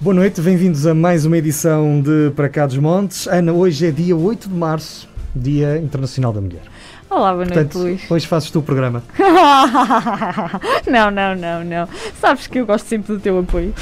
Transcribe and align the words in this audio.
Boa 0.00 0.14
noite, 0.14 0.40
bem-vindos 0.40 0.86
a 0.86 0.94
mais 0.94 1.26
uma 1.26 1.36
edição 1.36 2.00
de 2.00 2.30
Para 2.34 2.48
Cá 2.48 2.66
dos 2.66 2.78
Montes. 2.78 3.26
Ana, 3.26 3.52
hoje 3.52 3.86
é 3.86 3.90
dia 3.90 4.16
8 4.16 4.48
de 4.48 4.54
março, 4.54 5.06
Dia 5.34 5.76
Internacional 5.78 6.32
da 6.32 6.40
Mulher. 6.40 6.62
Olá, 7.10 7.32
boa 7.34 7.44
Portanto, 7.44 7.78
noite, 7.78 8.00
Luís. 8.00 8.10
hoje 8.10 8.26
fazes 8.26 8.50
tu 8.50 8.60
o 8.60 8.62
programa. 8.62 9.02
não, 10.86 11.10
não, 11.10 11.34
não, 11.34 11.64
não. 11.64 11.88
Sabes 12.20 12.46
que 12.46 12.60
eu 12.60 12.66
gosto 12.66 12.86
sempre 12.86 13.12
do 13.14 13.20
teu 13.20 13.38
apoio. 13.40 13.74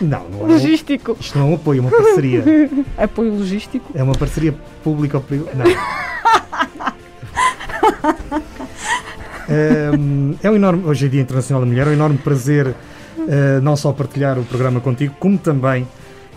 Não, 0.00 0.28
não 0.30 0.40
é. 0.40 0.44
um- 0.44 0.46
Logístico. 0.48 1.16
Isto 1.20 1.38
não 1.38 1.46
é 1.48 1.50
um 1.50 1.54
apoio, 1.54 1.78
é 1.78 1.80
uma 1.82 1.90
parceria. 1.90 2.42
Apoio 2.98 3.34
logístico. 3.36 3.92
É 3.94 4.02
uma 4.02 4.14
parceria 4.14 4.54
pública 4.82 5.18
ou 5.18 5.22
privada. 5.22 5.52
Não. 5.54 5.64
É 10.42 10.50
um 10.50 10.56
enorme, 10.56 10.84
hoje 10.86 11.04
é 11.04 11.08
Dia 11.08 11.20
Internacional 11.20 11.60
da 11.60 11.66
Mulher, 11.66 11.86
é 11.86 11.90
um 11.90 11.92
enorme 11.92 12.16
prazer 12.16 12.74
eh, 13.28 13.60
não 13.62 13.76
só 13.76 13.92
partilhar 13.92 14.38
o 14.38 14.44
programa 14.44 14.80
contigo, 14.80 15.14
como 15.18 15.36
também 15.38 15.86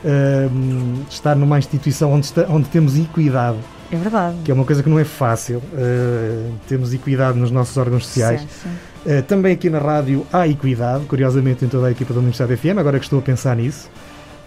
ehm, 0.05 1.03
estar 1.09 1.35
numa 1.35 1.57
instituição 1.57 2.11
onde, 2.13 2.25
está- 2.27 2.45
onde 2.49 2.67
temos 2.69 2.95
equidade, 2.97 3.57
É 3.91 3.95
verdade. 3.97 4.37
que 4.43 4.51
é 4.51 4.53
uma 4.53 4.63
coisa 4.65 4.83
que 4.83 4.89
não 4.89 4.99
é 4.99 5.03
fácil. 5.03 5.61
eh, 5.75 6.49
temos 6.67 6.93
equidade 6.93 7.37
nos 7.37 7.49
nossos 7.51 7.75
órgãos 7.77 8.05
sociais. 8.05 8.41
Sim, 8.41 8.47
sim. 8.63 8.69
Uh, 9.05 9.21
também 9.23 9.53
aqui 9.53 9.69
na 9.69 9.79
rádio 9.79 10.27
há 10.33 10.45
equidade, 10.47 11.05
curiosamente 11.05 11.63
em 11.63 11.69
toda 11.69 11.87
a 11.87 11.91
equipa 11.91 12.13
da 12.13 12.19
Universidade 12.19 12.57
FM, 12.57 12.77
agora 12.77 12.99
que 12.99 13.05
estou 13.05 13.19
a 13.19 13.21
pensar 13.21 13.55
nisso. 13.55 13.89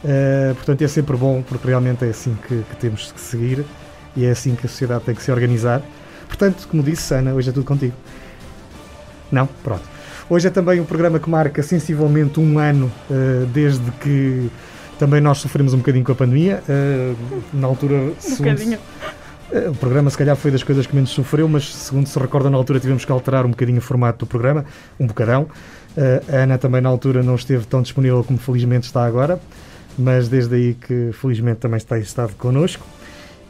Uh, 0.05 0.55
portanto, 0.55 0.83
é 0.83 0.89
sempre 0.89 1.17
bom, 1.17 1.41
porque 1.43 1.67
realmente 1.67 2.05
é 2.05 2.09
assim 2.09 2.37
que, 2.47 2.63
que 2.69 2.77
temos 2.77 3.11
que 3.11 3.21
seguir 3.21 3.65
e 4.15 4.25
é 4.27 4.31
assim 4.31 4.55
que 4.55 4.67
a 4.67 4.69
sociedade 4.69 5.05
tem 5.05 5.15
que 5.15 5.23
se 5.23 5.33
organizar. 5.33 5.81
Portanto, 6.29 6.69
como 6.71 6.83
disse, 6.83 7.15
Ana, 7.15 7.33
hoje 7.33 7.49
é 7.49 7.53
tudo 7.53 7.65
contigo. 7.65 7.95
Não? 9.33 9.47
Pronto. 9.65 9.83
Hoje 10.31 10.47
é 10.47 10.51
também 10.51 10.81
um 10.81 10.85
programa 10.85 11.19
que 11.19 11.29
marca 11.29 11.61
sensivelmente 11.61 12.39
um 12.39 12.57
ano 12.57 12.91
uh, 13.11 13.47
desde 13.47 13.91
que 14.01 14.49
também 14.97 15.21
nós 15.21 15.39
sofremos 15.39 15.75
um 15.75 15.79
bocadinho 15.79 16.05
com 16.05 16.13
a 16.13 16.15
pandemia. 16.15 16.63
Uh, 16.69 17.17
na 17.53 17.67
altura, 17.67 17.97
Um 17.97 18.37
bocadinho. 18.37 18.79
eh, 19.51 19.69
O 19.71 19.75
programa, 19.75 20.09
se 20.09 20.17
calhar, 20.17 20.37
foi 20.37 20.53
das 20.53 20.63
coisas 20.63 20.87
que 20.87 20.95
menos 20.95 21.11
sofreu, 21.11 21.49
mas, 21.49 21.75
segundo 21.75 22.07
se 22.07 22.17
recorda, 22.17 22.49
na 22.49 22.57
altura 22.57 22.79
tivemos 22.79 23.05
que 23.05 23.11
alterar 23.11 23.45
um 23.45 23.51
bocadinho 23.51 23.79
o 23.79 23.81
formato 23.81 24.21
do 24.21 24.27
programa, 24.29 24.65
um 25.01 25.07
bocadão. 25.09 25.49
A 26.33 26.37
Ana 26.37 26.57
também, 26.59 26.81
na 26.81 26.89
altura, 26.89 27.25
não 27.25 27.35
esteve 27.35 27.67
tão 27.67 27.83
disponível 27.83 28.23
como 28.23 28.39
felizmente 28.39 28.87
está 28.87 29.05
agora, 29.05 29.41
mas 29.99 30.29
desde 30.29 30.55
aí 30.55 30.75
que, 30.75 31.11
felizmente, 31.13 31.59
também 31.59 31.79
está 31.79 31.99
estado 31.99 32.35
connosco. 32.39 32.87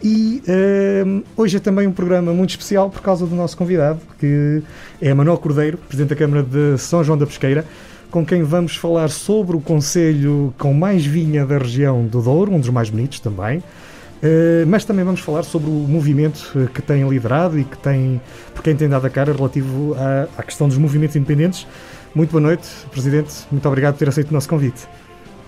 E 0.02 0.42
eh, 0.48 1.04
hoje 1.36 1.58
é 1.58 1.60
também 1.60 1.86
um 1.86 1.92
programa 1.92 2.32
muito 2.32 2.50
especial 2.50 2.88
por 2.88 3.02
causa 3.02 3.26
do 3.26 3.34
nosso 3.34 3.56
convidado, 3.56 4.00
que 4.18 4.62
é 5.00 5.12
Manuel 5.12 5.36
Cordeiro, 5.36 5.76
Presidente 5.76 6.10
da 6.10 6.16
Câmara 6.16 6.42
de 6.42 6.78
São 6.78 7.04
João 7.04 7.18
da 7.18 7.26
Pesqueira, 7.26 7.66
com 8.10 8.24
quem 8.24 8.42
vamos 8.42 8.76
falar 8.76 9.08
sobre 9.08 9.56
o 9.56 9.60
Conselho 9.60 10.54
com 10.58 10.72
mais 10.72 11.04
vinha 11.04 11.44
da 11.44 11.58
região 11.58 12.06
do 12.06 12.22
Douro, 12.22 12.50
um 12.52 12.58
dos 12.58 12.70
mais 12.70 12.88
bonitos 12.88 13.20
também. 13.20 13.58
Uh, 13.58 14.66
mas 14.66 14.84
também 14.84 15.02
vamos 15.02 15.20
falar 15.20 15.44
sobre 15.44 15.70
o 15.70 15.72
movimento 15.72 16.52
uh, 16.54 16.68
que 16.68 16.82
tem 16.82 17.08
liderado 17.08 17.58
e 17.58 17.64
que 17.64 17.78
tem, 17.78 18.20
por 18.54 18.62
quem 18.62 18.76
tem 18.76 18.86
dado 18.86 19.06
a 19.06 19.10
cara 19.10 19.32
relativo 19.32 19.94
à, 19.94 20.28
à 20.38 20.42
questão 20.42 20.68
dos 20.68 20.76
movimentos 20.76 21.16
independentes. 21.16 21.66
Muito 22.14 22.30
boa 22.30 22.42
noite, 22.42 22.68
Presidente. 22.90 23.32
Muito 23.50 23.66
obrigado 23.66 23.94
por 23.94 24.00
ter 24.00 24.08
aceito 24.08 24.30
o 24.30 24.34
nosso 24.34 24.48
convite. 24.48 24.86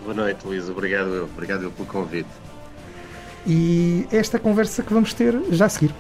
Boa 0.04 0.14
noite, 0.14 0.46
Luís. 0.46 0.70
Obrigado. 0.70 1.28
Obrigado 1.34 1.70
pelo 1.70 1.86
convite. 1.86 2.51
E 3.46 4.06
esta 4.12 4.38
conversa 4.38 4.82
que 4.82 4.92
vamos 4.92 5.12
ter 5.14 5.34
já 5.50 5.66
a 5.66 5.68
seguir. 5.68 5.92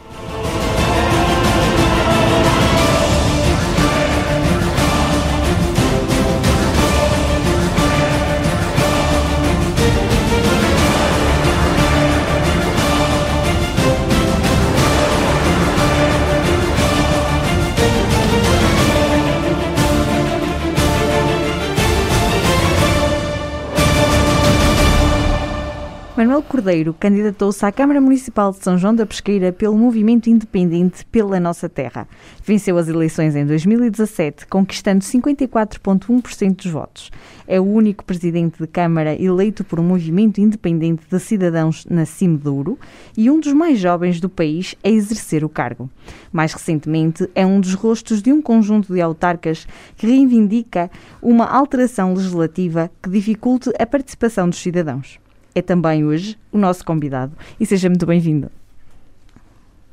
Cordeiro 26.62 26.94
candidatou-se 26.94 27.66
à 27.66 27.72
Câmara 27.72 28.00
Municipal 28.00 28.52
de 28.52 28.62
São 28.62 28.78
João 28.78 28.94
da 28.94 29.04
Pesqueira 29.04 29.50
pelo 29.52 29.76
Movimento 29.76 30.30
Independente 30.30 31.04
pela 31.06 31.40
Nossa 31.40 31.68
Terra. 31.68 32.06
Venceu 32.44 32.78
as 32.78 32.86
eleições 32.86 33.34
em 33.34 33.44
2017, 33.44 34.46
conquistando 34.46 35.04
54,1% 35.04 36.54
dos 36.54 36.66
votos. 36.66 37.10
É 37.48 37.58
o 37.58 37.64
único 37.64 38.04
presidente 38.04 38.60
de 38.60 38.68
Câmara 38.68 39.20
eleito 39.20 39.64
por 39.64 39.80
um 39.80 39.82
movimento 39.82 40.40
independente 40.40 41.02
de 41.10 41.18
cidadãos 41.18 41.84
na 41.90 42.06
Cime 42.06 42.38
Douro 42.38 42.78
e 43.16 43.28
um 43.28 43.40
dos 43.40 43.52
mais 43.52 43.80
jovens 43.80 44.20
do 44.20 44.28
país 44.28 44.76
a 44.84 44.88
exercer 44.88 45.44
o 45.44 45.48
cargo. 45.48 45.90
Mais 46.30 46.52
recentemente, 46.52 47.28
é 47.34 47.44
um 47.44 47.60
dos 47.60 47.74
rostos 47.74 48.22
de 48.22 48.32
um 48.32 48.40
conjunto 48.40 48.94
de 48.94 49.00
autarcas 49.00 49.66
que 49.96 50.06
reivindica 50.06 50.88
uma 51.20 51.44
alteração 51.44 52.14
legislativa 52.14 52.88
que 53.02 53.10
dificulte 53.10 53.72
a 53.76 53.84
participação 53.84 54.48
dos 54.48 54.62
cidadãos 54.62 55.21
é 55.54 55.62
também 55.62 56.04
hoje 56.04 56.38
o 56.50 56.58
nosso 56.58 56.84
convidado. 56.84 57.36
E 57.58 57.66
seja 57.66 57.88
muito 57.88 58.06
bem-vindo. 58.06 58.50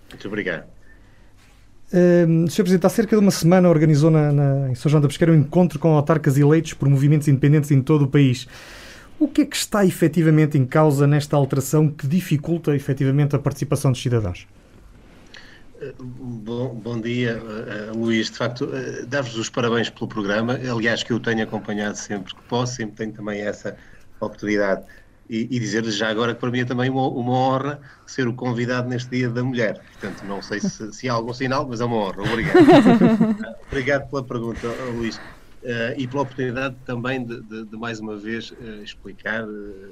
Muito 0.10 0.28
obrigado. 0.28 0.66
Um, 1.92 2.48
Sr. 2.48 2.64
Presidente, 2.64 2.86
há 2.86 2.90
cerca 2.90 3.16
de 3.16 3.22
uma 3.22 3.32
semana 3.32 3.68
organizou 3.68 4.12
na, 4.12 4.32
na, 4.32 4.70
em 4.70 4.76
São 4.76 4.90
João 4.90 5.02
da 5.02 5.08
Pesqueira 5.08 5.34
um 5.34 5.36
encontro 5.36 5.80
com 5.80 5.96
autarcas 5.96 6.38
eleitos 6.38 6.74
por 6.74 6.88
movimentos 6.88 7.28
independentes 7.28 7.72
em 7.72 7.82
todo 7.82 8.04
o 8.04 8.08
país. 8.08 8.48
O 9.20 9.28
que 9.28 9.42
é 9.42 9.46
que 9.46 9.56
está 9.56 9.86
efetivamente 9.86 10.58
em 10.58 10.66
causa 10.66 11.06
nesta 11.08 11.36
alteração 11.36 11.90
que 11.90 12.08
dificulta 12.08 12.76
efetivamente 12.76 13.36
a 13.36 13.40
participação 13.40 13.92
dos 13.92 14.02
cidadãos? 14.02 14.48
Bom, 16.00 16.76
bom 16.76 17.00
dia, 17.00 17.42
uh, 17.42 17.98
Luís. 17.98 18.30
De 18.30 18.38
facto, 18.38 18.66
uh, 18.66 19.06
dar-vos 19.08 19.36
os 19.36 19.50
parabéns 19.50 19.90
pelo 19.90 20.08
programa. 20.08 20.60
Aliás, 20.70 21.04
que 21.04 21.12
eu 21.12 21.20
tenho 21.20 21.42
acompanhado 21.42 21.98
sempre 21.98 22.36
que 22.36 22.42
posso, 22.44 22.76
sempre 22.76 22.96
tenho 22.98 23.14
também 23.14 23.42
essa 23.42 23.76
oportunidade. 24.20 24.84
E, 25.30 25.48
e 25.52 25.60
dizer-lhes 25.60 25.96
já 25.96 26.10
agora 26.10 26.34
que 26.34 26.40
para 26.40 26.50
mim 26.50 26.62
é 26.62 26.66
também 26.66 26.90
uma, 26.90 27.08
uma, 27.08 27.32
honra 27.32 27.80
ser 28.08 28.28
o 28.28 28.34
convidado 28.34 28.90
neste 28.90 29.12
Dia 29.12 29.30
da 29.30 29.44
Mulher. 29.44 29.80
Portanto, 29.92 30.26
não 30.26 30.42
sei 30.42 30.60
se, 30.60 30.92
se 30.92 31.08
há 31.08 31.14
algum 31.14 31.34
sinal, 31.34 31.68
mas 31.68 31.82
é 31.82 31.86
uma 31.86 31.98
honra. 31.98 32.24
Obrigado. 32.24 32.58
Obrigado 33.70 34.10
pela 34.10 34.24
pergunta, 34.24 34.68
Luís. 34.92 35.18
Uh, 35.62 35.94
e 35.98 36.08
pela 36.08 36.24
oportunidade 36.24 36.78
também 36.86 37.24
de, 37.24 37.42
de, 37.44 37.66
de 37.66 37.78
mais 37.78 38.00
uma 38.00 38.18
vez 38.18 38.50
uh, 38.52 38.82
explicar 38.82 39.44
uh, 39.44 39.90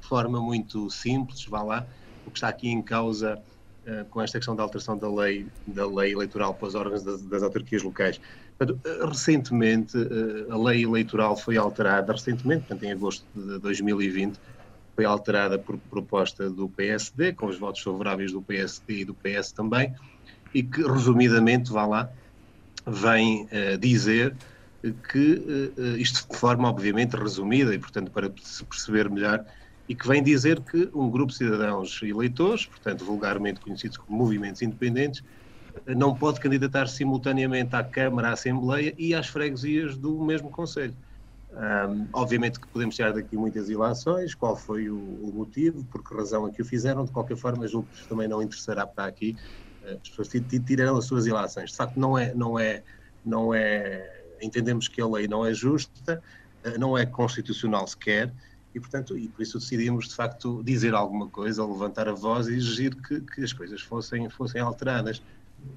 de 0.00 0.08
forma 0.08 0.40
muito 0.40 0.90
simples, 0.90 1.44
vá 1.44 1.62
lá, 1.62 1.86
o 2.24 2.30
que 2.30 2.38
está 2.38 2.48
aqui 2.48 2.68
em 2.68 2.82
causa 2.82 3.40
com 4.10 4.20
esta 4.20 4.38
questão 4.38 4.54
da 4.54 4.62
alteração 4.62 4.98
da 4.98 5.10
lei, 5.10 5.46
da 5.66 5.86
lei 5.86 6.12
eleitoral 6.12 6.52
para 6.52 6.68
os 6.68 6.74
órgãos 6.74 7.02
das, 7.02 7.22
das 7.22 7.42
autarquias 7.42 7.82
locais. 7.82 8.20
Portanto, 8.58 8.80
recentemente, 9.06 9.96
a 10.50 10.56
lei 10.56 10.82
eleitoral 10.82 11.36
foi 11.36 11.56
alterada, 11.56 12.12
recentemente, 12.12 12.66
portanto, 12.66 12.82
em 12.82 12.92
agosto 12.92 13.24
de 13.32 13.60
2020, 13.60 14.40
foi 14.96 15.04
alterada 15.04 15.60
por 15.60 15.78
proposta 15.78 16.50
do 16.50 16.68
PSD, 16.68 17.32
com 17.34 17.46
os 17.46 17.56
votos 17.56 17.80
favoráveis 17.80 18.32
do 18.32 18.42
PSD 18.42 19.02
e 19.02 19.04
do 19.04 19.14
PS 19.14 19.52
também, 19.52 19.94
e 20.52 20.64
que, 20.64 20.82
resumidamente, 20.82 21.70
vá 21.70 21.86
lá, 21.86 22.10
vem 22.84 23.44
uh, 23.44 23.78
dizer 23.78 24.36
que, 25.08 25.72
uh, 25.78 25.96
isto 25.96 26.28
de 26.28 26.36
forma 26.36 26.68
obviamente 26.68 27.14
resumida 27.14 27.72
e, 27.72 27.78
portanto, 27.78 28.10
para 28.10 28.32
se 28.42 28.64
perceber 28.64 29.08
melhor, 29.08 29.44
e 29.88 29.94
que 29.94 30.08
vem 30.08 30.20
dizer 30.20 30.60
que 30.62 30.90
um 30.92 31.08
grupo 31.08 31.30
de 31.30 31.38
cidadãos 31.38 32.00
eleitores, 32.02 32.66
portanto, 32.66 33.04
vulgarmente 33.04 33.60
conhecidos 33.60 33.98
como 33.98 34.18
movimentos 34.18 34.62
independentes, 34.62 35.22
não 35.86 36.14
pode 36.14 36.40
candidatar 36.40 36.86
simultaneamente 36.88 37.74
à 37.74 37.82
Câmara, 37.82 38.30
à 38.30 38.32
Assembleia 38.32 38.94
e 38.98 39.14
às 39.14 39.28
freguesias 39.28 39.96
do 39.96 40.22
mesmo 40.22 40.50
Conselho. 40.50 40.94
Um, 41.50 42.06
obviamente 42.12 42.60
que 42.60 42.68
podemos 42.68 42.94
tirar 42.94 43.12
daqui 43.12 43.36
muitas 43.36 43.70
ilações, 43.70 44.34
qual 44.34 44.54
foi 44.54 44.90
o, 44.90 44.96
o, 44.96 45.32
motivo, 45.34 45.82
por 45.84 46.04
que 46.04 46.14
razão 46.14 46.46
é 46.46 46.50
que 46.50 46.60
o 46.60 46.64
fizeram, 46.64 47.04
de 47.04 47.10
qualquer 47.10 47.36
forma, 47.36 47.66
julgo 47.66 47.88
que 47.92 48.06
também 48.06 48.28
não 48.28 48.42
interessará 48.42 48.86
para 48.86 49.06
aqui, 49.06 49.36
as 49.84 50.08
pessoas 50.10 50.28
tirarão 50.66 50.96
as 50.98 51.06
suas 51.06 51.26
ilações. 51.26 51.70
De 51.70 51.76
facto, 51.76 51.98
não 51.98 52.18
é, 52.18 52.34
não 52.34 52.58
é, 52.58 52.82
não 53.24 53.54
é, 53.54 54.22
entendemos 54.42 54.88
que 54.88 55.00
a 55.00 55.06
lei 55.06 55.26
não 55.26 55.44
é 55.44 55.54
justa, 55.54 56.22
não 56.78 56.98
é 56.98 57.06
constitucional 57.06 57.86
sequer, 57.86 58.30
e 58.74 58.80
portanto, 58.80 59.16
e 59.16 59.28
por 59.28 59.42
isso 59.42 59.58
decidimos 59.58 60.08
de 60.08 60.14
facto 60.14 60.62
dizer 60.62 60.94
alguma 60.94 61.28
coisa, 61.28 61.64
levantar 61.64 62.08
a 62.08 62.12
voz 62.12 62.48
e 62.48 62.56
exigir 62.56 62.94
que, 62.94 63.20
que 63.20 63.42
as 63.42 63.52
coisas 63.52 63.80
fossem, 63.80 64.28
fossem 64.28 64.60
alteradas. 64.60 65.22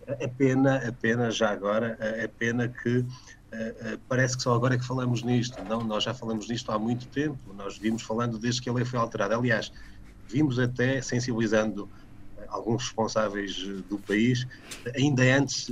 É 0.07 0.27
pena, 0.27 0.77
é 0.77 0.91
pena 0.91 1.31
já 1.31 1.51
agora, 1.51 1.97
é 1.99 2.27
pena 2.27 2.67
que 2.67 2.99
uh, 2.99 3.07
parece 4.07 4.37
que 4.37 4.43
só 4.43 4.53
agora 4.53 4.75
é 4.75 4.77
que 4.77 4.85
falamos 4.85 5.23
nisto. 5.23 5.61
Não, 5.63 5.83
nós 5.83 6.03
já 6.03 6.13
falamos 6.13 6.47
nisto 6.49 6.71
há 6.71 6.79
muito 6.79 7.07
tempo, 7.07 7.53
nós 7.53 7.77
vimos 7.77 8.01
falando 8.01 8.37
desde 8.37 8.61
que 8.61 8.69
a 8.69 8.73
lei 8.73 8.85
foi 8.85 8.99
alterada. 8.99 9.35
Aliás, 9.35 9.71
vimos 10.27 10.59
até 10.59 11.01
sensibilizando 11.01 11.89
alguns 12.47 12.83
responsáveis 12.83 13.55
do 13.89 13.97
país, 13.97 14.45
ainda 14.95 15.23
antes, 15.23 15.71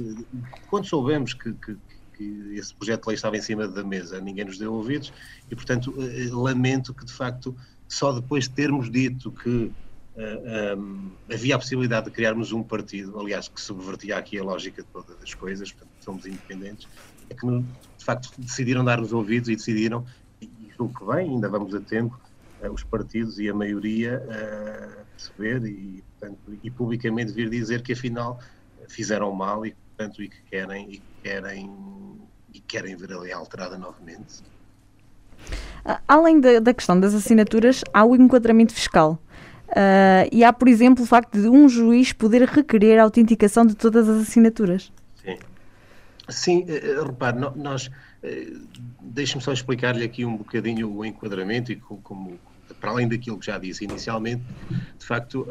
quando 0.70 0.86
soubemos 0.86 1.34
que, 1.34 1.54
que, 1.54 1.78
que 2.18 2.54
esse 2.56 2.74
projeto 2.74 3.02
de 3.02 3.08
lei 3.08 3.16
estava 3.16 3.38
em 3.38 3.42
cima 3.42 3.68
da 3.68 3.84
mesa, 3.84 4.20
ninguém 4.22 4.46
nos 4.46 4.58
deu 4.58 4.74
ouvidos 4.74 5.12
e, 5.52 5.56
portanto, 5.56 5.94
lamento 6.32 6.94
que 6.94 7.06
de 7.06 7.12
facto 7.12 7.56
só 7.88 8.14
depois 8.14 8.46
de 8.46 8.52
termos 8.52 8.90
dito 8.90 9.32
que 9.32 9.72
um, 10.20 11.12
havia 11.32 11.56
a 11.56 11.60
possibilidade 11.60 12.06
de 12.08 12.12
criarmos 12.12 12.52
um 12.52 12.62
partido, 12.62 13.18
aliás, 13.20 13.48
que 13.48 13.60
subvertia 13.60 14.18
aqui 14.18 14.38
a 14.38 14.44
lógica 14.44 14.82
de 14.82 14.88
todas 14.90 15.16
as 15.22 15.34
coisas, 15.34 15.72
portanto, 15.72 15.92
somos 16.02 16.26
independentes, 16.26 16.88
é 17.30 17.34
que 17.34 17.48
de 17.48 18.06
facto 18.06 18.30
decidiram 18.38 18.84
dar-nos 18.84 19.14
ouvidos 19.14 19.50
e 19.50 19.56
decidiram, 19.56 20.06
e 20.42 20.50
julgo 20.78 21.00
que 21.00 21.06
bem, 21.06 21.30
ainda 21.30 21.48
vamos 21.48 21.74
a 21.74 21.80
tempo, 21.80 22.20
uh, 22.62 22.72
os 22.72 22.84
partidos 22.84 23.40
e 23.40 23.50
a 23.50 23.54
maioria 23.54 24.22
uh, 24.26 25.06
perceber 25.14 25.66
e, 25.66 26.04
portanto, 26.20 26.60
e 26.64 26.70
publicamente 26.70 27.32
vir 27.32 27.50
dizer 27.50 27.82
que 27.82 27.94
afinal 27.94 28.40
fizeram 28.90 29.32
mal 29.32 29.66
e, 29.66 29.74
portanto, 29.96 30.22
e 30.22 30.28
que 30.28 30.42
querem, 30.50 30.94
e 30.94 31.02
querem, 31.24 31.72
e 32.54 32.60
querem 32.60 32.96
ver 32.96 33.14
a 33.14 33.20
lei 33.20 33.32
alterada 33.32 33.78
novamente. 33.78 34.44
Além 36.08 36.42
da, 36.42 36.60
da, 36.60 36.74
questão 36.74 37.00
das 37.00 37.14
assinaturas, 37.14 37.84
há 37.94 38.04
o 38.04 38.16
enquadramento 38.16 38.74
fiscal. 38.74 39.18
Uh, 39.70 40.26
e 40.32 40.44
há, 40.44 40.52
por 40.52 40.68
exemplo, 40.68 41.04
o 41.04 41.08
facto 41.08 41.40
de 41.40 41.48
um 41.48 41.70
juiz 41.70 42.12
poder 42.12 42.44
requerer 42.44 43.00
a 43.00 43.04
autenticação 43.04 43.66
de 43.66 43.76
todas 43.76 44.10
as 44.10 44.24
assinaturas. 44.24 44.92
Sim, 45.24 45.38
Sim 46.28 46.66
uh, 46.66 47.06
repare, 47.06 47.38
nós. 47.56 47.88
Uh, 48.24 48.68
Deixe-me 49.02 49.42
só 49.42 49.52
explicar-lhe 49.52 50.04
aqui 50.04 50.24
um 50.24 50.38
bocadinho 50.38 50.92
o 50.92 51.04
enquadramento 51.04 51.72
e 51.72 51.76
como, 51.76 52.02
como, 52.02 52.40
para 52.80 52.92
além 52.92 53.08
daquilo 53.08 53.40
que 53.40 53.46
já 53.48 53.58
disse 53.58 53.84
inicialmente, 53.84 54.44
de 55.00 55.06
facto, 55.06 55.48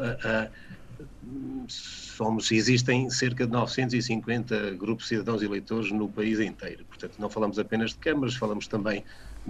somos, 1.67 2.51
existem 2.51 3.09
cerca 3.09 3.45
de 3.45 3.51
950 3.51 4.71
grupos 4.71 5.05
de 5.05 5.09
cidadãos 5.09 5.41
eleitores 5.41 5.91
no 5.91 6.07
país 6.07 6.39
inteiro. 6.39 6.85
Portanto, 6.85 7.15
não 7.19 7.29
falamos 7.29 7.59
apenas 7.59 7.91
de 7.91 7.97
câmaras, 7.97 8.35
falamos 8.35 8.67
também 8.67 9.03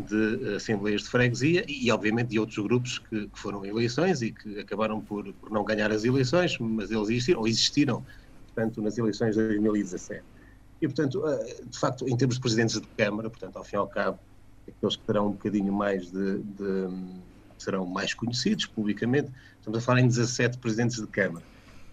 de 0.03 0.55
assembleias 0.55 1.03
de 1.03 1.09
freguesia 1.09 1.65
e, 1.67 1.91
obviamente, 1.91 2.29
de 2.29 2.39
outros 2.39 2.57
grupos 2.57 2.99
que, 2.99 3.27
que 3.27 3.39
foram 3.39 3.65
eleições 3.65 4.21
e 4.21 4.31
que 4.31 4.59
acabaram 4.59 5.01
por, 5.01 5.31
por, 5.33 5.49
não 5.49 5.63
ganhar 5.63 5.91
as 5.91 6.03
eleições, 6.03 6.57
mas 6.59 6.91
eles 6.91 7.09
existiram, 7.09 7.39
ou 7.39 7.47
existiram, 7.47 8.05
portanto, 8.47 8.81
nas 8.81 8.97
eleições 8.97 9.35
de 9.35 9.47
2017. 9.47 10.23
E, 10.81 10.87
portanto, 10.87 11.27
eh, 11.27 11.61
de 11.65 11.77
facto, 11.77 12.07
em 12.07 12.15
termos 12.15 12.35
de 12.35 12.41
presidentes 12.41 12.79
de 12.79 12.87
Câmara, 12.97 13.29
portanto, 13.29 13.57
ao 13.57 13.63
fim 13.63 13.75
e 13.75 13.79
ao 13.79 13.87
cabo, 13.87 14.19
aqueles 14.67 14.95
que 14.95 15.03
terão 15.03 15.27
um 15.27 15.31
bocadinho 15.31 15.73
mais 15.73 16.11
de, 16.11 16.39
de 16.39 16.87
serão 17.57 17.85
mais 17.85 18.13
conhecidos 18.13 18.65
publicamente, 18.65 19.29
estamos 19.57 19.79
a 19.79 19.81
falar 19.81 19.99
em 19.99 20.07
17 20.07 20.57
presidentes 20.57 20.99
de 20.99 21.07
Câmara. 21.07 21.45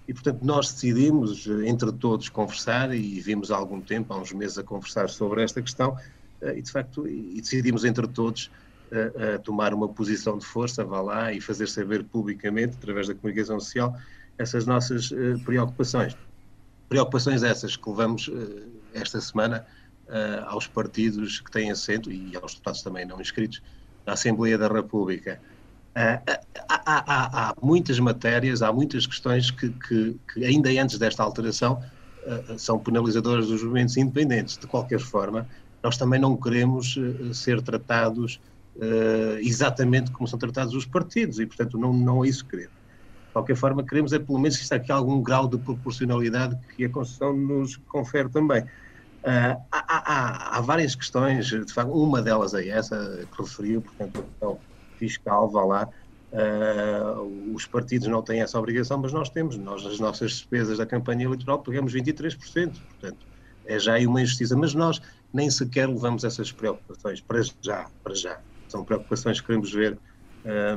E, 0.09 0.15
portanto, 0.15 0.43
nós 0.43 0.73
decidimos, 0.73 1.47
eh, 1.49 1.69
entre 1.69 1.93
todos, 1.93 2.29
conversar 2.29 2.95
e 2.95 3.21
vimos 3.21 3.51
há 3.51 3.57
algum 3.57 3.81
tempo, 3.81 4.13
há 4.15 4.19
uns 4.19 4.33
meses, 4.33 4.57
a 4.57 4.63
conversar 4.63 5.09
sobre 5.09 5.43
esta 5.43 5.61
questão 5.61 5.97
eh, 5.99 6.03
e 6.55 6.63
de 6.63 6.71
facto 6.71 7.07
e 7.07 7.41
decidimos 7.41 7.85
entre 7.85 8.07
todos 8.07 8.51
uh, 8.93 9.37
uh, 9.37 9.39
tomar 9.43 9.75
uma 9.75 9.89
posição 9.89 10.39
de 10.39 10.45
força, 10.45 10.85
vá 10.85 11.01
lá 11.01 11.33
e 11.33 11.41
fazer 11.41 11.67
saber 11.69 12.05
publicamente, 12.05 12.77
através 12.77 13.09
da 13.09 13.15
comunicação 13.15 13.59
social, 13.59 13.97
essas 14.39 14.67
nossas 14.67 15.11
uh, 15.11 15.39
preocupações. 15.45 16.17
Preocupações 16.89 17.43
essas 17.43 17.77
que 17.77 17.89
levamos 17.89 18.31
esta 18.95 19.21
semana 19.21 19.67
aos 20.47 20.69
partidos 20.69 21.41
que 21.41 21.51
têm 21.51 21.69
assento 21.69 22.13
e 22.13 22.37
aos 22.37 22.53
deputados 22.53 22.81
também 22.81 23.05
não 23.05 23.21
inscritos 23.21 23.61
na 24.07 24.13
Assembleia 24.13 24.57
da 24.57 24.69
República. 24.69 25.41
Há, 25.97 26.23
há, 26.69 27.49
há, 27.49 27.55
muitas 27.61 27.99
matérias, 27.99 28.63
há 28.63 28.73
muitas 28.73 29.05
questões 29.05 29.51
que, 29.51 29.69
que, 29.71 30.17
que 30.33 30.45
ainda 30.45 30.71
antes 30.81 30.97
desta 30.97 31.25
alteração 31.25 31.83
são 32.57 32.79
penalizadoras 32.79 33.49
dos 33.49 33.65
movimentos 33.65 33.97
independentes. 33.97 34.57
De 34.57 34.69
qualquer 34.69 35.01
forma, 35.01 35.45
nós 35.83 35.97
também 35.97 36.21
não 36.21 36.37
queremos 36.37 36.97
uh, 36.97 37.33
ser 37.35 37.63
tratados 37.63 38.41
uh, 38.77 39.39
exatamente 39.41 40.11
como 40.11 40.27
são 40.27 40.39
tratados 40.39 40.75
os 40.75 40.85
partidos 40.85 41.39
e, 41.39 41.47
portanto, 41.47 41.79
não, 41.79 41.93
não 41.93 42.25
é 42.25 42.29
isso 42.29 42.45
que 42.45 42.51
queremos. 42.51 42.77
De 43.27 43.33
qualquer 43.33 43.57
forma, 43.57 43.85
queremos 43.85 44.13
é 44.13 44.19
pelo 44.19 44.39
menos 44.39 44.57
que 44.57 44.63
está 44.63 44.77
aqui 44.77 44.91
algum 44.91 45.23
grau 45.23 45.47
de 45.47 45.59
proporcionalidade 45.59 46.57
que 46.75 46.85
a 46.85 46.89
Constituição 46.89 47.37
nos 47.37 47.77
confere 47.77 48.29
também. 48.29 48.63
Uh, 48.63 49.61
há, 49.71 49.85
há, 49.89 50.57
há, 50.57 50.61
várias 50.61 50.95
questões, 50.95 51.47
de 51.47 51.73
facto, 51.73 51.91
uma 51.91 52.23
delas 52.23 52.55
é 52.55 52.69
essa 52.69 53.27
que 53.35 53.43
referiu, 53.43 53.83
portanto, 53.83 54.21
a 54.21 54.23
questão 54.23 54.59
fiscal, 54.99 55.51
vá 55.51 55.65
lá, 55.65 55.89
Uh, 56.33 57.55
os 57.55 57.67
partidos 57.67 58.09
não 58.09 58.21
têm 58.21 58.41
essa 58.43 58.59
obrigação, 58.59 58.99
mas 58.99 59.13
nós 59.13 59.31
temos. 59.31 59.57
Nós, 59.57 59.87
as 59.87 59.99
nossas 59.99 60.33
despesas 60.33 60.79
da 60.79 60.87
campanha 60.87 61.25
eleitoral, 61.25 61.61
pagamos 61.61 61.95
23%. 61.95 62.37
Portanto, 62.91 63.27
é 63.65 63.79
já 63.79 63.95
aí 63.95 64.07
uma 64.07 64.21
injustiça. 64.21 64.57
Mas 64.57 64.75
nós 64.75 65.01
nem 65.37 65.51
sequer 65.51 65.87
levamos 65.87 66.25
essas 66.25 66.51
preocupações 66.51 67.21
para 67.21 67.43
já, 67.61 67.87
para 68.03 68.15
já. 68.15 68.41
São 68.69 68.83
preocupações 68.83 69.39
que 69.39 69.47
queremos 69.47 69.71
ver, 69.71 69.99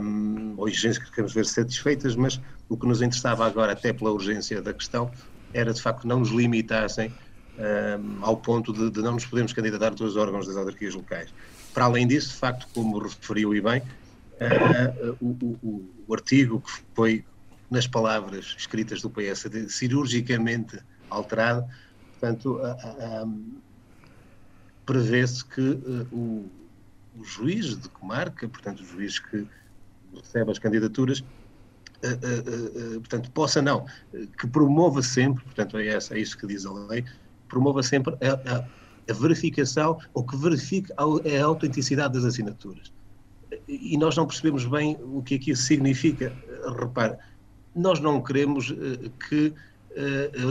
um, 0.01 0.55
ou 0.57 0.67
exigências 0.67 1.05
que 1.05 1.09
queremos 1.09 1.33
ver 1.33 1.45
satisfeitas, 1.45 2.15
mas 2.15 2.39
o 2.67 2.77
que 2.77 2.85
nos 2.85 3.01
interessava 3.01 3.45
agora, 3.45 3.71
até 3.71 3.93
pela 3.93 4.11
urgência 4.11 4.61
da 4.61 4.73
questão, 4.73 5.09
era 5.53 5.73
de 5.73 5.81
facto 5.81 6.05
não 6.05 6.19
nos 6.19 6.29
limitassem 6.29 7.11
um, 7.57 8.23
ao 8.23 8.35
ponto 8.37 8.73
de, 8.73 8.91
de, 8.91 9.01
não 9.01 9.13
nos 9.13 9.25
podermos 9.25 9.53
candidatar 9.53 9.93
a 9.97 10.03
os 10.03 10.17
órgãos 10.17 10.45
das 10.45 10.57
autarquias 10.57 10.93
locais. 10.93 11.33
Para 11.73 11.85
além 11.85 12.05
disso, 12.05 12.29
de 12.29 12.35
facto, 12.35 12.67
como 12.73 12.99
referiu 12.99 13.55
e 13.55 13.61
bem, 13.61 13.81
uh, 13.81 15.17
o, 15.21 15.57
o, 15.63 15.89
o, 16.07 16.13
artigo 16.13 16.61
que 16.61 16.71
foi, 16.93 17.25
nas 17.71 17.87
palavras 17.87 18.55
escritas 18.57 19.01
do 19.01 19.09
PS, 19.09 19.47
cirurgicamente 19.69 20.79
alterado, 21.09 21.65
portanto, 22.11 22.57
uh, 22.57 23.25
um, 23.25 23.61
prevê-se 24.89 25.45
que 25.45 25.61
uh, 25.61 26.07
o, 26.11 26.49
o, 27.15 27.23
juiz 27.23 27.77
de 27.77 27.87
comarca, 27.89 28.49
portanto, 28.49 28.79
o 28.79 28.83
juiz 28.83 29.19
que 29.19 29.45
recebe 30.15 30.49
as 30.49 30.57
candidaturas, 30.57 31.19
uh, 31.19 32.99
portanto, 32.99 33.29
possa 33.29 33.61
não, 33.61 33.85
que 34.35 34.47
promova 34.47 35.03
sempre, 35.03 35.43
portanto, 35.43 35.77
é, 35.77 35.89
essa, 35.89 36.15
é 36.15 36.19
isso 36.19 36.35
que 36.35 36.47
diz 36.47 36.65
a 36.65 36.73
lei, 36.73 37.05
promova 37.47 37.83
sempre 37.83 38.15
a, 38.15 38.55
a, 38.55 38.65
a 39.11 39.13
verificação 39.13 39.99
ou 40.11 40.25
que 40.25 40.35
verifique 40.35 40.91
a, 40.97 41.03
a 41.03 41.45
autenticidade 41.45 42.15
das 42.15 42.25
assinaturas. 42.25 42.91
E 43.67 43.95
nós 43.95 44.17
não 44.17 44.25
percebemos 44.25 44.65
bem 44.65 44.97
o 45.03 45.21
que 45.21 45.35
aqui 45.35 45.55
significa. 45.55 46.35
Repare, 46.79 47.15
nós 47.75 47.99
não 47.99 48.23
queremos 48.23 48.73
que 49.27 49.53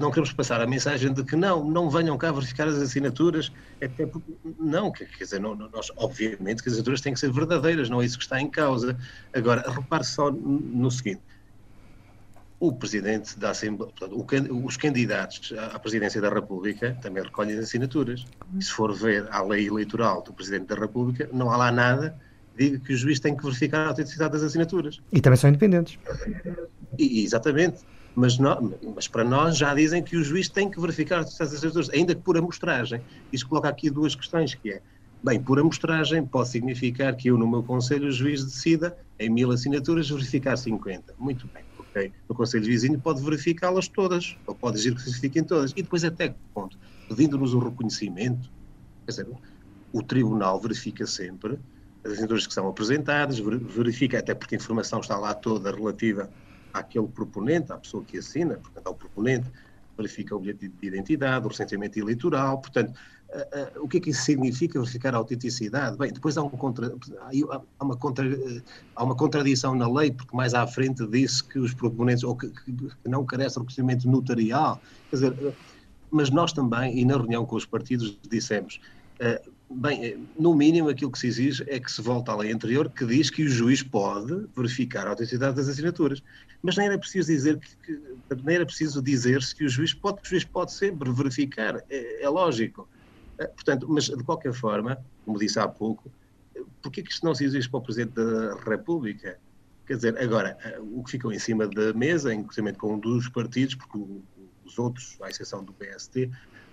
não 0.00 0.10
queremos 0.10 0.32
passar 0.32 0.60
a 0.60 0.66
mensagem 0.66 1.12
de 1.12 1.22
que 1.24 1.36
não, 1.36 1.64
não 1.64 1.88
venham 1.88 2.16
cá 2.18 2.32
verificar 2.32 2.66
as 2.68 2.76
assinaturas, 2.76 3.52
até 3.82 4.06
porque, 4.06 4.32
não, 4.58 4.90
quer 4.90 5.08
dizer, 5.18 5.40
não, 5.40 5.54
nós, 5.54 5.90
obviamente 5.96 6.62
que 6.62 6.68
as 6.68 6.74
assinaturas 6.74 7.00
têm 7.00 7.12
que 7.12 7.20
ser 7.20 7.30
verdadeiras, 7.30 7.88
não 7.88 8.02
é 8.02 8.04
isso 8.04 8.18
que 8.18 8.24
está 8.24 8.40
em 8.40 8.48
causa. 8.48 8.96
Agora, 9.32 9.64
repare 9.70 10.04
só 10.04 10.30
no 10.30 10.90
seguinte, 10.90 11.22
o 12.60 12.72
Presidente 12.72 13.38
da 13.38 13.50
Assembleia, 13.50 13.92
portanto, 13.96 14.66
os 14.66 14.76
candidatos 14.76 15.54
à 15.56 15.78
Presidência 15.78 16.20
da 16.20 16.28
República 16.28 16.98
também 17.00 17.22
recolhem 17.22 17.56
as 17.56 17.64
assinaturas. 17.64 18.24
E 18.58 18.64
se 18.64 18.72
for 18.72 18.92
ver 18.92 19.28
a 19.30 19.42
lei 19.42 19.68
eleitoral 19.68 20.22
do 20.22 20.32
Presidente 20.32 20.66
da 20.66 20.74
República, 20.74 21.28
não 21.32 21.50
há 21.50 21.56
lá 21.56 21.70
nada 21.70 22.18
que 22.56 22.64
diga 22.64 22.84
que 22.84 22.92
o 22.92 22.96
juiz 22.96 23.20
tem 23.20 23.36
que 23.36 23.44
verificar 23.44 23.86
a 23.86 23.88
autenticidade 23.88 24.32
das 24.32 24.42
assinaturas. 24.42 25.00
E 25.12 25.20
também 25.20 25.36
são 25.36 25.48
independentes. 25.48 25.96
E, 26.98 27.22
exatamente 27.22 27.78
mas, 28.18 28.36
mas, 28.36 29.06
para 29.06 29.22
nós 29.22 29.56
já 29.56 29.72
dizem 29.72 30.02
que 30.02 30.16
o 30.16 30.24
juiz 30.24 30.48
tem 30.48 30.68
que 30.68 30.80
verificar 30.80 31.20
as 31.20 31.40
assinaturas, 31.40 31.88
ainda 31.90 32.16
que 32.16 32.20
por 32.20 32.36
amostragem. 32.36 33.00
Isto 33.32 33.48
coloca 33.48 33.68
aqui 33.68 33.88
duas 33.88 34.16
questões, 34.16 34.56
que 34.56 34.72
é, 34.72 34.82
bem, 35.22 35.40
por 35.40 35.60
amostragem 35.60 36.26
pode 36.26 36.48
significar 36.48 37.14
que 37.14 37.28
eu 37.28 37.38
no 37.38 37.48
meu 37.48 37.62
conselho 37.62 38.08
o 38.08 38.10
juiz 38.10 38.44
decida 38.44 38.96
em 39.20 39.30
mil 39.30 39.52
assinaturas 39.52 40.10
verificar 40.10 40.56
50. 40.56 41.14
Muito 41.16 41.48
bem, 41.54 41.62
ok. 41.78 42.12
Conselho 42.34 42.64
vizinho 42.64 43.00
pode 43.00 43.22
verificá-las 43.22 43.86
todas, 43.86 44.36
ou 44.46 44.54
pode 44.54 44.78
dizer 44.78 44.94
que 44.96 45.00
se 45.00 45.10
verifiquem 45.10 45.44
todas. 45.44 45.70
E 45.76 45.82
depois 45.82 46.02
até 46.02 46.30
que 46.30 46.36
ponto? 46.52 46.76
Pedindo-nos 47.08 47.54
o 47.54 47.60
reconhecimento, 47.60 48.50
quer 49.06 49.12
dizer, 49.12 49.28
o 49.92 50.02
tribunal 50.02 50.60
verifica 50.60 51.06
sempre 51.06 51.56
as 52.04 52.12
assinaturas 52.12 52.48
que 52.48 52.54
são 52.54 52.66
apresentadas, 52.66 53.38
verifica, 53.38 54.18
até 54.18 54.34
porque 54.34 54.56
a 54.56 54.58
informação 54.58 54.98
está 54.98 55.16
lá 55.16 55.34
toda 55.34 55.70
relativa 55.70 56.28
àquele 56.78 57.08
proponente, 57.08 57.72
à 57.72 57.76
pessoa 57.76 58.02
que 58.04 58.18
assina, 58.18 58.56
portanto, 58.56 58.86
ao 58.86 58.94
proponente, 58.94 59.50
verifica 59.96 60.34
o 60.34 60.38
bilhete 60.38 60.68
de 60.68 60.86
identidade, 60.86 61.44
o 61.44 61.48
recenteamento 61.48 61.98
eleitoral, 61.98 62.58
portanto, 62.58 62.94
uh, 63.30 63.80
uh, 63.80 63.84
o 63.84 63.88
que 63.88 63.98
é 63.98 64.00
que 64.00 64.10
isso 64.10 64.22
significa 64.22 64.78
verificar 64.78 65.14
a 65.14 65.18
autenticidade? 65.18 65.98
Bem, 65.98 66.12
depois 66.12 66.38
há, 66.38 66.42
um 66.42 66.48
contra, 66.50 66.94
há, 67.20 67.84
uma 67.84 67.96
contra, 67.96 68.28
uh, 68.28 68.62
há 68.94 69.04
uma 69.04 69.16
contradição 69.16 69.74
na 69.74 69.90
lei, 69.90 70.12
porque 70.12 70.36
mais 70.36 70.54
à 70.54 70.66
frente 70.66 71.04
disse 71.08 71.42
que 71.42 71.58
os 71.58 71.74
proponentes, 71.74 72.22
ou 72.22 72.36
que, 72.36 72.48
que 72.48 73.08
não 73.08 73.24
carece 73.26 73.54
de 73.54 73.60
reconhecimento 73.60 74.08
notarial, 74.08 74.80
quer 75.10 75.16
dizer, 75.16 75.54
mas 76.10 76.30
nós 76.30 76.52
também, 76.52 76.98
e 76.98 77.04
na 77.04 77.16
reunião 77.16 77.44
com 77.44 77.56
os 77.56 77.66
partidos, 77.66 78.16
dissemos, 78.30 78.80
Bem, 79.70 80.04
eh, 80.04 80.18
no 80.38 80.54
mínimo 80.54 80.88
aquilo 80.88 81.10
que 81.10 81.18
se 81.18 81.26
exige 81.26 81.64
é 81.68 81.78
que 81.78 81.92
se 81.92 82.00
volte 82.00 82.30
à 82.30 82.36
lei 82.36 82.52
anterior 82.52 82.90
que 82.90 83.04
diz 83.04 83.28
que 83.28 83.44
o 83.44 83.48
juiz 83.48 83.82
pode 83.82 84.46
verificar 84.56 85.06
a 85.06 85.10
autenticidade 85.10 85.56
das 85.56 85.68
assinaturas. 85.68 86.22
Mas 86.62 86.76
nem 86.76 86.86
era 86.86 86.98
preciso 86.98 87.28
dizer 87.28 87.58
que, 87.58 88.00
nem 88.42 88.56
era 88.56 88.64
preciso 88.64 89.02
dizer-se 89.02 89.54
que 89.54 89.64
o 89.64 89.68
juiz 89.68 89.92
pode, 89.92 90.20
o 90.22 90.26
juiz 90.26 90.44
pode 90.44 90.72
sempre 90.72 91.12
verificar, 91.12 91.84
é, 91.90 92.24
é 92.24 92.28
lógico. 92.28 92.88
Portanto, 93.36 93.86
mas 93.88 94.06
de 94.06 94.24
qualquer 94.24 94.52
forma, 94.52 94.98
como 95.24 95.38
disse 95.38 95.60
há 95.60 95.68
pouco, 95.68 96.10
porquê 96.82 97.02
que 97.02 97.12
isto 97.12 97.24
não 97.24 97.34
se 97.34 97.44
exige 97.44 97.68
para 97.68 97.78
o 97.78 97.82
Presidente 97.82 98.14
da 98.14 98.56
República? 98.56 99.38
Quer 99.86 99.96
dizer, 99.96 100.18
agora, 100.18 100.58
o 100.80 101.04
que 101.04 101.12
ficou 101.12 101.32
em 101.32 101.38
cima 101.38 101.68
da 101.68 101.92
mesa, 101.92 102.34
inclusive 102.34 102.72
com 102.74 102.94
um 102.94 102.98
dos 102.98 103.28
partidos, 103.28 103.74
porque 103.74 103.98
os 104.64 104.78
outros, 104.78 105.16
à 105.22 105.30
exceção 105.30 105.62
do 105.64 105.72
PST, 105.72 106.30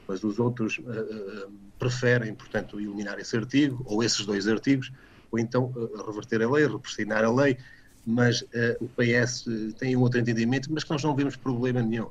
mas 0.07 0.23
os 0.23 0.39
outros 0.39 0.77
uh, 0.79 0.81
uh, 0.81 1.51
preferem, 1.79 2.33
portanto, 2.33 2.79
eliminar 2.79 3.19
esse 3.19 3.35
artigo, 3.35 3.83
ou 3.85 4.03
esses 4.03 4.25
dois 4.25 4.47
artigos, 4.47 4.91
ou 5.31 5.39
então 5.39 5.73
uh, 5.75 6.05
reverter 6.05 6.41
a 6.41 6.49
lei, 6.49 6.67
repressionar 6.67 7.23
a 7.23 7.31
lei, 7.31 7.57
mas 8.07 8.43
o 8.79 8.87
PS 8.89 9.45
tem 9.79 9.95
um 9.95 10.01
outro 10.01 10.19
entendimento, 10.19 10.71
mas 10.71 10.83
que 10.83 10.91
nós 10.91 11.03
não 11.03 11.15
vemos 11.15 11.35
problema 11.35 11.81
nenhum. 11.81 12.07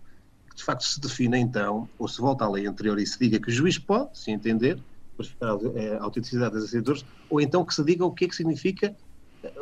De 0.52 0.64
facto, 0.64 0.82
se 0.82 1.00
define 1.00 1.38
então, 1.38 1.88
ou 1.96 2.08
se 2.08 2.20
volta 2.20 2.44
à 2.44 2.50
lei 2.50 2.66
anterior 2.66 2.98
e 2.98 3.06
se 3.06 3.16
diga 3.16 3.38
que 3.38 3.48
o 3.48 3.52
juiz 3.52 3.78
pode, 3.78 4.18
se 4.18 4.32
entender, 4.32 4.76
verificar 5.16 5.50
a 5.50 6.02
autenticidade 6.02 6.54
das 6.54 6.64
assinaturas, 6.64 7.04
ou 7.30 7.40
então 7.40 7.64
que 7.64 7.72
se 7.72 7.84
diga 7.84 8.04
o 8.04 8.10
que 8.10 8.24
é 8.24 8.28
que 8.28 8.34
significa 8.34 8.92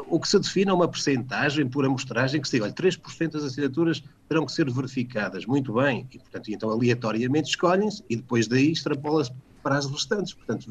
o 0.08 0.20
que 0.20 0.28
se 0.28 0.38
defina 0.38 0.74
uma 0.74 0.88
percentagem 0.88 1.66
por 1.68 1.84
amostragem 1.84 2.40
que 2.40 2.48
se 2.48 2.56
diga, 2.56 2.66
olha, 2.66 2.74
3% 2.74 3.30
das 3.30 3.44
assinaturas 3.44 4.02
terão 4.28 4.46
que 4.46 4.52
ser 4.52 4.70
verificadas. 4.70 5.46
Muito 5.46 5.72
bem. 5.72 6.06
E, 6.12 6.18
portanto, 6.18 6.50
então 6.50 6.70
aleatoriamente 6.70 7.50
escolhem-se 7.50 8.04
e 8.08 8.16
depois 8.16 8.46
daí 8.46 8.72
extrapola-se 8.72 9.32
para 9.62 9.78
as 9.78 9.86
restantes. 9.86 10.34
Portanto, 10.34 10.66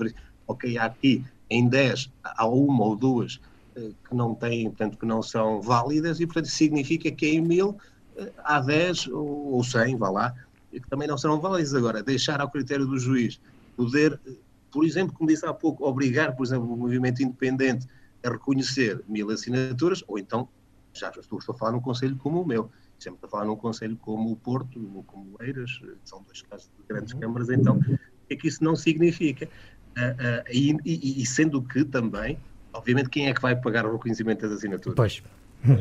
ok, 0.48 0.77
há 0.77 0.86
aqui 0.86 1.24
em 1.50 1.68
10, 1.68 2.12
há 2.24 2.48
uma 2.48 2.86
ou 2.86 2.96
duas 2.96 3.39
eh, 3.75 3.91
que 4.08 4.15
não 4.15 4.36
têm, 4.36 4.70
portanto, 4.70 4.98
que 4.98 5.06
não 5.06 5.22
são 5.22 5.62
válidas 5.62 6.20
e, 6.20 6.25
portanto, 6.25 6.48
significa 6.48 7.12
que 7.12 7.27
em 7.27 7.41
mil 7.41 7.77
eh, 8.15 8.32
há 8.44 8.60
10 8.60 9.08
ou 9.08 9.63
100, 9.63 9.98
vá 9.98 10.10
lá, 10.10 10.36
que 10.72 10.89
também 10.89 11.08
não 11.08 11.18
serão 11.18 11.39
válidas. 11.39 11.74
Agora, 11.74 12.03
deixar 12.03 12.39
ao 12.39 12.50
critério 12.50 12.86
do 12.86 12.98
juiz 12.98 13.39
poder, 13.75 14.20
eh, 14.27 14.32
por 14.72 14.86
exemplo, 14.86 15.13
como 15.18 15.30
disse 15.30 15.46
há 15.46 15.53
pouco, 15.53 15.86
obrigar, 15.86 16.36
por 16.36 16.46
exemplo, 16.46 16.72
o 16.72 16.77
movimento 16.77 17.22
independente 17.22 17.88
a 18.24 18.30
reconhecer 18.30 19.04
mil 19.08 19.30
assinaturas, 19.30 20.04
ou 20.08 20.18
então, 20.18 20.48
já 20.94 21.10
estou, 21.10 21.40
estou 21.40 21.56
a 21.56 21.58
falar 21.58 21.72
num 21.72 21.82
conselho 21.82 22.16
como 22.18 22.42
o 22.42 22.46
meu, 22.46 22.70
sempre 23.00 23.20
a 23.24 23.28
falar 23.28 23.46
num 23.46 23.56
conselho 23.56 23.98
como 23.98 24.32
o 24.32 24.36
Porto, 24.36 24.80
ou 24.96 25.04
como 25.04 25.36
o 25.38 25.44
Eiras, 25.44 25.80
são 26.04 26.22
dois 26.24 26.42
casos 26.44 26.70
de 26.78 26.84
grandes 26.88 27.13
uhum. 27.13 27.20
câmaras, 27.20 27.50
então, 27.50 27.78
o 27.78 28.28
que 28.28 28.34
é 28.34 28.36
que 28.36 28.48
isso 28.48 28.63
não 28.63 28.75
significa? 28.75 29.46
Uh, 29.46 30.00
uh, 30.00 30.44
e, 30.50 30.78
e, 30.86 31.22
e, 31.22 31.25
sendo 31.25 31.62
que 31.62 31.84
também, 31.84 32.38
obviamente, 32.74 33.10
quem 33.10 33.28
é 33.28 33.34
que 33.34 33.42
vai 33.42 33.56
pagar 33.56 33.86
o 33.86 33.92
reconhecimento 33.94 34.42
das 34.42 34.54
assinaturas? 34.54 34.96
Pois. 34.96 35.24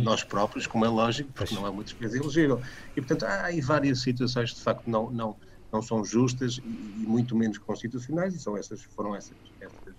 Nós 0.03 0.23
próprios, 0.23 0.67
como 0.67 0.85
é 0.85 0.89
lógico, 0.89 1.33
porque 1.33 1.55
pois. 1.55 1.61
não 1.61 1.67
é 1.67 1.71
uma 1.71 1.83
despesa 1.83 2.19
elegível. 2.19 2.61
E, 2.97 3.01
portanto, 3.01 3.25
há 3.25 3.45
aí 3.45 3.61
várias 3.61 4.01
situações 4.01 4.51
que, 4.51 4.57
de 4.57 4.63
facto, 4.63 4.91
não, 4.91 5.11
não, 5.11 5.37
não 5.73 5.81
são 5.81 6.05
justas 6.05 6.59
e, 6.59 7.03
e 7.03 7.07
muito 7.07 7.37
menos 7.37 7.57
constitucionais, 7.59 8.35
e 8.35 8.39
são 8.39 8.57
essas, 8.57 8.83
foram 8.83 9.15
essas, 9.15 9.37
essas 9.61 9.95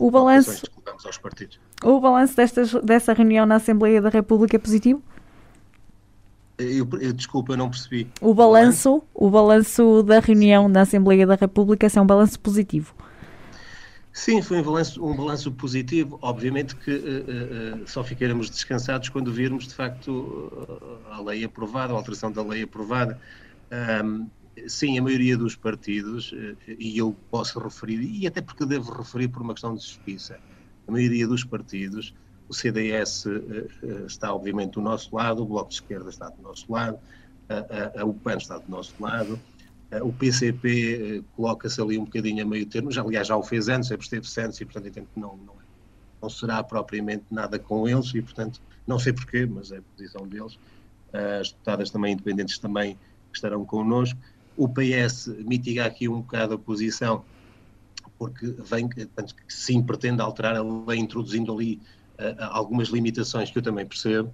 o 0.00 0.10
balanço, 0.10 0.62
o 1.82 2.00
balanço 2.00 2.36
destas, 2.36 2.72
dessa 2.82 3.12
reunião 3.12 3.46
na 3.46 3.56
Assembleia 3.56 4.00
da 4.00 4.08
República 4.08 4.56
é 4.56 4.58
positivo? 4.58 5.02
Eu, 6.58 6.86
eu, 7.00 7.12
desculpa, 7.12 7.54
eu 7.54 7.56
não 7.56 7.70
percebi. 7.70 8.06
O 8.20 8.34
balanço, 8.34 9.02
o 9.14 9.30
balanço 9.30 10.02
da 10.02 10.20
reunião 10.20 10.68
na 10.68 10.82
Assembleia 10.82 11.26
da 11.26 11.34
República 11.34 11.86
é 11.86 12.00
um 12.00 12.06
balanço 12.06 12.38
positivo? 12.38 12.94
Sim, 14.12 14.42
foi 14.42 14.58
um 14.58 14.62
balanço, 14.62 15.02
um 15.02 15.16
balanço 15.16 15.50
positivo. 15.52 16.18
Obviamente 16.20 16.76
que 16.76 16.90
uh, 16.90 17.82
uh, 17.82 17.88
só 17.88 18.04
ficaremos 18.04 18.50
descansados 18.50 19.08
quando 19.08 19.32
virmos, 19.32 19.66
de 19.66 19.74
facto, 19.74 20.82
a 21.10 21.22
lei 21.22 21.44
aprovada, 21.44 21.94
a 21.94 21.96
alteração 21.96 22.30
da 22.30 22.42
lei 22.42 22.64
aprovada. 22.64 23.18
Um, 24.04 24.28
sim, 24.68 24.98
a 24.98 25.02
maioria 25.02 25.36
dos 25.36 25.56
partidos, 25.56 26.32
eh, 26.32 26.74
e 26.78 26.98
eu 26.98 27.14
posso 27.30 27.58
referir, 27.58 28.00
e 28.02 28.26
até 28.26 28.40
porque 28.40 28.66
devo 28.66 28.92
referir 28.92 29.28
por 29.28 29.42
uma 29.42 29.54
questão 29.54 29.74
de 29.74 29.82
justiça, 29.82 30.40
a 30.86 30.92
maioria 30.92 31.26
dos 31.26 31.44
partidos, 31.44 32.14
o 32.48 32.54
CDS 32.54 33.26
eh, 33.26 33.66
eh, 33.82 34.06
está 34.06 34.34
obviamente 34.34 34.74
do 34.74 34.80
nosso 34.80 35.14
lado, 35.14 35.42
o 35.42 35.46
Bloco 35.46 35.68
de 35.68 35.76
Esquerda 35.76 36.10
está 36.10 36.28
do 36.30 36.42
nosso 36.42 36.70
lado, 36.72 36.98
a, 37.48 38.00
a, 38.02 38.04
o 38.04 38.14
PAN 38.14 38.36
está 38.36 38.58
do 38.58 38.70
nosso 38.70 38.94
lado, 38.98 39.40
o 40.02 40.12
PCP 40.12 41.24
coloca-se 41.32 41.80
ali 41.80 41.98
um 41.98 42.04
bocadinho 42.04 42.44
a 42.44 42.46
meio 42.46 42.64
termo, 42.68 42.92
já, 42.92 43.02
aliás 43.02 43.26
já 43.26 43.36
o 43.36 43.42
fez 43.42 43.68
antes, 43.68 43.90
esteve 43.90 44.26
antes 44.38 44.60
e 44.60 44.64
portanto 44.64 44.86
entendo 44.86 45.08
que 45.12 45.18
não, 45.18 45.36
não, 45.36 45.56
não 46.22 46.30
será 46.30 46.62
propriamente 46.62 47.24
nada 47.28 47.58
com 47.58 47.88
eles 47.88 48.14
e 48.14 48.22
portanto 48.22 48.60
não 48.86 49.00
sei 49.00 49.12
porquê, 49.12 49.46
mas 49.46 49.72
é 49.72 49.78
a 49.78 49.82
posição 49.82 50.28
deles. 50.28 50.58
As 51.12 51.50
deputadas 51.50 51.90
também 51.90 52.12
independentes 52.12 52.58
também 52.60 52.96
estarão 53.34 53.64
connosco 53.64 54.18
o 54.60 54.68
PS 54.68 55.28
mitiga 55.46 55.86
aqui 55.86 56.06
um 56.06 56.20
bocado 56.20 56.52
a 56.52 56.58
posição, 56.58 57.24
porque 58.18 58.46
vem, 58.70 58.86
portanto, 58.86 59.34
sim, 59.48 59.82
pretende 59.82 60.20
alterar 60.20 60.54
a 60.54 60.62
lei, 60.62 60.98
introduzindo 60.98 61.50
ali 61.50 61.80
uh, 62.18 62.36
algumas 62.50 62.88
limitações 62.88 63.50
que 63.50 63.56
eu 63.56 63.62
também 63.62 63.86
percebo. 63.86 64.28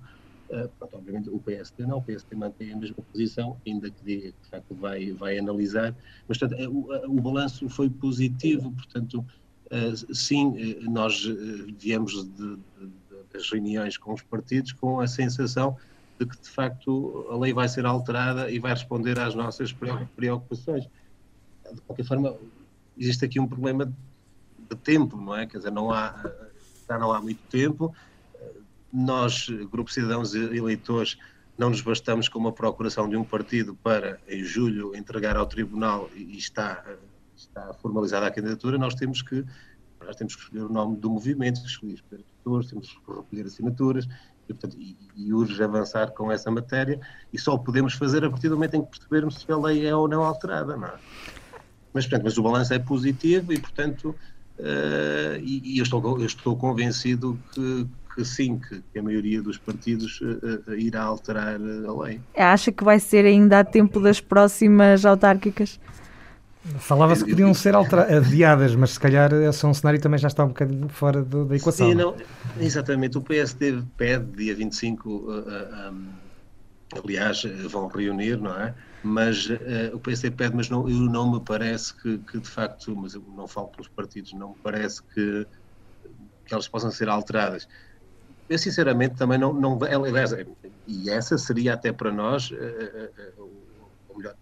Uh, 0.50 0.68
pronto, 0.78 0.97
obviamente 0.97 1.30
o 1.30 1.38
PSD 1.38 1.87
não, 1.87 1.99
o 1.99 2.02
PSD 2.02 2.35
mantém 2.35 2.73
a 2.73 2.76
mesma 2.76 2.97
posição, 3.12 3.56
ainda 3.64 3.88
que 3.88 4.04
diga 4.04 4.33
que 4.33 4.42
de 4.42 4.49
facto 4.50 4.75
vai, 4.75 5.12
vai 5.12 5.38
analisar, 5.38 5.95
mas 6.26 6.38
portanto, 6.38 6.61
é, 6.61 6.68
o, 6.68 6.88
o 7.06 7.21
balanço 7.21 7.68
foi 7.68 7.88
positivo, 7.88 8.73
portanto, 8.73 9.25
uh, 9.66 10.14
sim, 10.14 10.76
nós 10.83 11.25
viemos 11.78 12.25
de, 12.33 12.56
de, 12.56 12.59
das 13.33 13.49
reuniões 13.49 13.97
com 13.97 14.12
os 14.12 14.23
partidos 14.23 14.73
com 14.73 14.99
a 14.99 15.06
sensação 15.06 15.76
de 16.18 16.26
que 16.26 16.40
de 16.40 16.49
facto 16.49 17.26
a 17.30 17.37
lei 17.37 17.52
vai 17.52 17.68
ser 17.68 17.85
alterada 17.85 18.50
e 18.50 18.58
vai 18.58 18.73
responder 18.73 19.18
às 19.18 19.35
nossas 19.35 19.75
preocupações. 20.16 20.88
De 21.73 21.80
qualquer 21.82 22.04
forma, 22.04 22.35
existe 22.96 23.25
aqui 23.25 23.38
um 23.38 23.46
problema 23.46 23.92
de 24.70 24.76
tempo, 24.76 25.16
não 25.16 25.37
é? 25.37 25.46
Quer 25.46 25.58
dizer, 25.58 25.70
não 25.70 25.92
há, 25.92 26.30
já 26.88 26.99
não 26.99 27.12
há 27.12 27.20
muito 27.20 27.42
tempo. 27.49 27.94
Nós, 28.92 29.49
Grupo 29.70 29.92
Cidadãos 29.92 30.35
e 30.35 30.38
Eleitores, 30.38 31.18
não 31.58 31.70
nos 31.70 31.80
bastamos 31.80 32.28
com 32.28 32.38
uma 32.38 32.52
procuração 32.52 33.08
de 33.08 33.16
um 33.16 33.25
partido 33.25 33.75
para, 33.82 34.20
em 34.28 34.42
julho, 34.44 34.94
entregar 34.94 35.37
ao 35.37 35.46
Tribunal 35.46 36.08
e 36.14 36.37
está, 36.37 36.85
está 37.37 37.75
formalizada 37.75 38.26
a 38.26 38.30
candidatura, 38.30 38.78
nós 38.78 38.94
temos 38.94 39.23
que 39.23 39.44
nós 40.04 40.14
temos 40.14 40.37
que 40.37 40.42
escolher 40.42 40.62
o 40.62 40.68
nome 40.68 40.96
do 40.99 41.11
movimento, 41.11 41.61
escolher 41.66 42.00
os 42.44 42.68
temos 42.68 42.88
que 42.88 43.12
recolher 43.12 43.46
assinaturas 43.46 44.06
e, 44.48 44.54
portanto, 44.54 44.76
e, 44.78 44.96
e, 45.16 45.32
urge 45.32 45.62
avançar 45.62 46.12
com 46.12 46.30
essa 46.30 46.50
matéria 46.50 47.00
e 47.32 47.38
só 47.38 47.56
podemos 47.56 47.94
fazer 47.94 48.24
a 48.24 48.30
partir 48.30 48.48
do 48.48 48.54
momento 48.54 48.74
em 48.74 48.82
que 48.82 48.90
percebermos 48.90 49.36
se 49.36 49.50
a 49.50 49.56
lei 49.56 49.86
é 49.86 49.94
ou 49.94 50.08
não 50.08 50.22
alterada. 50.22 50.76
Não 50.76 50.88
é? 50.88 50.94
mas, 51.96 52.04
portanto, 52.04 52.24
mas 52.24 52.36
o 52.36 52.42
balanço 52.42 52.74
é 52.74 52.78
positivo 52.78 53.54
e, 53.54 53.58
portanto, 53.58 54.14
uh, 54.58 55.36
e, 55.42 55.62
e 55.64 55.78
eu, 55.78 55.82
estou, 55.82 56.20
eu 56.20 56.26
estou 56.26 56.54
convencido 56.54 57.38
que, 57.54 57.86
que 58.14 58.22
sim, 58.22 58.60
que, 58.92 58.98
a 58.98 59.02
maioria 59.02 59.40
dos 59.40 59.56
partidos 59.56 60.20
uh, 60.20 60.74
irá 60.74 61.02
alterar 61.02 61.54
a 61.54 62.02
lei. 62.02 62.20
Acha 62.36 62.70
que 62.70 62.84
vai 62.84 63.00
ser 63.00 63.24
ainda 63.24 63.60
a 63.60 63.64
tempo 63.64 63.98
das 63.98 64.20
próximas 64.20 65.06
autárquicas? 65.06 65.80
Falava-se 66.78 67.25
que 67.25 67.30
podiam 67.30 67.54
ser 67.54 67.75
adiadas, 67.76 68.75
mas 68.75 68.92
se 68.92 69.00
calhar 69.00 69.32
esse 69.32 69.64
é 69.64 69.68
um 69.68 69.75
cenário 69.75 70.00
também 70.00 70.18
já 70.18 70.28
está 70.28 70.44
um 70.44 70.49
bocadinho 70.49 70.88
fora 70.88 71.23
do, 71.23 71.44
da 71.44 71.56
equação. 71.56 71.88
Sim, 71.88 71.94
não, 71.94 72.16
exatamente. 72.58 73.16
O 73.16 73.23
PSD 73.23 73.82
pede, 73.96 74.25
dia 74.37 74.54
25, 74.54 75.08
uh, 75.08 75.30
uh, 75.30 75.92
um, 75.92 76.08
aliás, 77.04 77.42
vão 77.68 77.87
reunir, 77.87 78.37
não 78.37 78.54
é? 78.61 78.75
Mas 79.02 79.46
uh, 79.46 79.94
o 79.94 80.00
PSD 80.00 80.37
pede, 80.37 80.56
mas 80.56 80.68
não, 80.68 80.88
eu 80.88 80.96
não 80.96 81.32
me 81.32 81.40
parece 81.40 81.94
que, 81.94 82.18
que, 82.18 82.38
de 82.38 82.49
facto, 82.49 82.94
mas 82.96 83.14
eu 83.14 83.23
não 83.37 83.46
falo 83.46 83.68
pelos 83.68 83.88
partidos, 83.88 84.32
não 84.32 84.50
me 84.50 84.56
parece 84.62 85.02
que, 85.02 85.46
que 86.44 86.52
elas 86.52 86.66
possam 86.66 86.90
ser 86.90 87.08
alteradas. 87.08 87.68
Eu, 88.49 88.58
sinceramente, 88.58 89.16
também 89.16 89.38
não. 89.38 89.52
não 89.52 89.78
aliás, 89.82 90.32
e 90.87 91.11
essa 91.11 91.37
seria 91.38 91.75
até 91.75 91.92
para 91.92 92.12
nós, 92.12 92.50
uh, 92.50 92.54
uh, 92.54 93.50
ou 94.08 94.18
melhor, 94.18 94.35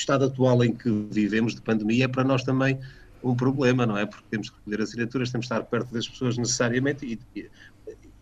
estado 0.00 0.24
atual 0.24 0.64
em 0.64 0.74
que 0.74 0.90
vivemos 1.10 1.54
de 1.54 1.60
pandemia 1.60 2.04
é 2.04 2.08
para 2.08 2.24
nós 2.24 2.42
também 2.42 2.78
um 3.22 3.34
problema, 3.34 3.86
não 3.86 3.96
é? 3.96 4.06
Porque 4.06 4.24
temos 4.30 4.50
que 4.50 4.56
recolher 4.56 4.82
assinaturas, 4.82 5.30
temos 5.30 5.46
que 5.46 5.54
estar 5.54 5.64
perto 5.66 5.92
das 5.92 6.08
pessoas 6.08 6.36
necessariamente 6.38 7.06
e, 7.06 7.18
e, 7.36 7.50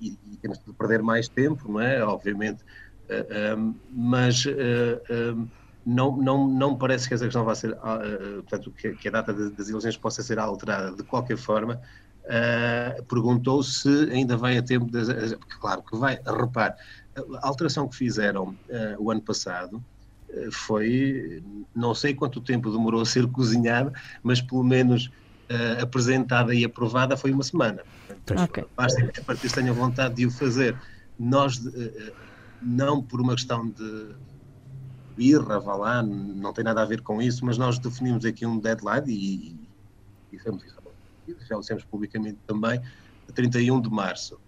e, 0.00 0.36
temos 0.40 0.58
que 0.58 0.72
perder 0.72 1.02
mais 1.02 1.28
tempo, 1.28 1.72
não 1.72 1.80
é? 1.80 2.02
Obviamente. 2.04 2.62
Uh, 2.62 3.24
eh, 3.30 3.54
um, 3.54 3.74
mas 3.90 4.44
uh, 4.44 4.50
eh, 4.50 5.32
um, 5.32 5.48
não, 5.86 6.16
não, 6.16 6.46
não 6.46 6.76
parece 6.76 7.08
que 7.08 7.14
essa 7.14 7.24
questão 7.24 7.44
vá 7.44 7.54
ser, 7.54 7.72
uh, 7.72 8.42
portanto, 8.42 8.70
que, 8.72 8.90
que, 8.94 9.08
a 9.08 9.10
data 9.10 9.32
das 9.32 9.70
eleições 9.70 9.96
possa 9.96 10.22
ser 10.22 10.38
alterada. 10.38 10.94
De 10.94 11.02
qualquer 11.02 11.38
forma, 11.38 11.80
perguntou 13.08 13.62
se 13.62 13.88
ainda 14.10 14.36
vai 14.36 14.58
a 14.58 14.62
tempo, 14.62 14.90
das, 14.90 15.08
claro 15.60 15.82
que 15.82 15.96
vai, 15.96 16.20
repare, 16.26 16.74
a 17.16 17.48
alteração 17.48 17.88
que 17.88 17.96
fizeram 17.96 18.54
o 18.98 19.10
ano 19.10 19.22
passado, 19.22 19.82
foi, 20.52 21.42
não 21.74 21.94
sei 21.94 22.14
quanto 22.14 22.40
tempo 22.40 22.70
demorou 22.70 23.00
a 23.00 23.06
ser 23.06 23.26
cozinhada, 23.26 23.92
mas 24.22 24.40
pelo 24.40 24.62
menos 24.62 25.06
uh, 25.06 25.82
apresentada 25.82 26.54
e 26.54 26.64
aprovada 26.64 27.16
foi 27.16 27.32
uma 27.32 27.42
semana. 27.42 27.82
Portanto, 28.06 28.48
okay. 28.48 28.64
Basta 28.76 29.06
que 29.06 29.20
a 29.20 29.24
partir 29.24 29.50
tenham 29.52 29.74
vontade 29.74 30.14
de 30.14 30.26
o 30.26 30.30
fazer. 30.30 30.76
Nós, 31.18 31.56
uh, 31.56 32.12
não 32.62 33.02
por 33.02 33.20
uma 33.20 33.34
questão 33.34 33.68
de, 33.68 34.14
birra, 35.18 35.58
vá 35.58 35.74
lá, 35.74 36.02
não 36.02 36.52
tem 36.52 36.62
nada 36.62 36.80
a 36.80 36.84
ver 36.84 37.02
com 37.02 37.20
isso, 37.20 37.44
mas 37.44 37.58
nós 37.58 37.76
definimos 37.80 38.24
aqui 38.24 38.46
um 38.46 38.60
deadline 38.60 39.12
e, 39.12 39.48
e 40.32 40.36
dissemos 40.36 40.64
isso, 40.64 40.78
já 41.48 41.56
o 41.56 41.60
dissemos 41.60 41.84
publicamente 41.84 42.38
também, 42.46 42.80
31 43.34 43.80
de 43.80 43.90
março. 43.90 44.38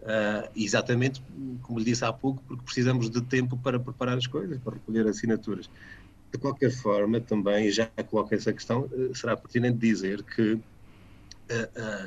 Uh, 0.00 0.48
exatamente, 0.56 1.22
como 1.60 1.78
lhe 1.78 1.84
disse 1.84 2.04
há 2.04 2.12
pouco, 2.12 2.42
porque 2.48 2.64
precisamos 2.64 3.10
de 3.10 3.20
tempo 3.20 3.56
para 3.58 3.78
preparar 3.78 4.16
as 4.16 4.26
coisas, 4.26 4.58
para 4.58 4.74
recolher 4.74 5.06
assinaturas. 5.06 5.68
De 6.32 6.38
qualquer 6.38 6.70
forma, 6.70 7.20
também, 7.20 7.70
já 7.70 7.86
coloco 8.08 8.34
essa 8.34 8.52
questão, 8.52 8.88
uh, 8.92 9.14
será 9.14 9.36
pertinente 9.36 9.76
dizer 9.76 10.22
que 10.22 10.54
uh, 10.54 10.62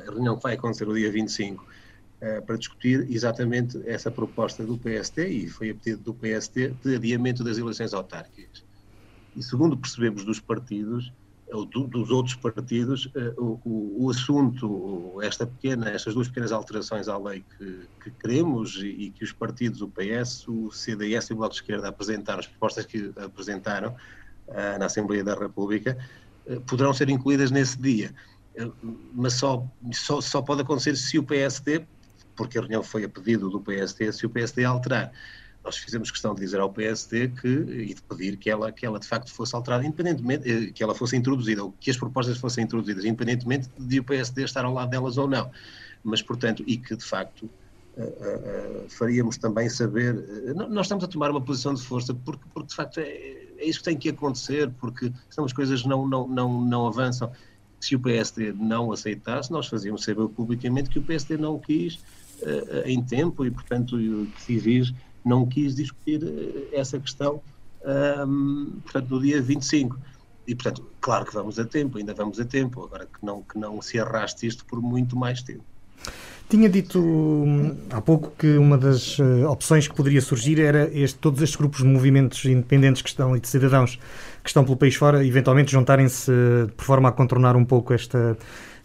a 0.08 0.10
reunião 0.10 0.36
que 0.36 0.42
vai 0.42 0.54
acontecer 0.54 0.86
no 0.86 0.94
dia 0.94 1.10
25 1.10 1.64
para 2.46 2.56
discutir 2.56 3.06
exatamente 3.10 3.78
essa 3.84 4.10
proposta 4.10 4.64
do 4.64 4.78
PST, 4.78 5.28
e 5.28 5.46
foi 5.46 5.68
a 5.68 5.74
pedido 5.74 6.04
do 6.04 6.14
PST, 6.14 6.74
de 6.82 6.94
adiamento 6.96 7.44
das 7.44 7.58
eleições 7.58 7.92
autárquicas. 7.92 8.64
E 9.36 9.42
segundo 9.42 9.76
percebemos 9.76 10.24
dos 10.24 10.40
partidos, 10.40 11.12
do, 11.62 11.86
dos 11.86 12.10
outros 12.10 12.34
partidos, 12.34 13.10
o, 13.36 13.60
o, 13.64 14.04
o, 14.04 14.10
assunto, 14.10 15.20
esta 15.22 15.46
pequena, 15.46 15.90
estas 15.90 16.14
duas 16.14 16.26
pequenas 16.28 16.50
alterações 16.50 17.06
à 17.08 17.16
lei 17.16 17.44
que, 17.56 17.80
que 18.02 18.10
queremos 18.10 18.76
e, 18.76 18.88
e, 18.88 19.10
que 19.10 19.22
os 19.22 19.32
partidos, 19.32 19.80
o 19.80 19.88
PS, 19.88 20.48
o 20.48 20.72
CDS 20.72 21.30
e 21.30 21.32
o 21.32 21.36
Bloco 21.36 21.54
de 21.54 21.60
Esquerda 21.60 21.88
apresentaram, 21.88 22.40
as 22.40 22.46
propostas 22.46 22.86
que 22.86 23.12
apresentaram 23.16 23.90
uh, 24.48 24.78
na 24.78 24.86
Assembleia 24.86 25.22
da 25.22 25.34
República, 25.34 25.96
uh, 26.46 26.60
poderão 26.62 26.92
ser 26.92 27.08
incluídas 27.08 27.50
nesse 27.50 27.80
dia. 27.80 28.14
Mas 29.12 29.34
só, 29.34 29.66
só, 29.92 30.20
só 30.20 30.40
pode 30.40 30.62
acontecer 30.62 30.96
se 30.96 31.18
o 31.18 31.24
PSD 31.24 31.84
porque 32.36 32.58
a 32.58 32.60
reunião 32.60 32.82
foi 32.82 33.04
a 33.04 33.08
pedido 33.08 33.48
do 33.48 33.60
PSD, 33.60 34.12
se 34.12 34.26
o 34.26 34.30
PSD 34.30 34.64
alterar. 34.64 35.12
Nós 35.64 35.78
fizemos 35.78 36.10
questão 36.10 36.34
de 36.34 36.42
dizer 36.42 36.60
ao 36.60 36.70
PSD 36.70 37.28
que, 37.28 37.48
e 37.48 37.94
de 37.94 38.02
pedir 38.02 38.36
que 38.36 38.50
ela, 38.50 38.70
que 38.70 38.84
ela 38.84 39.00
de 39.00 39.08
facto 39.08 39.32
fosse 39.32 39.56
alterada, 39.56 39.84
independentemente, 39.84 40.50
eh, 40.50 40.70
que 40.70 40.82
ela 40.82 40.94
fosse 40.94 41.16
introduzida, 41.16 41.64
ou 41.64 41.72
que 41.80 41.90
as 41.90 41.96
propostas 41.96 42.36
fossem 42.36 42.64
introduzidas, 42.64 43.04
independentemente 43.04 43.70
de 43.78 43.98
o 43.98 44.04
PSD 44.04 44.44
estar 44.44 44.66
ao 44.66 44.74
lado 44.74 44.90
delas 44.90 45.16
ou 45.16 45.26
não. 45.26 45.50
Mas, 46.02 46.20
portanto, 46.20 46.62
e 46.66 46.76
que 46.76 46.94
de 46.94 47.04
facto 47.04 47.48
Uh, 47.96 48.02
uh, 48.02 48.88
faríamos 48.88 49.38
também 49.38 49.68
saber. 49.68 50.16
Nós 50.68 50.86
estamos 50.86 51.04
a 51.04 51.06
tomar 51.06 51.30
uma 51.30 51.40
posição 51.40 51.72
de 51.72 51.80
força 51.80 52.12
porque, 52.12 52.42
porque 52.52 52.70
de 52.70 52.74
facto, 52.74 52.98
é, 52.98 53.04
é, 53.04 53.64
isso 53.64 53.78
que 53.78 53.84
tem 53.84 53.96
que 53.96 54.08
acontecer, 54.08 54.68
porque 54.80 55.12
senão 55.30 55.44
as 55.46 55.52
coisas 55.52 55.84
não, 55.84 56.04
não, 56.04 56.26
não, 56.26 56.60
não 56.60 56.88
avançam. 56.88 57.30
Se 57.78 57.94
o 57.94 58.00
PSD 58.00 58.52
não 58.52 58.90
aceitasse, 58.90 59.52
nós 59.52 59.68
fazíamos 59.68 60.02
saber 60.02 60.26
publicamente 60.26 60.90
que 60.90 60.98
o 60.98 61.02
PSD 61.02 61.36
não 61.36 61.56
quis 61.56 62.00
em 62.84 63.00
tempo 63.00 63.46
e, 63.46 63.50
portanto, 63.50 63.94
o 63.94 64.26
Civis 64.40 64.92
não 65.24 65.46
quis 65.46 65.74
discutir 65.74 66.22
uh, 66.22 66.68
essa 66.72 66.98
questão, 66.98 67.40
um, 68.26 68.72
portanto, 68.82 69.10
no 69.10 69.20
dia 69.20 69.40
25. 69.40 69.98
E, 70.46 70.54
portanto, 70.54 70.84
claro 71.00 71.24
que 71.24 71.32
vamos 71.32 71.58
a 71.58 71.64
tempo, 71.64 71.98
ainda 71.98 72.12
vamos 72.12 72.38
a 72.38 72.44
tempo, 72.44 72.84
agora 72.84 73.06
que 73.06 73.24
não, 73.24 73.42
que 73.42 73.58
não 73.58 73.80
se 73.80 73.98
arraste 73.98 74.46
isto 74.46 74.64
por 74.66 74.80
muito 74.82 75.16
mais 75.16 75.42
tempo. 75.42 75.64
Tinha 76.48 76.68
dito 76.68 77.00
hum, 77.00 77.74
há 77.90 78.00
pouco 78.02 78.32
que 78.38 78.58
uma 78.58 78.76
das 78.76 79.18
uh, 79.18 79.48
opções 79.48 79.88
que 79.88 79.94
poderia 79.94 80.20
surgir 80.20 80.60
era 80.60 80.90
este, 80.92 81.18
todos 81.18 81.40
estes 81.40 81.56
grupos 81.56 81.80
de 81.80 81.86
movimentos 81.86 82.44
independentes 82.44 83.00
que 83.00 83.08
estão 83.08 83.34
e 83.34 83.40
de 83.40 83.48
cidadãos 83.48 83.98
que 84.42 84.50
estão 84.50 84.62
pelo 84.62 84.76
país 84.76 84.94
fora, 84.94 85.24
eventualmente 85.24 85.72
juntarem-se 85.72 86.30
uh, 86.30 86.68
por 86.76 86.84
forma 86.84 87.08
a 87.08 87.12
contornar 87.12 87.56
um 87.56 87.64
pouco 87.64 87.94
esta, 87.94 88.36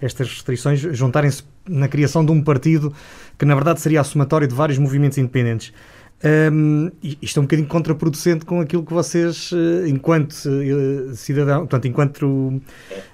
estas 0.02 0.30
restrições, 0.30 0.80
juntarem-se 0.80 1.44
na 1.68 1.90
criação 1.90 2.26
de 2.26 2.32
um 2.32 2.42
partido 2.42 2.94
que 3.38 3.44
na 3.44 3.56
verdade 3.56 3.82
seria 3.82 4.00
a 4.00 4.04
somatória 4.06 4.48
de 4.48 4.56
vários 4.56 4.78
movimentos 4.78 5.18
independentes. 5.18 5.74
Um, 6.22 6.92
isto 7.22 7.40
é 7.40 7.42
um 7.42 7.46
bocadinho 7.46 7.68
contraproducente 7.68 8.44
com 8.44 8.60
aquilo 8.60 8.86
que 8.86 8.94
vocês, 8.94 9.52
eh, 9.54 9.88
enquanto 9.88 10.34
uh, 10.34 11.16
cidadão, 11.16 11.60
portanto, 11.60 11.88
enquanto 11.88 12.24
uh, 12.24 12.62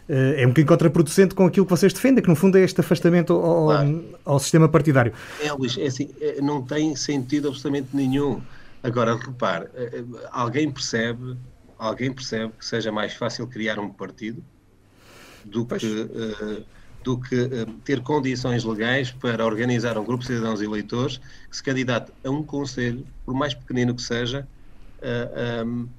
é 0.07 0.43
um 0.43 0.47
bocadinho 0.47 0.67
contraproducente 0.67 1.35
com 1.35 1.45
aquilo 1.45 1.67
que 1.67 1.69
vocês 1.69 1.93
defendem, 1.93 2.23
que 2.23 2.29
no 2.29 2.35
fundo 2.35 2.57
é 2.57 2.61
este 2.61 2.81
afastamento 2.81 3.33
ao, 3.33 3.65
claro. 3.65 4.05
ao 4.25 4.39
sistema 4.39 4.67
partidário. 4.67 5.13
É, 5.39 5.51
Luís, 5.51 5.77
é 5.77 5.85
assim, 5.85 6.09
não 6.41 6.63
tem 6.63 6.95
sentido 6.95 7.49
absolutamente 7.49 7.89
nenhum. 7.93 8.41
Agora, 8.81 9.15
repare, 9.15 9.67
alguém 10.31 10.71
percebe, 10.71 11.37
alguém 11.77 12.11
percebe 12.11 12.53
que 12.57 12.65
seja 12.65 12.91
mais 12.91 13.13
fácil 13.13 13.45
criar 13.47 13.77
um 13.77 13.89
partido 13.89 14.43
do 15.45 15.63
pois. 15.63 15.81
que 15.81 15.87
uh, 15.87 16.65
do 17.05 17.19
que 17.19 17.39
uh, 17.39 17.71
ter 17.85 18.01
condições 18.01 18.63
legais 18.63 19.11
para 19.11 19.45
organizar 19.45 19.95
um 19.95 20.03
grupo 20.03 20.23
de 20.23 20.27
cidadãos 20.29 20.59
e 20.59 20.65
eleitores 20.65 21.17
que 21.49 21.55
se 21.55 21.61
candidate 21.61 22.11
a 22.25 22.29
um 22.31 22.41
conselho, 22.41 23.05
por 23.23 23.35
mais 23.35 23.53
pequenino 23.53 23.93
que 23.93 24.01
seja, 24.01 24.45
uh, 24.97 25.03
eh, 25.03 25.63
um, 25.63 25.81
ehm, 25.81 25.89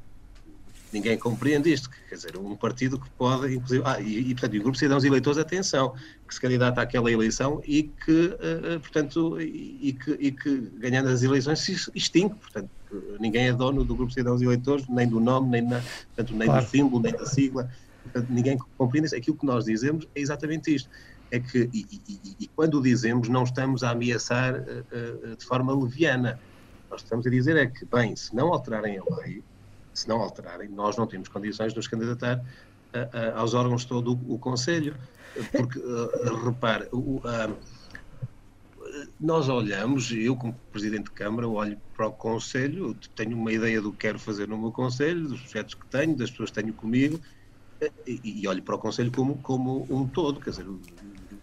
ninguém 0.92 1.16
compreende 1.16 1.72
isto, 1.72 1.88
quer 2.08 2.16
dizer, 2.16 2.36
um 2.36 2.56
partido 2.56 2.98
que 2.98 3.08
pode, 3.10 3.54
inclusive, 3.54 3.82
ah, 3.86 4.00
e, 4.00 4.30
e 4.30 4.34
portanto, 4.34 4.56
o 4.56 4.58
grupo 4.58 4.72
de 4.72 4.78
cidadãos 4.80 5.04
e 5.04 5.06
eleitores, 5.06 5.38
atenção, 5.38 5.94
que 6.26 6.34
se 6.34 6.40
candidata 6.40 6.80
àquela 6.80 7.10
eleição 7.10 7.62
e 7.64 7.84
que, 7.84 8.26
uh, 8.26 8.80
portanto, 8.80 9.40
e, 9.40 9.78
e, 9.88 9.92
que, 9.92 10.10
e 10.18 10.32
que, 10.32 10.56
ganhando 10.78 11.08
as 11.08 11.22
eleições, 11.22 11.60
se 11.60 11.72
extingue, 11.94 12.34
portanto, 12.34 12.68
ninguém 13.20 13.46
é 13.46 13.52
dono 13.52 13.84
do 13.84 13.94
grupo 13.94 14.08
de 14.08 14.14
cidadãos 14.14 14.42
e 14.42 14.44
eleitores, 14.44 14.88
nem 14.88 15.06
do 15.06 15.20
nome, 15.20 15.50
nem, 15.50 15.62
na, 15.62 15.80
portanto, 16.16 16.36
nem 16.36 16.48
claro. 16.48 16.64
do 16.64 16.68
símbolo, 16.68 17.02
nem 17.02 17.12
da 17.12 17.26
sigla, 17.26 17.70
Portanto, 18.06 18.28
ninguém 18.30 18.58
compreende 18.76 19.06
isso. 19.06 19.16
Aquilo 19.16 19.36
que 19.36 19.46
nós 19.46 19.64
dizemos 19.64 20.06
é 20.14 20.20
exatamente 20.20 20.74
isto. 20.74 20.88
É 21.30 21.40
que, 21.40 21.68
e, 21.72 21.86
e, 22.08 22.36
e 22.40 22.46
quando 22.48 22.80
dizemos, 22.80 23.28
não 23.28 23.42
estamos 23.42 23.82
a 23.82 23.90
ameaçar 23.90 24.54
uh, 24.54 25.32
uh, 25.32 25.36
de 25.36 25.44
forma 25.44 25.74
leviana. 25.74 26.38
Nós 26.90 27.02
estamos 27.02 27.26
a 27.26 27.30
dizer 27.30 27.56
é 27.56 27.66
que, 27.66 27.84
bem, 27.84 28.14
se 28.14 28.34
não 28.34 28.52
alterarem 28.52 28.98
a 28.98 29.16
lei, 29.16 29.42
se 29.92 30.08
não 30.08 30.20
alterarem, 30.20 30.68
nós 30.68 30.96
não 30.96 31.06
temos 31.06 31.28
condições 31.28 31.72
de 31.72 31.76
nos 31.76 31.88
candidatar 31.88 32.38
uh, 32.38 33.38
aos 33.38 33.54
órgãos 33.54 33.82
de 33.82 33.88
todo 33.88 34.12
o, 34.12 34.34
o 34.34 34.38
Conselho. 34.38 34.94
Porque, 35.52 35.78
repare, 36.44 36.88
o, 36.92 37.20
nós 39.20 39.48
olhamos, 39.48 40.10
eu 40.12 40.36
como 40.36 40.54
Presidente 40.72 41.04
de 41.04 41.10
Câmara 41.10 41.48
olho 41.48 41.78
para 41.94 42.06
o 42.06 42.12
Conselho, 42.12 42.94
tenho 43.14 43.36
uma 43.36 43.52
ideia 43.52 43.80
do 43.80 43.92
que 43.92 43.98
quero 43.98 44.18
fazer 44.18 44.48
no 44.48 44.58
meu 44.58 44.72
Conselho, 44.72 45.28
dos 45.28 45.40
projetos 45.40 45.74
que 45.74 45.86
tenho, 45.86 46.16
das 46.16 46.30
pessoas 46.30 46.50
que 46.50 46.60
tenho 46.60 46.72
comigo, 46.72 47.20
e, 48.06 48.46
olho 48.48 48.62
para 48.62 48.74
o 48.74 48.78
Conselho 48.78 49.12
como, 49.12 49.38
como 49.38 49.86
um 49.90 50.06
todo, 50.06 50.40
quer 50.40 50.50
dizer, 50.50 50.66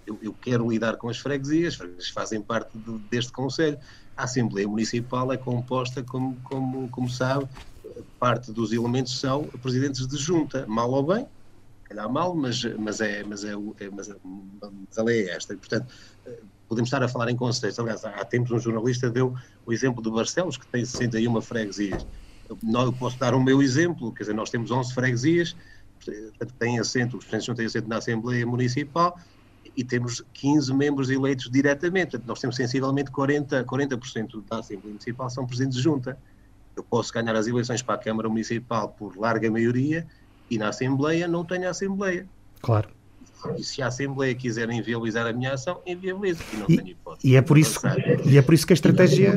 eu, 0.05 0.19
eu 0.21 0.33
quero 0.33 0.69
lidar 0.69 0.97
com 0.97 1.09
as 1.09 1.17
freguesias, 1.17 1.73
as 1.73 1.75
freguesias 1.75 2.09
fazem 2.09 2.41
parte 2.41 2.77
de, 2.77 2.97
deste 3.09 3.31
Conselho. 3.31 3.77
A 4.15 4.23
Assembleia 4.23 4.67
Municipal 4.67 5.31
é 5.31 5.37
composta, 5.37 6.03
como, 6.03 6.39
como, 6.43 6.89
como 6.89 7.09
sabe, 7.09 7.47
parte 8.19 8.51
dos 8.51 8.71
elementos 8.71 9.19
são 9.19 9.43
presidentes 9.61 10.07
de 10.07 10.17
junta, 10.17 10.65
mal 10.67 10.91
ou 10.91 11.03
bem, 11.03 11.27
calhar 11.83 12.09
mal, 12.09 12.35
mas, 12.35 12.63
mas, 12.77 13.01
é, 13.01 13.23
mas, 13.23 13.43
é, 13.43 13.51
é, 13.51 13.89
mas, 13.91 14.09
é, 14.09 14.15
mas 14.23 14.97
a 14.97 15.03
lei 15.03 15.29
é 15.29 15.35
esta. 15.35 15.53
E, 15.53 15.57
portanto, 15.57 15.93
podemos 16.67 16.87
estar 16.87 17.03
a 17.03 17.07
falar 17.07 17.29
em 17.29 17.35
conselhos. 17.35 17.77
Aliás, 17.79 18.03
há 18.03 18.25
tempos 18.25 18.51
um 18.51 18.59
jornalista 18.59 19.09
deu 19.09 19.33
o 19.65 19.71
exemplo 19.71 20.01
de 20.01 20.09
Barcelos, 20.09 20.57
que 20.57 20.67
tem 20.67 20.83
61 20.83 21.41
freguesias. 21.41 22.05
Eu 22.49 22.93
posso 22.93 23.17
dar 23.17 23.33
o 23.33 23.41
meu 23.41 23.61
exemplo, 23.61 24.13
quer 24.13 24.23
dizer, 24.23 24.33
nós 24.33 24.49
temos 24.49 24.69
11 24.69 24.93
freguesias, 24.93 25.55
tem 26.59 26.79
assento, 26.79 27.17
os 27.17 27.25
presidentes 27.25 27.47
não 27.47 27.55
têm 27.55 27.65
assento 27.65 27.87
na 27.87 27.97
Assembleia 27.97 28.45
Municipal 28.45 29.17
e 29.75 29.83
temos 29.83 30.23
15 30.33 30.73
membros 30.73 31.09
eleitos 31.09 31.49
diretamente. 31.49 32.11
Portanto, 32.11 32.27
nós 32.27 32.39
temos 32.39 32.55
sensivelmente 32.55 33.11
40%, 33.11 33.65
40 33.65 33.97
da 34.49 34.59
Assembleia 34.59 34.89
Municipal 34.89 35.29
são 35.29 35.45
presidentes 35.45 35.77
de 35.77 35.83
junta. 35.83 36.17
Eu 36.75 36.83
posso 36.83 37.13
ganhar 37.13 37.35
as 37.35 37.47
eleições 37.47 37.81
para 37.81 37.95
a 37.95 37.97
Câmara 37.97 38.29
Municipal 38.29 38.89
por 38.89 39.17
larga 39.17 39.49
maioria 39.49 40.05
e 40.49 40.57
na 40.57 40.69
Assembleia 40.69 41.27
não 41.27 41.43
tenho 41.43 41.67
a 41.67 41.71
Assembleia. 41.71 42.27
Claro. 42.61 42.89
E 43.57 43.63
se 43.63 43.81
a 43.81 43.87
Assembleia 43.87 44.33
quiser 44.33 44.69
inviabilizar 44.69 45.27
a 45.27 45.33
minha 45.33 45.53
ação, 45.53 45.81
inviabiliza. 45.85 46.43
E 46.53 46.57
não 46.57 46.65
e, 46.69 46.77
tenho 46.77 46.89
hipótese. 46.89 47.27
E 47.27 47.35
é, 47.35 47.41
por 47.41 47.57
isso, 47.57 47.79
e 48.25 48.37
é 48.37 48.41
por 48.41 48.53
isso 48.53 48.65
que 48.65 48.73
a 48.73 48.75
estratégia 48.75 49.33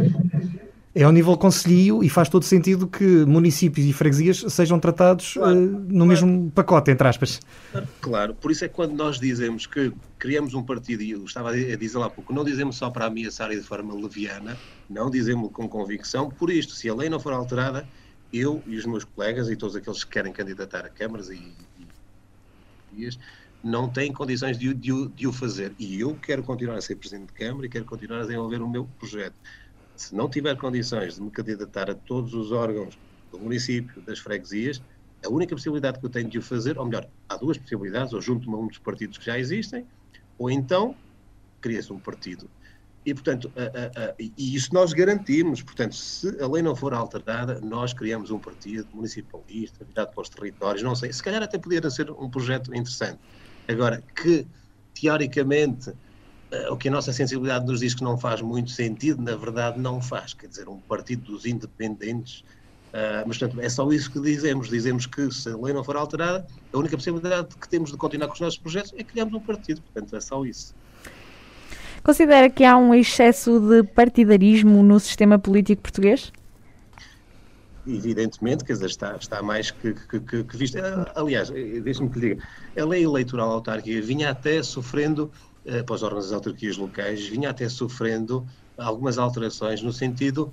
é 0.97 1.03
ao 1.03 1.13
nível 1.13 1.37
conselhio 1.37 2.03
e 2.03 2.09
faz 2.09 2.27
todo 2.27 2.43
sentido 2.47 2.87
que 2.87 3.05
municípios 3.27 3.87
e 3.87 3.93
freguesias 3.93 4.43
sejam 4.49 4.81
tratados 4.81 5.35
claro, 5.35 5.55
uh, 5.55 5.61
no 5.61 5.89
claro. 5.89 6.07
mesmo 6.07 6.51
pacote, 6.53 6.91
entre 6.91 7.07
aspas. 7.07 7.39
Claro, 8.01 8.35
por 8.35 8.51
isso 8.51 8.65
é 8.65 8.69
que 8.69 8.75
quando 8.75 8.95
nós 8.95 9.21
dizemos 9.21 9.67
que 9.67 9.93
criamos 10.19 10.55
um 10.55 10.63
partido, 10.63 11.03
e 11.03 11.11
eu 11.11 11.23
estava 11.23 11.51
a 11.51 11.77
dizer 11.77 11.99
lá 11.99 12.07
há 12.07 12.11
pouco, 12.11 12.33
não 12.33 12.43
dizemos 12.43 12.77
só 12.77 12.89
para 12.89 13.05
ameaçar 13.05 13.53
e 13.53 13.57
de 13.57 13.63
forma 13.63 13.95
leviana, 13.95 14.57
não 14.89 15.11
dizemos 15.11 15.53
com 15.53 15.69
convicção, 15.69 16.31
por 16.31 16.49
isto, 16.49 16.73
se 16.73 16.89
a 16.89 16.95
lei 16.95 17.11
não 17.11 17.21
for 17.21 17.35
alterada, 17.35 17.87
eu 18.33 18.63
e 18.67 18.79
os 18.79 18.87
meus 18.87 19.05
colegas 19.05 19.51
e 19.51 19.57
todos 19.57 19.77
aqueles 19.77 20.03
que 20.03 20.11
querem 20.11 20.33
candidatar 20.33 20.87
a 20.87 20.89
câmaras 20.89 21.29
e, 21.29 21.35
e, 22.97 23.03
e 23.05 23.11
não 23.63 23.87
têm 23.87 24.11
condições 24.11 24.59
de, 24.59 24.73
de, 24.73 25.09
de 25.09 25.27
o 25.27 25.33
fazer. 25.33 25.75
E 25.79 26.01
eu 26.01 26.17
quero 26.23 26.43
continuar 26.43 26.77
a 26.77 26.81
ser 26.81 26.97
Presidente 26.97 27.27
de 27.27 27.35
Câmara 27.35 27.67
e 27.67 27.69
quero 27.69 27.85
continuar 27.85 28.21
a 28.21 28.23
desenvolver 28.23 28.63
o 28.63 28.69
meu 28.69 28.89
projeto 28.99 29.35
se 29.97 30.15
não 30.15 30.29
tiver 30.29 30.57
condições 30.57 31.17
de 31.17 31.23
me 31.23 31.31
candidatar 31.31 31.91
a 31.91 31.95
todos 31.95 32.35
os 32.35 32.53
órgãos 32.53 32.99
do 33.31 33.39
município, 33.39 34.03
das 34.03 34.19
freguesias, 34.19 34.83
a 35.25 35.29
única 35.29 35.55
possibilidade 35.55 35.99
que 35.99 36.07
eu 36.07 36.11
tenho 36.11 36.29
de 36.29 36.39
o 36.39 36.43
fazer, 36.43 36.79
ou 36.79 36.87
melhor, 36.87 37.09
há 37.29 37.37
duas 37.37 37.59
possibilidades, 37.59 38.13
ou 38.13 38.21
junto-me 38.21 38.55
a 38.55 38.59
um 38.59 38.69
dos 38.69 38.79
partidos 38.79 39.19
que 39.19 39.25
já 39.25 39.39
existem, 39.39 39.87
ou 40.39 40.51
então 40.51 40.97
cria-se 41.61 41.93
um 41.93 41.99
partido 41.99 42.49
E, 43.05 43.15
portanto, 43.15 43.53
a, 43.57 43.63
a, 43.63 44.11
a, 44.11 44.15
e 44.19 44.55
isso 44.55 44.73
nós 44.75 44.93
garantimos. 44.93 45.63
Portanto, 45.63 45.95
se 45.95 46.29
a 46.43 46.47
lei 46.49 46.63
não 46.63 46.77
for 46.77 46.93
alterada, 46.93 47.61
nós 47.61 47.93
criamos 47.95 48.31
um 48.31 48.39
partido 48.39 48.89
municipalista, 48.93 49.85
virado 49.85 50.13
para 50.13 50.23
os 50.23 50.29
territórios, 50.29 50.83
não 50.83 50.95
sei, 50.95 51.13
se 51.13 51.23
calhar 51.23 51.43
até 51.43 51.59
poderia 51.59 51.91
ser 51.91 52.11
um 52.11 52.31
projeto 52.31 52.75
interessante. 52.75 53.21
Agora, 53.69 54.03
que 54.03 54.47
teoricamente 54.95 55.93
o 56.71 56.77
que 56.77 56.89
a 56.89 56.91
nossa 56.91 57.13
sensibilidade 57.13 57.67
nos 57.67 57.81
diz 57.81 57.95
que 57.95 58.03
não 58.03 58.17
faz 58.17 58.41
muito 58.41 58.71
sentido, 58.71 59.23
na 59.23 59.37
verdade 59.37 59.79
não 59.79 60.01
faz. 60.01 60.35
Quer 60.35 60.49
dizer, 60.49 60.69
um 60.69 60.79
partido 60.79 61.33
dos 61.33 61.47
independentes. 61.47 62.41
Uh, 62.89 63.27
mas, 63.27 63.39
portanto, 63.39 63.61
é 63.61 63.69
só 63.69 63.91
isso 63.93 64.11
que 64.11 64.21
dizemos. 64.21 64.69
Dizemos 64.69 65.07
que 65.07 65.31
se 65.31 65.51
a 65.51 65.57
lei 65.57 65.75
não 65.75 65.85
for 65.85 65.97
alterada, 65.97 66.47
a 66.73 66.79
única 66.79 66.97
possibilidade 66.97 67.55
que 67.61 67.69
temos 67.69 67.91
de 67.91 67.97
continuar 67.97 68.29
com 68.29 68.35
os 68.35 68.41
nossos 68.41 68.59
projetos 68.59 68.95
é 68.97 69.03
criarmos 69.03 69.35
um 69.35 69.41
partido. 69.41 69.83
Portanto, 69.83 70.17
é 70.17 70.21
só 70.21 70.45
isso. 70.45 70.75
Considera 72.03 72.49
que 72.49 72.65
há 72.65 72.77
um 72.77 72.95
excesso 72.95 73.59
de 73.59 73.83
partidarismo 73.83 74.83
no 74.83 75.01
sistema 75.01 75.39
político 75.39 75.83
português? 75.83 76.33
Evidentemente, 77.87 78.65
quer 78.65 78.75
dizer, 78.75 78.87
está, 78.87 79.17
está 79.17 79.43
mais 79.43 79.71
que, 79.71 79.93
que, 79.93 80.21
que, 80.21 80.45
que 80.45 80.57
visto. 80.57 80.79
Aliás, 81.15 81.51
deixe-me 81.51 82.09
que 82.09 82.19
lhe 82.19 82.29
diga, 82.31 82.49
a 82.81 82.85
lei 82.85 83.05
eleitoral 83.05 83.51
autárquica 83.51 84.01
vinha 84.05 84.31
até 84.31 84.63
sofrendo, 84.63 85.31
eh, 85.67 85.83
para 85.83 85.95
os 85.95 86.03
órgãos 86.03 86.25
das 86.25 86.33
autarquias 86.33 86.77
locais, 86.77 87.27
vinha 87.27 87.51
até 87.51 87.69
sofrendo 87.69 88.47
algumas 88.79 89.19
alterações 89.19 89.83
no 89.83 89.93
sentido 89.93 90.53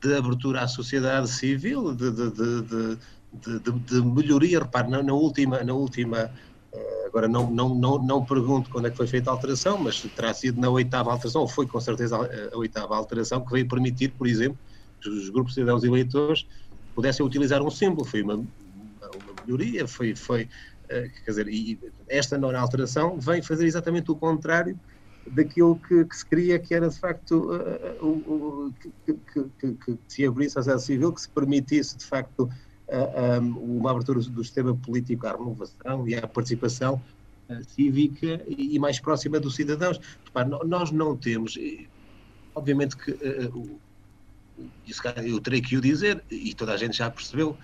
de 0.00 0.14
abertura 0.14 0.62
à 0.62 0.68
sociedade 0.68 1.28
civil, 1.28 1.94
de, 1.94 2.10
de, 2.10 2.30
de, 2.30 3.72
de, 3.80 4.02
melhoria. 4.02 4.60
Repare, 4.60 4.88
na, 4.88 5.02
na 5.02 5.12
última, 5.12 5.62
na 5.64 5.72
última 5.72 6.30
eh, 6.72 7.04
agora 7.06 7.26
não, 7.28 7.50
não, 7.50 7.74
não, 7.74 8.02
não 8.02 8.24
pergunto 8.24 8.70
quando 8.70 8.86
é 8.86 8.90
que 8.90 8.96
foi 8.96 9.06
feita 9.06 9.30
a 9.30 9.32
alteração, 9.32 9.78
mas 9.78 10.00
terá 10.00 10.32
sido 10.32 10.60
na 10.60 10.70
oitava 10.70 11.10
alteração, 11.10 11.42
ou 11.42 11.48
foi 11.48 11.66
com 11.66 11.80
certeza 11.80 12.16
a, 12.16 12.54
a 12.54 12.56
oitava 12.56 12.96
alteração, 12.96 13.44
que 13.44 13.52
veio 13.52 13.68
permitir, 13.68 14.10
por 14.10 14.26
exemplo, 14.26 14.58
que 15.00 15.08
os 15.08 15.28
grupos 15.28 15.54
de 15.54 15.60
cidadãos 15.60 15.82
eleitores 15.82 16.46
pudessem 16.94 17.24
utilizar 17.24 17.62
um 17.62 17.70
símbolo. 17.70 18.04
Foi 18.04 18.22
uma, 18.22 18.34
uma 18.34 18.48
melhoria, 19.44 19.86
foi, 19.88 20.14
foi 20.14 20.48
quer 20.88 21.30
dizer, 21.30 21.48
e 21.48 21.78
esta 22.08 22.36
nona 22.36 22.58
alteração 22.58 23.18
vem 23.18 23.42
fazer 23.42 23.66
exatamente 23.66 24.10
o 24.10 24.16
contrário 24.16 24.78
daquilo 25.26 25.76
que, 25.76 26.04
que 26.04 26.16
se 26.16 26.26
queria, 26.26 26.58
que 26.58 26.74
era 26.74 26.88
de 26.88 26.98
facto 26.98 27.50
uh, 27.52 28.06
uh, 28.06 28.74
que, 28.80 29.12
que, 29.12 29.44
que, 29.58 29.72
que, 29.74 29.98
se 30.08 30.26
abrisse 30.26 30.58
a 30.58 30.62
sociedade 30.62 30.82
civil, 30.82 31.12
que 31.12 31.20
se 31.20 31.28
permitisse 31.28 31.96
de 31.96 32.04
facto 32.04 32.50
um, 33.40 33.78
uma 33.78 33.90
abertura 33.90 34.20
do 34.20 34.44
sistema 34.44 34.74
político 34.74 35.26
à 35.26 35.32
renovação 35.32 36.06
e 36.08 36.14
à 36.14 36.26
participação 36.26 37.00
uh, 37.48 37.64
cívica 37.64 38.42
e, 38.46 38.74
e, 38.74 38.78
mais 38.78 38.98
próxima 38.98 39.38
dos 39.38 39.54
cidadãos. 39.54 40.00
Repare, 40.24 40.50
nós 40.66 40.90
não 40.90 41.16
temos, 41.16 41.56
obviamente 42.54 42.96
que 42.96 43.12
uh, 43.12 43.80
isso 44.86 45.00
eu 45.24 45.40
terei 45.40 45.60
que 45.60 45.76
o 45.76 45.80
dizer, 45.80 46.22
e 46.30 46.52
toda 46.54 46.72
a 46.72 46.76
gente 46.76 46.96
já 46.96 47.10
percebeu, 47.10 47.56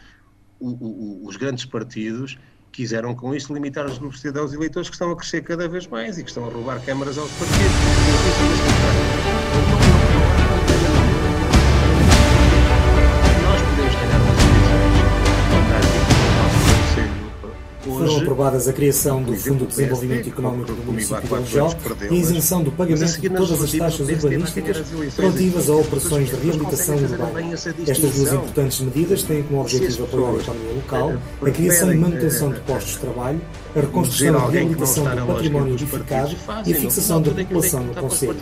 o, 0.61 0.71
o, 0.71 1.27
os 1.27 1.37
grandes 1.37 1.65
partidos 1.65 2.39
quiseram 2.79 3.13
com 3.13 3.35
isto 3.35 3.53
limitar 3.53 3.87
os 3.87 3.99
números 3.99 4.15
de 4.15 4.21
cidadãos 4.21 4.53
eleitores 4.53 4.89
que 4.89 4.95
estão 4.95 5.11
a 5.11 5.17
crescer 5.17 5.43
cada 5.43 5.69
vez 5.69 5.89
mais 5.89 6.17
e 6.17 6.23
que 6.23 6.31
estão 6.31 6.47
a 6.47 6.49
roubar 6.49 6.81
câmaras 6.85 7.19
aos 7.19 7.29
partidos. 7.33 9.28
Foram 17.99 18.17
aprovadas 18.19 18.69
a 18.69 18.73
criação 18.73 19.23
do 19.23 19.35
Fundo 19.35 19.67
de 19.67 19.71
Desenvolvimento 19.71 20.29
Económico 20.29 20.73
do 20.73 20.85
município 20.85 21.21
de 21.21 21.35
Aljó 21.35 21.75
e 22.11 22.15
a 22.15 22.19
isenção 22.19 22.63
do 22.63 22.71
pagamento 22.71 23.21
de 23.21 23.29
todas 23.29 23.63
as 23.63 23.73
taxas 23.73 24.09
urbanísticas 24.09 24.85
relativas 25.17 25.69
a 25.69 25.75
operações 25.75 26.31
de 26.31 26.37
reabilitação 26.37 26.97
urbana. 26.97 27.55
Estas 27.87 28.15
duas 28.15 28.33
importantes 28.33 28.81
medidas 28.81 29.23
têm 29.25 29.43
como 29.43 29.61
objetivo 29.61 30.05
apoiar 30.05 30.31
a 30.31 30.37
economia 30.37 30.75
local, 30.75 31.13
a 31.43 31.51
criação 31.51 31.93
e 31.93 31.97
manutenção 31.97 32.53
de 32.53 32.61
postos 32.61 32.93
de 32.93 32.99
trabalho, 32.99 33.41
a 33.75 33.81
reconstrução 33.81 34.49
e 34.49 34.53
reabilitação 34.53 35.05
do 35.05 35.27
património 35.27 35.75
edificado 35.75 36.37
e 36.67 36.73
a 36.73 36.77
fixação 36.77 37.21
da 37.23 37.31
população 37.33 37.83
no 37.83 37.95
Conselho. 37.95 38.37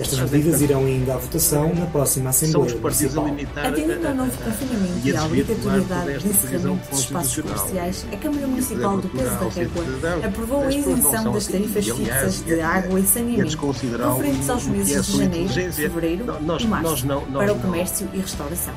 Estas 0.00 0.30
medidas 0.30 0.60
irão 0.60 0.84
ainda 0.84 1.14
à 1.14 1.16
votação 1.16 1.72
na 1.74 1.86
próxima 1.86 2.30
Assembleia 2.30 2.76
Municipal. 2.76 3.26
Atendendo 3.56 4.08
ao 4.08 4.14
novo 4.14 4.32
confinamento 4.42 5.08
e 5.08 5.16
à 5.16 5.24
obrigatoriedade 5.24 6.18
de 6.18 6.28
encerramento 6.28 6.90
de 6.90 7.00
espaços 7.00 7.42
comerciais, 7.42 8.06
a 8.12 8.16
Câmara 8.16 8.46
Municipal 8.46 8.95
do 9.00 9.08
Peso 9.08 9.30
da 9.30 9.48
Régua. 9.48 10.26
aprovou 10.26 10.62
a 10.62 10.72
isenção 10.72 11.32
das 11.32 11.46
tarifas 11.46 11.88
fixas 11.88 12.44
de 12.44 12.60
água 12.60 13.00
e 13.00 13.04
saneamento. 13.04 13.56
referentes 13.56 14.50
aos 14.50 14.66
meses 14.66 15.06
de 15.06 15.18
janeiro, 15.18 15.72
fevereiro 15.72 16.24
e 16.60 16.66
março 16.66 17.06
para 17.32 17.52
o 17.52 17.58
comércio 17.58 18.08
e 18.12 18.18
restauração. 18.18 18.74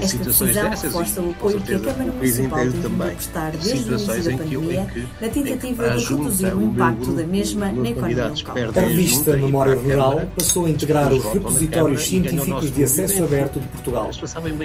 Esta 0.00 0.18
decisão 0.18 0.70
reforça 0.70 1.20
o 1.20 1.30
apoio 1.30 1.60
que 1.60 1.74
a 1.74 1.78
Câmara 1.80 2.12
Municipal 2.12 2.58
tem 2.60 2.70
vindo 2.70 3.02
a 3.02 3.06
prestar 3.06 3.50
desde 3.52 3.90
o 3.90 3.98
início 3.98 4.22
da 4.24 4.36
pandemia 4.38 4.86
na 5.20 5.28
tentativa 5.28 5.90
de 5.90 6.04
reduzir 6.04 6.54
o 6.54 6.62
impacto 6.62 7.12
da 7.12 7.26
mesma 7.26 7.72
na 7.72 7.90
economia 7.90 8.28
local. 8.28 8.56
A 8.76 8.80
revista 8.80 9.36
Memória 9.36 9.74
Rural 9.74 10.22
passou 10.36 10.66
a 10.66 10.70
integrar 10.70 11.12
os 11.12 11.24
repositórios 11.24 12.06
científicos 12.06 12.70
de 12.70 12.84
acesso 12.84 13.24
aberto 13.24 13.60
de 13.60 13.66
Portugal. 13.68 14.10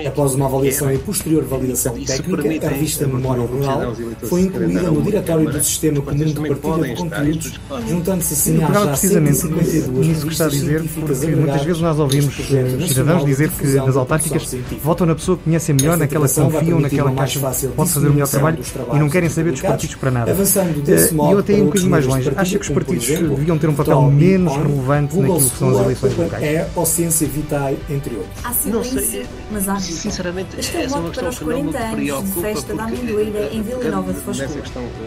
Após 0.07 0.35
uma 0.35 0.45
avaliação 0.45 0.91
e 0.91 0.97
posterior 0.97 1.43
validação 1.43 1.93
técnica, 1.93 2.67
a 2.67 2.71
revista 2.71 3.07
Memória 3.07 3.43
Rural 3.43 3.95
foi 4.23 4.41
incluída 4.41 4.90
no 4.93 5.01
Diretório 5.01 5.49
do 5.49 5.63
Sistema 5.63 6.01
Comum 6.01 6.25
de 6.25 6.33
Partilha 6.33 6.87
de 6.87 6.95
Conteúdos, 6.95 7.59
juntando-se 7.87 8.33
assim 8.33 8.63
às 8.63 8.73
já 8.73 8.95
152 8.95 10.07
nisso 10.07 10.25
que 10.25 10.31
está 10.31 10.45
a 10.45 10.49
dizer, 10.49 10.83
porque 10.83 11.27
muitas 11.27 11.63
vezes 11.63 11.81
nós 11.81 11.99
ouvimos 11.99 12.35
cidadãos 12.87 13.25
dizer 13.25 13.49
que 13.49 13.67
nas 13.67 13.95
autárquicas 13.95 14.55
votam 14.83 15.07
na 15.07 15.15
pessoa 15.15 15.37
que 15.37 15.43
conhecem 15.45 15.75
melhor, 15.75 15.97
naquela 15.97 16.27
que 16.27 16.35
confiam, 16.35 16.79
naquela 16.79 17.11
que 17.11 17.39
pode 17.75 17.91
fazer 17.91 18.07
o 18.07 18.13
melhor 18.13 18.27
trabalho 18.27 18.59
e 18.93 18.99
não 18.99 19.09
querem 19.09 19.29
saber 19.29 19.51
dos 19.51 19.61
partidos 19.61 19.95
para 19.95 20.11
nada. 20.11 20.31
Eh, 20.31 21.09
e 21.11 21.31
eu 21.31 21.39
até 21.39 21.53
ia 21.53 21.63
um 21.63 21.65
bocadinho 21.67 21.91
mais 21.91 22.05
longe. 22.05 22.31
Acha 22.35 22.59
que 22.59 22.65
os 22.65 22.69
partidos 22.69 23.07
deviam 23.07 23.57
ter 23.57 23.67
um 23.67 23.75
papel 23.75 24.01
menos 24.03 24.55
relevante 24.55 25.17
naquilo 25.17 25.49
que 25.49 25.57
são 25.57 25.69
as 25.69 25.83
eleições 25.85 26.17
locais? 26.17 26.43
É 26.43 26.69
ou 26.75 26.85
Ciência 26.85 27.27
Vitae, 27.27 27.77
entre 27.89 28.15
outros. 28.15 28.45
Há 28.45 28.53
silêncio, 28.53 29.25
mas 29.51 29.69
há. 29.69 29.79
Sinceramente, 29.79 30.59
este 30.59 30.77
é 30.77 30.85
o 30.85 30.89
voto 30.89 31.11
para 31.11 31.29
os 31.29 31.39
40 31.39 31.77
anos 31.77 32.23
de 32.23 32.41
festa 32.41 32.73
da 32.73 32.83
amendoeira 32.85 33.49
em 33.51 33.61
Vila 33.61 33.83
Nova 33.89 34.13
de 34.13 34.19
Foscura. 34.19 34.61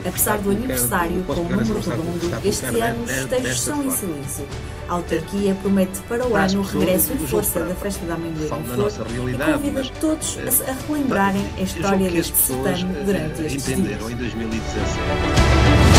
Apesar 0.06 0.38
do 0.38 0.50
aniversário 0.50 1.22
com 1.24 1.32
o 1.32 1.44
número 1.44 1.80
redondo, 1.80 2.40
este 2.44 2.80
ano 2.80 3.04
os 3.04 3.24
textos 3.26 3.60
são 3.60 3.82
em 3.82 3.90
silêncio. 3.90 4.46
A 4.88 4.94
autarquia 4.94 5.54
promete 5.62 6.00
para 6.08 6.26
o 6.26 6.36
ano 6.36 6.60
o 6.60 6.62
regresso 6.62 7.12
em 7.12 7.18
força 7.26 7.60
da 7.60 7.74
festa 7.74 8.04
da 8.06 8.14
amendoeira 8.14 8.56
em 8.56 8.64
flor 8.64 8.92
e 9.30 9.52
convida 9.52 9.84
todos 10.00 10.38
a 10.68 10.72
relembrarem 10.86 11.44
a 11.56 11.62
história 11.62 12.10
deste 12.10 12.36
certame 12.36 12.94
durante 13.04 13.42
estes 13.42 13.64
dias. 13.64 14.10
em 14.10 14.16
2017. 14.16 15.94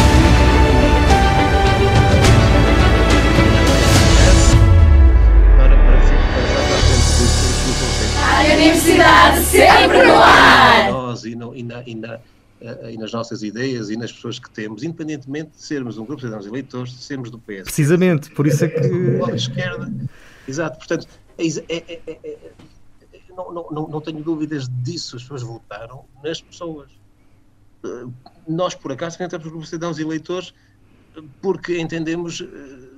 A 8.28 8.54
Universidade 8.54 9.44
sempre 9.46 10.04
no 10.04 10.16
ar! 10.16 10.92
Nós 10.92 11.26
e, 11.26 11.36
no, 11.36 11.56
e, 11.56 11.64
na, 11.64 12.20
e, 12.60 12.66
na, 12.66 12.92
e, 12.92 12.98
nas 12.98 13.12
nossas 13.12 13.44
ideias 13.44 13.90
e 13.90 13.98
nas 13.98 14.12
pessoas 14.12 14.40
que 14.40 14.50
temos, 14.50 14.84
independentemente 14.84 15.52
de 15.52 15.62
sermos 15.62 15.98
um 15.98 16.06
grupo 16.06 16.22
de 16.22 16.28
cidadãos 16.28 16.48
eleitores, 16.48 16.92
de 16.94 17.04
sermos 17.04 17.30
do 17.30 17.40
PS. 17.40 17.64
Precisamente, 17.64 18.32
por 18.32 18.48
isso 18.48 18.66
é 18.66 18.70
que. 18.70 18.80
Da 18.80 19.36
esquerda. 19.36 19.92
Exato, 20.48 20.78
portanto, 20.78 21.08
é, 21.38 21.48
é, 21.76 22.02
é, 22.08 22.52
não, 23.30 23.52
não, 23.52 23.88
não 23.88 24.02
tenho 24.02 24.24
dúvidas 24.24 24.70
disso. 24.84 25.16
As 25.16 25.24
pessoas 25.24 25.44
votaram 25.44 26.06
nas 26.24 26.42
pessoas. 26.42 26.90
Nós, 28.48 28.74
por 28.74 28.92
acaso, 28.92 29.22
entramos 29.22 29.46
no 29.46 29.52
grupo 29.52 29.64
de 29.64 29.70
cidadãos 29.70 30.00
eleitores 30.00 30.54
porque 31.42 31.80
entendemos 31.80 32.44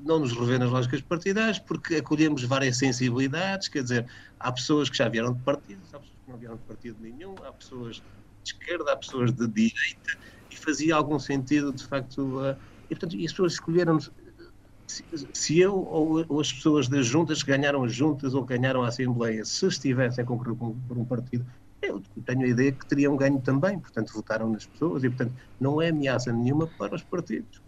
não 0.03 0.19
nos 0.19 0.33
rever 0.33 0.59
nas 0.59 0.71
lógicas 0.71 1.01
partidárias, 1.01 1.59
porque 1.59 1.95
acolhemos 1.95 2.43
várias 2.43 2.77
sensibilidades, 2.77 3.67
quer 3.67 3.83
dizer, 3.83 4.05
há 4.39 4.51
pessoas 4.51 4.89
que 4.89 4.97
já 4.97 5.07
vieram 5.07 5.33
de 5.33 5.41
partidos, 5.41 5.83
há 5.93 5.99
pessoas 5.99 6.17
que 6.25 6.31
não 6.31 6.37
vieram 6.37 6.55
de 6.55 6.61
partido 6.63 6.97
nenhum, 7.01 7.35
há 7.45 7.51
pessoas 7.51 8.01
de 8.47 8.53
esquerda, 8.53 8.93
há 8.93 8.95
pessoas 8.95 9.31
de 9.31 9.47
direita, 9.47 10.17
e 10.49 10.55
fazia 10.55 10.95
algum 10.95 11.19
sentido, 11.19 11.73
de 11.73 11.85
facto, 11.85 12.39
uh, 12.39 12.55
e, 12.89 12.95
portanto, 12.95 13.15
e 13.15 13.25
as 13.25 13.31
pessoas 13.31 13.53
escolheram 13.53 13.99
se, 13.99 15.03
se 15.33 15.59
eu 15.59 15.75
ou, 15.75 16.25
ou, 16.27 16.39
as 16.39 16.51
pessoas 16.51 16.87
das 16.87 17.05
juntas 17.05 17.43
que 17.43 17.51
ganharam 17.51 17.83
as 17.83 17.93
juntas 17.93 18.33
ou 18.33 18.43
ganharam 18.43 18.83
a 18.83 18.87
Assembleia, 18.87 19.43
se 19.43 19.67
estivessem 19.67 20.23
a 20.23 20.27
concorrer 20.27 20.55
por 20.55 20.97
um 20.97 21.03
partido, 21.03 21.45
eu 21.81 22.01
tenho 22.25 22.41
a 22.41 22.47
ideia 22.47 22.71
que 22.71 22.85
teriam 22.85 23.15
ganho 23.15 23.39
também, 23.39 23.79
portanto, 23.79 24.13
votaram 24.13 24.49
nas 24.49 24.65
pessoas 24.65 25.03
e, 25.03 25.09
portanto, 25.09 25.33
não 25.59 25.81
é 25.81 25.89
ameaça 25.89 26.31
nenhuma 26.31 26.67
para 26.67 26.95
os 26.95 27.03
partidos. 27.03 27.61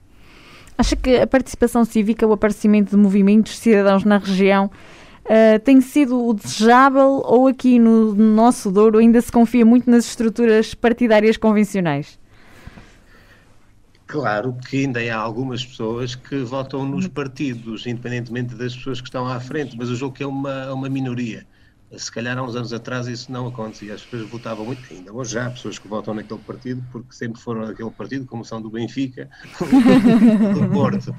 Acha 0.78 0.96
que 0.96 1.18
a 1.18 1.28
participação 1.28 1.84
cívica, 1.84 2.26
o 2.26 2.32
aparecimento 2.32 2.92
de 2.92 2.98
movimentos 2.98 3.58
cidadãos 3.60 4.06
na 4.06 4.18
região 4.18 4.72
uh, 5.30 5.60
tem 5.64 5.80
sido 5.80 6.26
o 6.26 6.34
desejável 6.34 7.22
ou 7.24 7.48
aqui 7.48 7.78
no 7.78 8.16
nosso 8.16 8.72
Douro 8.72 8.98
ainda 8.98 9.22
se 9.22 9.32
confia 9.32 9.66
muito 9.66 9.90
nas 9.90 10.06
estruturas 10.06 10.74
partidárias 10.74 11.38
convencionais? 11.38 12.20
Claro 14.08 14.58
que 14.68 14.86
ainda 14.86 15.00
há 15.00 15.18
algumas 15.18 15.64
pessoas 15.64 16.16
que 16.16 16.40
votam 16.40 16.84
nos 16.84 17.08
partidos, 17.08 17.86
independentemente 17.86 18.56
das 18.56 18.76
pessoas 18.76 19.00
que 19.00 19.08
estão 19.08 19.28
à 19.28 19.40
frente, 19.40 19.78
mas 19.78 19.88
o 19.90 19.96
jogo 19.96 20.16
que 20.16 20.24
é 20.24 20.26
uma, 20.26 20.74
uma 20.74 20.90
minoria. 20.90 21.46
Se 21.96 22.12
calhar 22.12 22.36
há 22.36 22.42
uns 22.42 22.56
anos 22.56 22.74
atrás 22.74 23.08
isso 23.08 23.32
não 23.32 23.48
acontecia, 23.48 23.94
as 23.94 24.02
pessoas 24.04 24.30
votavam 24.30 24.66
muito, 24.66 24.82
ainda 24.92 25.14
hoje 25.14 25.38
há 25.38 25.50
pessoas 25.50 25.78
que 25.78 25.88
votam 25.88 26.16
naquele 26.16 26.40
partido 26.40 26.84
porque 26.92 27.14
sempre 27.14 27.40
foram 27.40 27.68
naquele 27.68 27.92
partido, 27.92 28.26
como 28.26 28.44
são 28.44 28.60
do 28.60 28.70
Benfica, 28.72 29.30
do 29.60 30.70
Porto. 30.72 31.16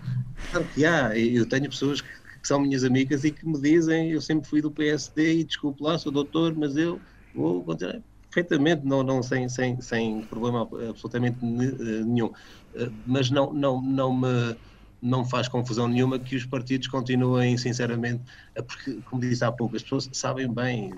Portanto, 0.51 0.85
há, 0.85 1.17
eu 1.17 1.47
tenho 1.47 1.69
pessoas 1.71 2.01
que, 2.01 2.09
que 2.41 2.49
são 2.49 2.61
minhas 2.61 2.85
amigas 2.85 3.25
e 3.25 3.33
que 3.33 3.47
me 3.47 3.61
dizem, 3.61 4.11
eu 4.13 4.21
sempre 4.21 4.49
fui 4.49 4.61
do 4.63 4.73
PSD 4.73 5.41
e 5.41 5.45
desculpe 5.45 5.83
lá, 5.83 5.99
sou 5.99 6.13
doutor, 6.13 6.55
mas 6.57 6.77
eu 6.77 7.03
vou 7.33 7.65
continuar 7.65 8.03
perfeitamente, 8.31 8.85
não, 8.87 9.03
não, 9.03 9.23
sem, 9.23 9.49
sem, 9.49 9.81
sem 9.81 10.25
problema 10.27 10.63
absolutamente 10.89 11.39
eh, 11.45 12.05
nenhum. 12.05 12.31
Eh, 12.75 12.91
mas 13.05 13.31
não, 13.31 13.53
não, 13.53 13.83
não 13.83 14.17
me 14.21 14.57
não 15.03 15.25
faz 15.25 15.49
confusão 15.49 15.89
nenhuma 15.89 16.19
que 16.21 16.37
os 16.37 16.45
partidos 16.45 16.87
continuem, 16.89 17.57
sinceramente, 17.57 18.23
porque, 18.55 19.01
como 19.05 19.23
disse 19.23 19.43
há 19.45 19.51
pouco, 19.51 19.75
as 19.77 19.83
pessoas 19.83 20.11
sabem 20.13 20.53
bem 20.53 20.95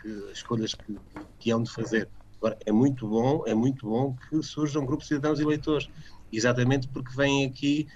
que 0.00 0.08
as 0.30 0.38
escolhas 0.38 0.74
que, 0.74 0.98
que 1.38 1.50
hão 1.50 1.62
de 1.62 1.70
fazer. 1.70 2.10
Agora, 2.40 2.58
é 2.66 2.72
muito 2.72 3.06
bom, 3.08 3.42
é 3.46 3.54
muito 3.54 3.86
bom 3.86 4.16
que 4.28 4.42
surjam 4.42 4.86
grupos 4.86 5.06
de 5.08 5.14
cidadãos 5.14 5.40
eleitores, 5.40 5.86
exatamente 6.32 6.88
porque 6.88 7.14
vêm 7.14 7.44
aqui 7.46 7.86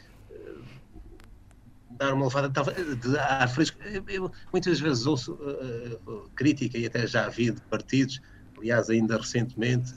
dar 2.00 2.14
uma 2.14 2.24
levada 2.24 2.48
de 2.48 3.18
ar 3.18 3.48
fresco. 3.48 3.78
Eu, 4.08 4.32
muitas 4.50 4.80
vezes 4.80 5.06
ouço 5.06 5.34
uh, 5.34 6.30
crítica, 6.34 6.78
e 6.78 6.86
até 6.86 7.06
já 7.06 7.26
havia 7.26 7.52
de 7.52 7.60
partidos, 7.62 8.20
aliás, 8.56 8.88
ainda 8.88 9.18
recentemente, 9.18 9.92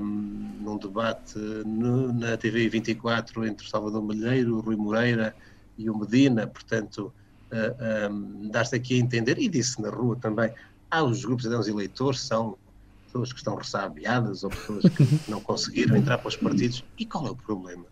um, 0.00 0.56
num 0.62 0.78
debate 0.78 1.38
no, 1.38 2.10
na 2.12 2.36
TV 2.38 2.70
24 2.70 3.46
entre 3.46 3.68
Salvador 3.68 4.02
Malheiro, 4.02 4.60
Rui 4.60 4.76
Moreira 4.76 5.36
e 5.76 5.90
o 5.90 5.98
Medina, 5.98 6.46
portanto, 6.46 7.12
uh, 7.52 8.10
um, 8.10 8.48
dar-se 8.48 8.74
aqui 8.74 8.94
a 8.94 8.98
entender, 8.98 9.38
e 9.38 9.46
disse 9.46 9.80
na 9.82 9.90
rua 9.90 10.16
também, 10.16 10.50
há 10.90 11.04
os 11.04 11.22
grupos 11.22 11.46
de 11.46 11.70
eleitores, 11.70 12.20
são 12.20 12.56
pessoas 13.04 13.30
que 13.30 13.38
estão 13.38 13.56
ressabiadas 13.56 14.42
ou 14.42 14.48
pessoas 14.48 14.84
que 14.84 15.20
não 15.30 15.40
conseguiram 15.40 15.96
entrar 15.96 16.16
para 16.16 16.28
os 16.28 16.36
partidos, 16.36 16.82
e 16.98 17.04
qual 17.04 17.26
é 17.26 17.30
o 17.30 17.36
problema? 17.36 17.84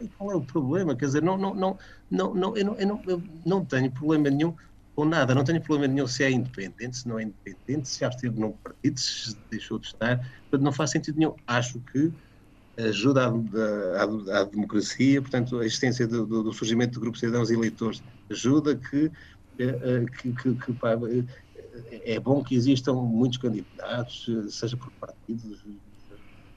E 0.00 0.08
qual 0.08 0.32
é 0.32 0.36
o 0.36 0.42
problema? 0.42 0.96
Quer 0.96 1.06
dizer, 1.06 1.22
não, 1.22 1.36
não, 1.36 1.54
não, 1.54 1.78
não, 2.10 2.34
não, 2.34 2.56
eu, 2.56 2.64
não, 2.64 2.76
eu, 2.76 2.86
não, 2.86 3.02
eu 3.06 3.22
não 3.44 3.64
tenho 3.64 3.90
problema 3.90 4.30
nenhum 4.30 4.54
com 4.94 5.04
nada, 5.04 5.34
não 5.34 5.44
tenho 5.44 5.62
problema 5.62 5.92
nenhum 5.92 6.06
se 6.06 6.24
é 6.24 6.30
independente, 6.30 6.98
se 6.98 7.08
não 7.08 7.18
é 7.18 7.22
independente, 7.22 7.88
se 7.88 8.00
já 8.00 8.08
esteve 8.08 8.38
num 8.38 8.52
partido, 8.52 8.98
se 8.98 9.36
deixou 9.50 9.78
de 9.78 9.86
estar, 9.86 10.18
portanto 10.18 10.62
não 10.62 10.72
faz 10.72 10.90
sentido 10.90 11.18
nenhum. 11.18 11.34
Acho 11.46 11.80
que 11.80 12.12
ajuda 12.76 13.26
à, 13.26 14.40
à, 14.40 14.44
democracia, 14.44 15.20
portanto 15.20 15.58
a 15.58 15.64
existência 15.64 16.06
do, 16.06 16.26
do, 16.26 16.42
do, 16.42 16.52
surgimento 16.52 16.94
de 16.94 17.00
grupos 17.00 17.20
de 17.20 17.26
cidadãos 17.26 17.50
e 17.50 17.54
eleitores 17.54 18.02
ajuda 18.30 18.76
que, 18.76 19.10
eh, 19.58 19.64
eh, 19.82 20.04
que, 20.18 20.32
que, 20.32 20.54
que 20.54 20.72
pá, 20.74 20.92
é 21.90 22.18
bom 22.18 22.42
que 22.42 22.54
existam 22.54 22.94
muitos 22.94 23.38
candidatos, 23.38 24.26
seja 24.50 24.76
por 24.76 24.90
partidos, 24.92 25.64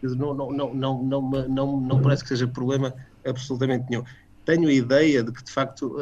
não, 0.03 0.33
não, 0.33 0.51
não, 0.51 0.73
não, 0.73 1.03
não, 1.03 1.47
não, 1.47 1.81
não 1.81 2.01
parece 2.01 2.23
que 2.23 2.29
seja 2.29 2.47
problema 2.47 2.93
absolutamente 3.25 3.89
nenhum. 3.89 4.03
Tenho 4.45 4.67
a 4.67 4.73
ideia 4.73 5.23
de 5.23 5.31
que, 5.31 5.43
de 5.43 5.51
facto, 5.51 5.95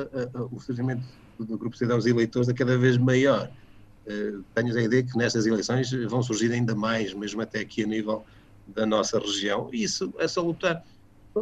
o 0.51 0.59
surgimento 0.59 1.03
do 1.39 1.57
grupo 1.57 1.71
de 1.71 1.79
cidadãos 1.79 2.05
e 2.05 2.09
eleitores 2.09 2.49
é 2.49 2.53
cada 2.53 2.77
vez 2.77 2.97
maior. 2.97 3.49
Uh, 4.05 4.43
tenho 4.55 4.75
a 4.75 4.81
ideia 4.81 5.03
que 5.03 5.15
nestas 5.17 5.45
eleições 5.45 5.91
vão 6.09 6.23
surgir 6.23 6.51
ainda 6.51 6.75
mais, 6.75 7.13
mesmo 7.13 7.41
até 7.41 7.59
aqui 7.59 7.83
a 7.83 7.87
nível 7.87 8.25
da 8.67 8.85
nossa 8.85 9.19
região, 9.19 9.69
e 9.71 9.83
isso 9.83 10.13
é 10.17 10.27
só 10.27 10.41
lutar. 10.41 10.83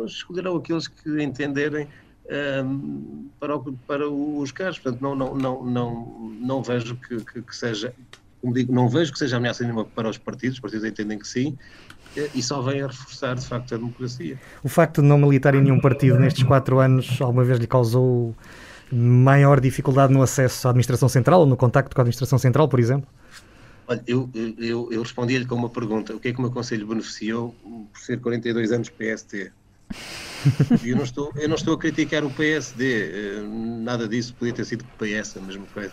escolherão 0.06 0.58
aqueles 0.58 0.88
que 0.88 1.22
entenderem 1.22 1.86
um, 1.86 1.90
ehm, 2.30 3.30
para, 3.40 3.56
o, 3.56 3.74
para 3.88 4.10
os 4.10 4.52
casos. 4.52 4.80
Portanto, 4.80 5.02
não, 5.02 5.16
não, 5.16 5.36
não, 5.36 5.64
não, 5.64 6.34
não 6.40 6.64
vejo 6.64 6.96
que, 6.96 7.24
que, 7.24 7.42
que, 7.42 7.56
seja, 7.56 7.94
como 8.42 8.54
digo, 8.54 8.74
não 8.74 8.90
vejo 8.90 9.12
que 9.12 9.20
seja 9.20 9.38
ameaça 9.38 9.64
nenhuma 9.64 9.86
para 9.86 10.10
os 10.10 10.18
partidos, 10.18 10.56
os 10.56 10.60
partidos 10.60 10.86
entendem 10.86 11.18
que 11.18 11.28
sim, 11.28 11.58
e 12.34 12.42
só 12.42 12.62
vem 12.62 12.82
a 12.82 12.88
reforçar 12.88 13.36
de 13.36 13.46
facto 13.46 13.76
a 13.76 13.78
democracia. 13.78 14.40
O 14.64 14.70
facto 14.70 15.02
de 15.02 15.08
não 15.08 15.18
militar 15.18 15.56
em 15.56 15.62
nenhum 15.62 15.80
partido 15.80 16.18
nestes 16.20 16.44
quatro 16.44 16.80
anos 16.80 17.22
alguma 17.22 17.44
vez 17.44 17.60
lhe 17.60 17.68
causou 17.68 18.36
maior 18.92 19.60
dificuldade 19.60 20.12
no 20.12 20.22
acesso 20.22 20.68
à 20.68 20.72
administração 20.72 21.08
central 21.08 21.42
ou 21.42 21.46
no 21.46 21.56
contacto 21.56 21.96
com 21.96 22.02
a 22.02 22.04
administração 22.04 22.40
central, 22.40 22.68
por 22.68 22.80
exemplo? 22.80 23.08
Olha, 23.88 24.04
eu, 24.06 24.30
eu, 24.58 24.90
eu 24.92 25.02
respondi-lhe 25.02 25.46
com 25.46 25.56
uma 25.56 25.70
pergunta: 25.70 26.16
o 26.16 26.20
que 26.20 26.28
é 26.30 26.32
que 26.32 26.40
o 26.40 26.42
meu 26.42 26.52
Conselho 26.52 26.86
beneficiou 26.86 27.56
por 27.92 28.00
ser 28.00 28.20
42 28.20 28.72
anos 28.72 28.90
PST? 28.90 29.52
eu, 30.86 30.96
não 30.96 31.04
estou, 31.04 31.32
eu 31.36 31.50
não 31.50 31.56
estou 31.56 31.74
a 31.74 31.78
criticar 31.78 32.24
o 32.24 32.30
PSD, 32.30 33.12
eh, 33.12 33.42
nada 33.82 34.08
disso 34.08 34.34
podia 34.38 34.54
ter 34.54 34.66
sido 34.66 34.86
PS, 34.98 35.38
a 35.38 35.42
mesma 35.42 35.66
coisa. 35.74 35.92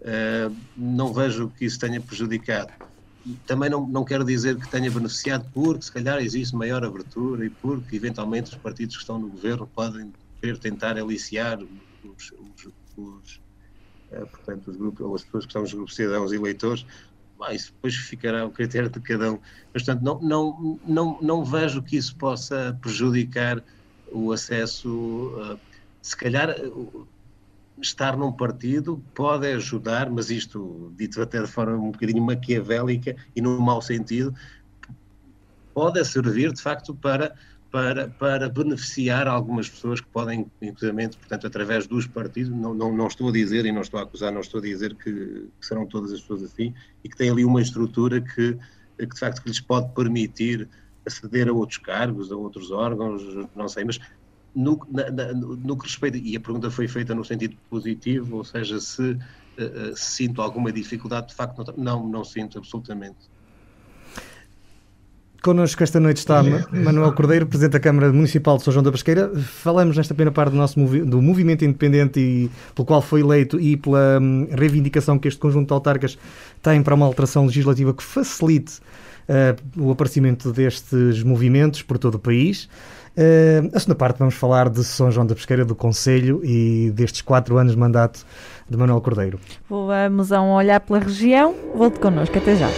Uh, 0.00 0.54
não 0.76 1.12
vejo 1.12 1.52
que 1.56 1.64
isso 1.64 1.78
tenha 1.78 2.00
prejudicado. 2.00 2.72
Também 3.46 3.70
não, 3.70 3.86
não 3.86 4.04
quero 4.04 4.24
dizer 4.24 4.58
que 4.58 4.68
tenha 4.68 4.90
beneficiado, 4.90 5.48
porque 5.52 5.84
se 5.84 5.92
calhar 5.92 6.18
existe 6.18 6.56
maior 6.56 6.84
abertura 6.84 7.46
e 7.46 7.50
porque 7.50 7.94
eventualmente 7.94 8.50
os 8.50 8.56
partidos 8.56 8.96
que 8.96 9.02
estão 9.02 9.18
no 9.18 9.28
governo 9.28 9.66
podem 9.66 10.12
querer 10.40 10.58
tentar 10.58 10.98
aliciar 10.98 11.58
os, 11.62 12.32
os, 12.32 12.68
os 12.96 13.40
uh, 14.10 14.26
portanto, 14.26 14.70
os 14.70 14.76
grupos, 14.76 15.06
ou 15.06 15.14
as 15.14 15.22
pessoas 15.24 15.44
que 15.44 15.50
estão 15.50 15.62
nos 15.62 15.72
grupos 15.72 15.94
cidadãos 15.94 16.32
e 16.32 16.36
eleitores, 16.36 16.84
bah, 17.38 17.54
isso 17.54 17.72
depois 17.72 17.94
ficará 17.94 18.42
ao 18.42 18.50
critério 18.50 18.90
de 18.90 19.00
cada 19.00 19.32
um. 19.32 19.38
Mas, 19.72 19.84
portanto, 19.84 20.02
não, 20.02 20.20
não, 20.20 20.80
não, 20.84 21.18
não 21.22 21.44
vejo 21.44 21.80
que 21.80 21.96
isso 21.96 22.16
possa 22.16 22.76
prejudicar 22.80 23.62
o 24.10 24.32
acesso, 24.32 25.32
uh, 25.38 25.58
se 26.00 26.16
calhar. 26.16 26.50
Uh, 26.60 27.06
estar 27.80 28.16
num 28.16 28.32
partido 28.32 29.02
pode 29.14 29.46
ajudar, 29.46 30.10
mas 30.10 30.30
isto 30.30 30.92
dito 30.96 31.20
até 31.20 31.40
de 31.40 31.48
forma 31.48 31.76
um 31.76 31.90
bocadinho 31.90 32.22
maquiavélica 32.22 33.16
e 33.34 33.40
no 33.40 33.60
mau 33.60 33.80
sentido, 33.80 34.34
pode 35.74 36.04
servir 36.04 36.52
de 36.52 36.60
facto 36.60 36.94
para 36.94 37.34
para, 37.72 38.06
para 38.06 38.50
beneficiar 38.50 39.26
algumas 39.26 39.66
pessoas 39.66 39.98
que 39.98 40.06
podem, 40.08 40.46
inclusive, 40.60 41.08
portanto, 41.16 41.46
através 41.46 41.86
dos 41.86 42.06
partidos, 42.06 42.52
não, 42.52 42.74
não, 42.74 42.94
não 42.94 43.06
estou 43.06 43.30
a 43.30 43.32
dizer 43.32 43.64
e 43.64 43.72
não 43.72 43.80
estou 43.80 43.98
a 43.98 44.02
acusar, 44.02 44.30
não 44.30 44.42
estou 44.42 44.60
a 44.60 44.62
dizer 44.62 44.94
que, 44.94 45.10
que 45.58 45.66
serão 45.66 45.86
todas 45.86 46.12
as 46.12 46.20
pessoas 46.20 46.42
assim, 46.42 46.74
e 47.02 47.08
que 47.08 47.16
têm 47.16 47.30
ali 47.30 47.46
uma 47.46 47.62
estrutura 47.62 48.20
que, 48.20 48.58
que 48.98 49.06
de 49.06 49.18
facto 49.18 49.42
que 49.42 49.48
lhes 49.48 49.58
pode 49.58 49.90
permitir 49.94 50.68
aceder 51.06 51.48
a 51.48 51.52
outros 51.52 51.78
cargos, 51.78 52.30
a 52.30 52.36
outros 52.36 52.70
órgãos, 52.70 53.22
não 53.56 53.66
sei, 53.66 53.84
mas 53.84 53.98
no, 54.54 54.80
na, 54.90 55.10
na, 55.10 55.32
no 55.32 55.76
que 55.76 55.86
respeita, 55.86 56.18
e 56.18 56.36
a 56.36 56.40
pergunta 56.40 56.70
foi 56.70 56.88
feita 56.88 57.14
no 57.14 57.24
sentido 57.24 57.56
positivo, 57.70 58.36
ou 58.36 58.44
seja, 58.44 58.80
se, 58.80 59.02
uh, 59.12 59.96
se 59.96 60.16
sinto 60.16 60.42
alguma 60.42 60.70
dificuldade, 60.72 61.28
de 61.28 61.34
facto 61.34 61.74
não, 61.76 61.84
não, 61.84 62.08
não 62.08 62.24
sinto 62.24 62.58
absolutamente. 62.58 63.32
Connosco 65.42 65.82
esta 65.82 65.98
noite 65.98 66.18
está 66.18 66.40
Manuel 66.70 67.12
Cordeiro, 67.14 67.44
Presidente 67.48 67.72
da 67.72 67.80
Câmara 67.80 68.12
Municipal 68.12 68.56
de 68.56 68.62
São 68.62 68.72
João 68.72 68.84
da 68.84 68.92
Pesqueira. 68.92 69.28
Falamos 69.34 69.96
nesta 69.96 70.14
primeira 70.14 70.30
parte 70.30 70.52
do 70.52 70.56
nosso 70.56 70.78
movi 70.78 71.00
do 71.00 71.20
movimento 71.20 71.64
independente 71.64 72.20
e 72.20 72.50
pelo 72.76 72.86
qual 72.86 73.02
foi 73.02 73.22
eleito 73.22 73.58
e 73.58 73.76
pela 73.76 74.20
hum, 74.20 74.46
reivindicação 74.52 75.18
que 75.18 75.26
este 75.26 75.40
conjunto 75.40 75.66
de 75.66 75.72
autarcas 75.72 76.16
tem 76.62 76.80
para 76.80 76.94
uma 76.94 77.06
alteração 77.06 77.44
legislativa 77.44 77.92
que 77.92 78.04
facilite 78.04 78.78
uh, 79.28 79.82
o 79.82 79.90
aparecimento 79.90 80.52
destes 80.52 81.24
movimentos 81.24 81.82
por 81.82 81.98
todo 81.98 82.14
o 82.14 82.18
país. 82.20 82.68
Uh, 83.16 83.68
a 83.74 83.78
segunda 83.78 83.96
parte 83.96 84.18
vamos 84.18 84.34
falar 84.34 84.70
de 84.70 84.82
São 84.82 85.10
João 85.10 85.26
da 85.26 85.34
Pesqueira, 85.34 85.64
do 85.64 85.74
Conselho 85.74 86.40
e 86.44 86.90
destes 86.94 87.20
quatro 87.20 87.58
anos 87.58 87.72
de 87.72 87.78
mandato 87.78 88.24
de 88.68 88.76
Manuel 88.76 89.00
Cordeiro. 89.00 89.38
Vamos 89.68 90.32
a 90.32 90.40
um 90.40 90.52
olhar 90.52 90.80
pela 90.80 90.98
região. 90.98 91.54
Volte 91.74 92.00
connosco. 92.00 92.36
Até 92.38 92.56
já. 92.56 92.68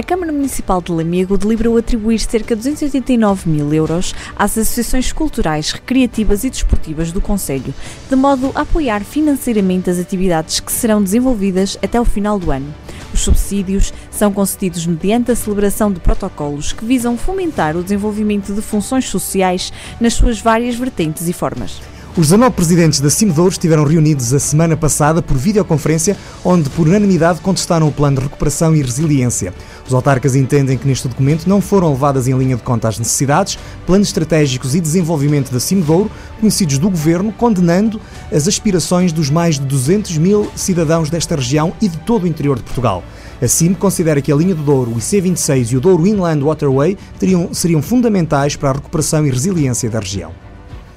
A 0.00 0.02
Câmara 0.02 0.32
Municipal 0.32 0.80
de 0.80 0.90
Lamego 0.90 1.36
deliberou 1.36 1.76
atribuir 1.76 2.20
cerca 2.20 2.56
de 2.56 2.62
289 2.62 3.50
mil 3.50 3.74
euros 3.74 4.14
às 4.34 4.56
associações 4.56 5.12
culturais, 5.12 5.72
recreativas 5.72 6.42
e 6.42 6.48
desportivas 6.48 7.12
do 7.12 7.20
Conselho, 7.20 7.74
de 8.08 8.16
modo 8.16 8.50
a 8.54 8.62
apoiar 8.62 9.04
financeiramente 9.04 9.90
as 9.90 9.98
atividades 9.98 10.58
que 10.58 10.72
serão 10.72 11.02
desenvolvidas 11.02 11.76
até 11.82 12.00
o 12.00 12.06
final 12.06 12.38
do 12.38 12.50
ano. 12.50 12.74
Os 13.12 13.20
subsídios 13.20 13.92
são 14.10 14.32
concedidos 14.32 14.86
mediante 14.86 15.32
a 15.32 15.36
celebração 15.36 15.92
de 15.92 16.00
protocolos 16.00 16.72
que 16.72 16.86
visam 16.86 17.18
fomentar 17.18 17.76
o 17.76 17.82
desenvolvimento 17.82 18.54
de 18.54 18.62
funções 18.62 19.06
sociais 19.06 19.70
nas 20.00 20.14
suas 20.14 20.40
várias 20.40 20.76
vertentes 20.76 21.28
e 21.28 21.32
formas. 21.34 21.78
Os 22.16 22.26
19 22.26 22.56
presidentes 22.56 22.98
da 22.98 23.08
Cimedouro 23.08 23.52
estiveram 23.52 23.84
reunidos 23.84 24.34
a 24.34 24.40
semana 24.40 24.76
passada 24.76 25.22
por 25.22 25.36
videoconferência, 25.36 26.16
onde 26.44 26.68
por 26.70 26.88
unanimidade 26.88 27.40
contestaram 27.40 27.86
o 27.86 27.92
plano 27.92 28.16
de 28.16 28.24
recuperação 28.24 28.74
e 28.74 28.82
resiliência. 28.82 29.54
Os 29.86 29.94
autarcas 29.94 30.34
entendem 30.34 30.76
que 30.76 30.88
neste 30.88 31.06
documento 31.06 31.46
não 31.48 31.60
foram 31.60 31.90
levadas 31.90 32.26
em 32.26 32.36
linha 32.36 32.56
de 32.56 32.62
conta 32.64 32.88
as 32.88 32.98
necessidades, 32.98 33.56
planos 33.86 34.08
estratégicos 34.08 34.74
e 34.74 34.80
desenvolvimento 34.80 35.52
da 35.52 35.60
Cimedouro, 35.60 36.10
conhecidos 36.40 36.78
do 36.78 36.90
governo, 36.90 37.32
condenando 37.32 38.00
as 38.32 38.48
aspirações 38.48 39.12
dos 39.12 39.30
mais 39.30 39.60
de 39.60 39.64
200 39.66 40.18
mil 40.18 40.50
cidadãos 40.56 41.10
desta 41.10 41.36
região 41.36 41.72
e 41.80 41.86
de 41.86 41.96
todo 41.98 42.24
o 42.24 42.26
interior 42.26 42.56
de 42.56 42.64
Portugal. 42.64 43.04
A 43.40 43.46
CIM 43.46 43.72
considera 43.72 44.20
que 44.20 44.32
a 44.32 44.36
linha 44.36 44.54
do 44.54 44.64
Douro, 44.64 44.90
o 44.90 44.96
IC26 44.96 45.70
e 45.70 45.76
o 45.76 45.80
Douro 45.80 46.04
Inland 46.04 46.42
Waterway 46.42 46.98
teriam, 47.20 47.54
seriam 47.54 47.80
fundamentais 47.80 48.56
para 48.56 48.70
a 48.70 48.72
recuperação 48.72 49.24
e 49.24 49.30
resiliência 49.30 49.88
da 49.88 50.00
região. 50.00 50.49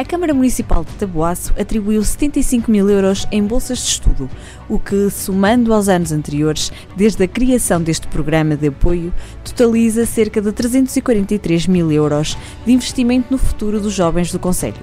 A 0.03 0.05
Câmara 0.05 0.33
Municipal 0.33 0.83
de 0.83 0.91
Taboaço 0.95 1.53
atribuiu 1.57 2.03
75 2.03 2.69
mil 2.69 2.89
euros 2.89 3.25
em 3.31 3.41
bolsas 3.41 3.77
de 3.77 3.85
estudo, 3.85 4.29
o 4.67 4.77
que, 4.77 5.09
somando 5.09 5.73
aos 5.73 5.87
anos 5.87 6.11
anteriores, 6.11 6.73
desde 6.93 7.23
a 7.23 7.27
criação 7.27 7.81
deste 7.81 8.05
programa 8.07 8.57
de 8.57 8.67
apoio, 8.67 9.13
totaliza 9.45 10.05
cerca 10.05 10.41
de 10.41 10.51
343 10.51 11.67
mil 11.67 11.89
euros 11.89 12.37
de 12.65 12.73
investimento 12.73 13.27
no 13.31 13.37
futuro 13.37 13.79
dos 13.79 13.93
jovens 13.93 14.29
do 14.29 14.39
Conselho. 14.39 14.75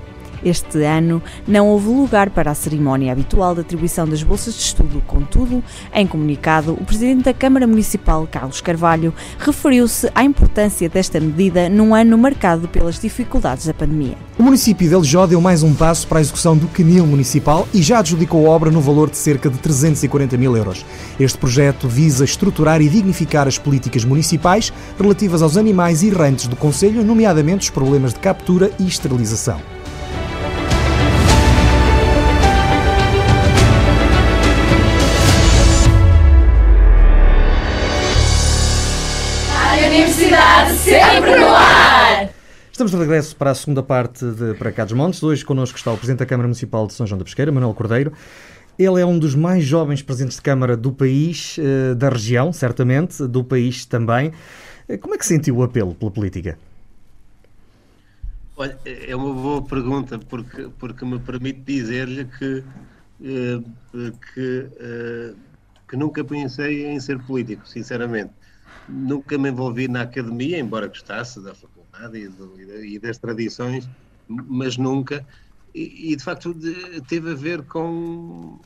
Este 0.44 0.82
ano 0.84 1.22
não 1.46 1.68
houve 1.68 1.88
lugar 1.88 2.30
para 2.30 2.50
a 2.50 2.54
cerimónia 2.54 3.12
habitual 3.12 3.54
de 3.54 3.60
atribuição 3.60 4.06
das 4.06 4.22
bolsas 4.22 4.54
de 4.54 4.60
estudo, 4.60 5.02
contudo, 5.06 5.62
em 5.94 6.06
comunicado, 6.06 6.72
o 6.72 6.84
Presidente 6.84 7.24
da 7.24 7.34
Câmara 7.34 7.66
Municipal, 7.66 8.28
Carlos 8.30 8.60
Carvalho, 8.60 9.12
referiu-se 9.38 10.10
à 10.14 10.24
importância 10.24 10.88
desta 10.88 11.20
medida 11.20 11.68
num 11.68 11.94
ano 11.94 12.16
marcado 12.16 12.68
pelas 12.68 12.98
dificuldades 12.98 13.66
da 13.66 13.74
pandemia. 13.74 14.16
O 14.38 14.42
município 14.42 14.88
de 14.88 14.94
Eljó 14.94 15.26
deu 15.26 15.40
mais 15.40 15.62
um 15.62 15.74
passo 15.74 16.06
para 16.06 16.18
a 16.18 16.20
execução 16.20 16.56
do 16.56 16.66
canil 16.68 17.06
municipal 17.06 17.68
e 17.74 17.82
já 17.82 17.98
adjudicou 17.98 18.46
obra 18.46 18.70
no 18.70 18.80
valor 18.80 19.10
de 19.10 19.18
cerca 19.18 19.50
de 19.50 19.58
340 19.58 20.36
mil 20.36 20.56
euros. 20.56 20.84
Este 21.18 21.36
projeto 21.36 21.88
visa 21.88 22.24
estruturar 22.24 22.80
e 22.80 22.88
dignificar 22.88 23.46
as 23.46 23.58
políticas 23.58 24.04
municipais 24.04 24.72
relativas 24.98 25.42
aos 25.42 25.56
animais 25.56 26.02
errantes 26.02 26.46
do 26.46 26.56
Conselho, 26.56 27.04
nomeadamente 27.04 27.64
os 27.64 27.70
problemas 27.70 28.14
de 28.14 28.20
captura 28.20 28.70
e 28.78 28.86
esterilização. 28.86 29.60
Sempre 40.82 41.38
no 41.38 41.46
ar! 41.46 42.30
Estamos 42.72 42.90
de 42.90 42.98
regresso 42.98 43.36
para 43.36 43.50
a 43.50 43.54
segunda 43.54 43.82
parte 43.82 44.24
de 44.24 44.54
Para 44.54 44.72
Cá 44.72 44.84
dos 44.84 44.94
Montes. 44.94 45.22
Hoje 45.22 45.44
connosco 45.44 45.78
está 45.78 45.92
o 45.92 45.96
Presidente 45.96 46.20
da 46.20 46.26
Câmara 46.26 46.48
Municipal 46.48 46.86
de 46.86 46.92
São 46.92 47.06
João 47.06 47.18
da 47.18 47.24
Pesqueira, 47.24 47.52
Manuel 47.52 47.72
Cordeiro. 47.74 48.12
Ele 48.78 49.00
é 49.00 49.06
um 49.06 49.18
dos 49.18 49.34
mais 49.34 49.64
jovens 49.64 50.02
presidentes 50.02 50.36
de 50.38 50.42
Câmara 50.42 50.76
do 50.76 50.90
país, 50.90 51.56
eh, 51.58 51.94
da 51.94 52.08
região, 52.08 52.52
certamente, 52.52 53.26
do 53.26 53.44
país 53.44 53.84
também. 53.84 54.32
Eh, 54.88 54.96
como 54.96 55.14
é 55.14 55.18
que 55.18 55.26
sentiu 55.26 55.56
o 55.56 55.62
apelo 55.62 55.94
pela 55.94 56.10
política? 56.10 56.58
Olha, 58.56 58.78
é 58.84 59.14
uma 59.14 59.32
boa 59.32 59.62
pergunta, 59.62 60.18
porque, 60.18 60.68
porque 60.78 61.04
me 61.04 61.18
permite 61.18 61.60
dizer-lhe 61.60 62.24
que, 62.24 62.64
eh, 63.22 64.10
que, 64.34 64.70
que 65.88 65.96
nunca 65.96 66.24
pensei 66.24 66.86
em 66.86 66.98
ser 66.98 67.18
político, 67.20 67.68
sinceramente 67.68 68.39
nunca 68.90 69.38
me 69.38 69.50
envolvi 69.50 69.88
na 69.88 70.02
academia, 70.02 70.58
embora 70.58 70.88
gostasse 70.88 71.42
da 71.42 71.54
faculdade 71.54 72.18
e, 72.18 72.28
do, 72.28 72.84
e 72.84 72.98
das 72.98 73.18
tradições, 73.18 73.88
mas 74.28 74.76
nunca. 74.76 75.26
E, 75.74 76.12
e 76.12 76.16
de 76.16 76.22
facto 76.22 76.52
de, 76.52 77.00
teve 77.02 77.32
a 77.32 77.34
ver 77.34 77.62
com. 77.66 78.60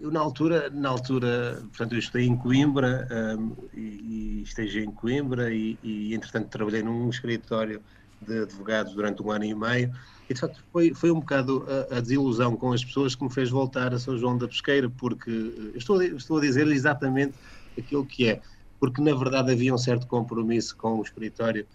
Eu 0.00 0.12
na 0.12 0.20
altura, 0.20 0.70
na 0.70 0.90
altura, 0.90 1.60
portanto, 1.70 1.96
eu 1.96 2.20
em 2.20 2.36
Coimbra 2.36 3.08
um, 3.36 3.56
e, 3.74 3.80
e 3.80 4.42
esteja 4.42 4.80
em 4.80 4.92
Coimbra 4.92 5.52
e, 5.52 5.76
e, 5.82 6.14
entretanto, 6.14 6.48
trabalhei 6.48 6.84
num 6.84 7.08
escritório 7.10 7.82
de 8.20 8.42
advogados 8.42 8.94
durante 8.94 9.22
um 9.22 9.30
ano 9.30 9.44
e 9.44 9.54
meio 9.54 9.92
e 10.28 10.34
de 10.34 10.40
facto 10.40 10.62
foi, 10.70 10.92
foi 10.92 11.10
um 11.10 11.20
bocado 11.20 11.66
a, 11.90 11.96
a, 11.96 12.00
desilusão 12.00 12.54
com 12.54 12.72
as 12.72 12.84
pessoas 12.84 13.14
que 13.14 13.24
me 13.24 13.32
fez 13.32 13.48
voltar 13.48 13.94
a 13.94 13.98
São 13.98 14.18
João 14.18 14.36
da 14.36 14.46
Pesqueira, 14.46 14.90
porque 14.90 15.30
eh, 15.30 15.78
estou, 15.78 16.02
estou 16.02 16.36
a 16.36 16.40
dizer 16.40 16.66
exatamente 16.68 17.34
aquilo 17.78 18.04
que 18.04 18.28
é, 18.28 18.42
porque 18.78 19.00
na 19.00 19.14
verdade 19.14 19.52
havia 19.52 19.74
um 19.74 19.78
certo 19.78 20.06
compromisso 20.06 20.76
com 20.76 20.98
o 20.98 21.02
escritório 21.02 21.66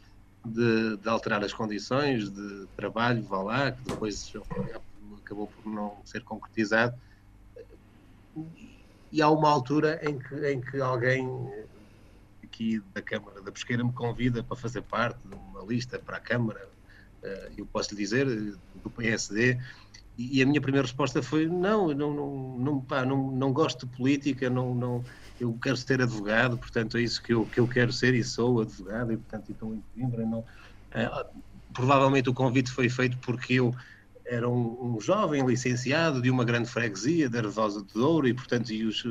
de, 0.46 0.98
de 0.98 1.10
alterar 1.10 1.44
as 1.44 1.54
condições 1.54 2.30
de 2.30 2.68
trabalho, 2.76 3.24
vá 3.24 3.42
lá, 3.42 3.72
que 3.72 3.82
depois 3.84 4.32
acabou 5.16 5.48
por 5.48 5.72
não 5.72 5.98
ser 6.04 6.24
concretizado. 6.24 6.96
E 9.12 9.22
há 9.22 9.30
uma 9.30 9.50
altura 9.50 10.00
em 10.08 10.20
que, 10.20 10.52
em 10.52 10.62
que 10.62 10.80
alguém 10.82 11.28
aqui 12.54 12.80
da 12.94 13.02
Câmara 13.02 13.42
da 13.42 13.52
Pesqueira 13.52 13.84
me 13.84 13.92
convida 13.92 14.44
para 14.44 14.56
fazer 14.56 14.84
parte 14.84 15.20
de 15.28 15.34
uma 15.34 15.64
lista 15.66 15.98
para 15.98 16.18
a 16.18 16.20
Câmara 16.20 16.70
eh, 17.24 17.52
eu 17.58 17.66
posso 17.66 17.92
lhe 17.92 18.02
dizer, 18.02 18.28
eh, 18.28 18.54
do 18.84 18.90
PSD, 18.92 19.58
e 20.16 20.44
a 20.44 20.46
minha 20.46 20.62
primeira 20.62 20.86
resposta 20.86 21.24
foi 21.24 21.48
não, 21.48 21.88
não, 21.88 22.14
não, 22.14 22.58
não, 22.60 22.82
pá, 22.82 23.04
não, 23.04 23.32
não 23.32 23.52
gosto 23.52 23.88
de 23.88 23.98
política, 23.98 24.48
não, 24.48 24.76
não, 24.76 25.04
eu 25.40 25.58
quero 25.60 25.76
ser 25.76 26.02
advogado, 26.04 26.56
portanto 26.56 26.98
é 26.98 27.02
isso 27.02 27.24
que 27.24 27.34
eu, 27.34 27.46
que 27.48 27.60
eu 27.60 27.68
quero 27.68 27.92
ser 27.92 28.14
e 28.14 28.24
sou 28.24 28.62
advogado, 28.62 29.12
e 29.12 29.18
portanto 29.18 29.52
estou 29.52 29.74
em 29.74 29.84
Coimbra. 29.94 30.24
Não, 30.24 30.46
é, 30.92 31.10
provavelmente 31.74 32.30
o 32.30 32.34
convite 32.34 32.70
foi 32.70 32.90
feito 32.90 33.18
porque 33.20 33.54
eu 33.54 33.74
era 34.26 34.48
um, 34.48 34.96
um, 34.96 35.02
jovem 35.02 35.44
licenciado 35.46 36.22
de 36.22 36.30
uma 36.30 36.46
grande 36.46 36.70
freguesia, 36.70 37.28
da 37.28 37.42
Revosa 37.42 37.84
de 37.84 37.94
Douro, 37.94 38.28
e 38.28 38.34
portanto 38.34 38.72
e 38.72 38.86
os 38.86 39.04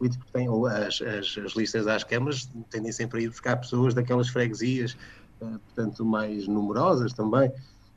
políticos 0.00 0.26
têm, 0.32 0.48
ou 0.48 0.66
as, 0.66 1.00
as, 1.02 1.36
as 1.36 1.52
listas 1.52 1.86
às 1.86 2.02
câmaras 2.02 2.50
tendem 2.70 2.90
sempre 2.90 3.20
a 3.20 3.22
ir 3.24 3.28
buscar 3.28 3.56
pessoas 3.56 3.92
daquelas 3.92 4.28
freguesias 4.28 4.96
eh, 5.42 5.44
portanto, 5.44 6.04
mais 6.04 6.48
numerosas 6.48 7.12
também. 7.12 7.52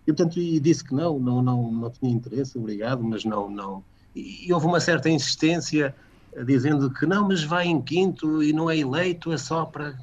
E, 0.06 0.13
portanto, 0.13 0.38
e 0.38 0.60
disse 0.60 0.84
que 0.84 0.94
não, 0.94 1.18
não, 1.18 1.42
não, 1.42 1.72
não 1.72 1.89
tinha 1.89 2.12
interesse, 2.12 2.58
obrigado, 2.58 3.02
mas 3.02 3.24
não, 3.24 3.50
não. 3.50 3.84
E, 4.13 4.48
e 4.48 4.54
houve 4.54 4.66
uma 4.66 4.82
certa 4.82 5.10
insistência 5.10 5.96
eh, 6.34 6.44
dizendo 6.44 6.92
que 6.92 7.06
não, 7.06 7.30
mas 7.30 7.44
vai 7.44 7.68
em 7.68 7.82
quinto 7.82 8.44
e 8.44 8.52
não 8.52 8.70
é 8.70 8.78
eleito, 8.78 9.32
é 9.32 9.38
só 9.38 9.66
para, 9.66 9.98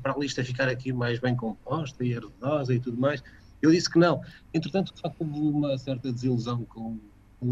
para 0.00 0.12
a 0.12 0.18
lista 0.18 0.44
ficar 0.44 0.68
aqui 0.68 0.92
mais 0.92 1.18
bem 1.18 1.34
composta 1.34 2.04
e 2.04 2.14
ardosa 2.14 2.72
e 2.72 2.78
tudo 2.78 2.96
mais. 2.96 3.22
Eu 3.60 3.72
disse 3.72 3.90
que 3.90 3.98
não. 3.98 4.22
Entretanto, 4.52 4.94
de 4.94 5.00
facto, 5.00 5.20
houve 5.20 5.38
uma 5.40 5.76
certa 5.78 6.12
desilusão 6.12 6.64
com 6.64 6.98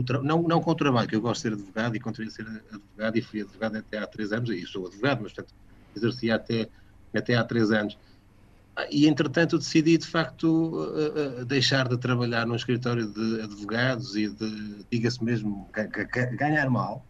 o 0.01 0.23
não, 0.23 0.43
não 0.43 0.61
com 0.61 0.71
o 0.71 0.75
trabalho, 0.75 1.09
que 1.09 1.17
eu 1.17 1.21
gosto 1.21 1.43
de 1.43 1.43
ser 1.43 1.53
advogado 1.53 1.97
e 1.97 2.01
continuei 2.01 2.29
a 2.29 2.35
ser 2.35 2.47
advogado 2.47 3.17
e 3.17 3.23
fui 3.23 3.43
advogado 3.43 3.77
até 3.77 3.99
há 3.99 4.07
três 4.07 4.33
anos, 4.33 4.51
e 4.51 4.67
sou 4.67 4.87
advogado, 4.87 5.23
mas 5.23 5.33
portanto 5.33 5.55
exercia 5.95 6.37
até, 6.37 6.69
até 7.15 7.35
há 7.35 7.45
três 7.45 7.71
anos. 7.71 7.99
E, 8.91 9.07
entretanto, 9.07 9.59
decidi, 9.59 9.99
de 9.99 10.07
facto, 10.07 10.95
deixar 11.47 11.87
de 11.87 11.99
trabalhar 11.99 12.47
num 12.47 12.55
escritório 12.55 13.07
de 13.07 13.43
advogados 13.43 14.17
e 14.17 14.31
de, 14.31 14.87
diga-se 14.91 15.23
mesmo, 15.23 15.69
ganhar 16.39 16.71
mal, 16.71 17.05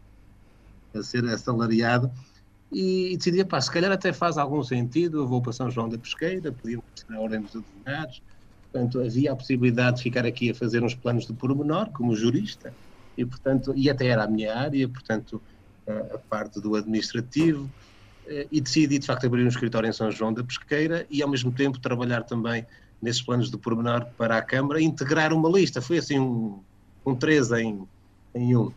a 0.93 1.03
ser 1.05 1.25
assalariado, 1.27 2.11
e 2.73 3.17
decidi, 3.17 3.45
pá, 3.45 3.61
se 3.61 3.71
calhar 3.71 3.93
até 3.93 4.13
faz 4.13 4.39
algum 4.39 4.63
sentido, 4.63 5.19
eu 5.19 5.29
vou 5.29 5.41
para 5.41 5.53
São 5.53 5.71
João 5.71 5.89
da 5.89 5.97
Pesqueira, 5.97 6.51
podíamos 6.51 6.85
na 7.09 7.21
Ordem 7.21 7.43
dos 7.43 7.55
Advogados, 7.55 8.23
portanto, 8.73 9.01
havia 9.01 9.33
a 9.33 9.37
possibilidade 9.37 9.99
de 9.99 10.03
ficar 10.03 10.25
aqui 10.25 10.51
a 10.51 10.55
fazer 10.55 10.83
uns 10.83 10.95
planos 10.95 11.27
de 11.27 11.33
pormenor, 11.33 11.91
como 11.91 12.17
jurista, 12.17 12.73
e, 13.17 13.25
portanto, 13.25 13.73
e 13.77 13.91
até 13.91 14.07
era 14.07 14.25
a 14.25 14.27
minha 14.27 14.57
área, 14.57 14.89
portanto, 14.89 15.41
a 15.87 16.19
parte 16.19 16.61
do 16.61 16.75
administrativo, 16.75 17.71
e 18.51 18.61
decidi 18.61 18.99
de 18.99 19.07
facto 19.07 19.27
abrir 19.27 19.45
um 19.45 19.49
escritório 19.49 19.89
em 19.89 19.93
São 19.93 20.11
João 20.11 20.33
da 20.33 20.43
Pesqueira 20.45 21.05
e 21.11 21.23
ao 21.23 21.29
mesmo 21.29 21.53
tempo 21.53 21.79
trabalhar 21.81 22.23
também 22.23 22.65
nesses 23.03 23.21
planos 23.21 23.51
de 23.51 23.59
pormenor 23.59 24.07
para 24.17 24.39
a 24.39 24.43
Câmara, 24.43 24.81
integrar 24.81 25.33
uma 25.33 25.51
lista, 25.51 25.83
foi 25.83 25.99
assim 25.99 26.21
um, 26.21 26.61
um 27.05 27.17
três 27.17 27.51
em, 27.51 27.83
em 28.33 28.57
um. 28.57 28.73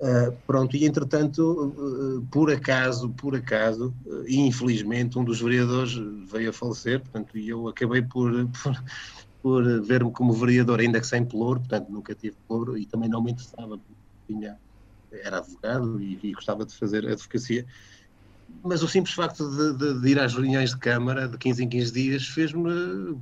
Uh, 0.00 0.32
pronto, 0.46 0.76
e 0.76 0.86
entretanto, 0.86 1.42
uh, 1.42 2.26
por 2.30 2.52
acaso, 2.52 3.10
por 3.10 3.34
acaso, 3.34 3.92
uh, 4.06 4.24
infelizmente, 4.28 5.18
um 5.18 5.24
dos 5.24 5.40
vereadores 5.40 5.92
veio 6.30 6.50
a 6.50 6.52
falecer, 6.52 7.00
portanto, 7.00 7.36
e 7.36 7.48
eu 7.48 7.66
acabei 7.66 8.00
por, 8.00 8.30
por, 8.62 8.84
por 9.48 9.80
ver-me 9.80 10.12
como 10.12 10.34
vereador, 10.34 10.78
ainda 10.78 11.00
que 11.00 11.06
sem 11.06 11.24
pelouro, 11.24 11.60
portanto, 11.60 11.88
nunca 11.88 12.14
tive 12.14 12.36
pelouro 12.46 12.76
e 12.76 12.84
também 12.84 13.08
não 13.08 13.22
me 13.22 13.32
interessava, 13.32 13.80
tinha, 14.26 14.58
era 15.10 15.38
advogado 15.38 15.98
e, 15.98 16.18
e 16.22 16.32
gostava 16.34 16.66
de 16.66 16.74
fazer 16.74 17.06
advocacia 17.06 17.64
mas 18.62 18.82
o 18.82 18.88
simples 18.88 19.14
facto 19.14 19.48
de, 19.50 19.78
de, 19.78 20.00
de, 20.00 20.08
ir 20.08 20.18
às 20.18 20.34
reuniões 20.34 20.70
de 20.70 20.78
Câmara 20.78 21.28
de 21.28 21.38
15 21.38 21.64
em 21.64 21.68
15 21.68 21.92
dias 21.92 22.26
fez-me 22.28 23.18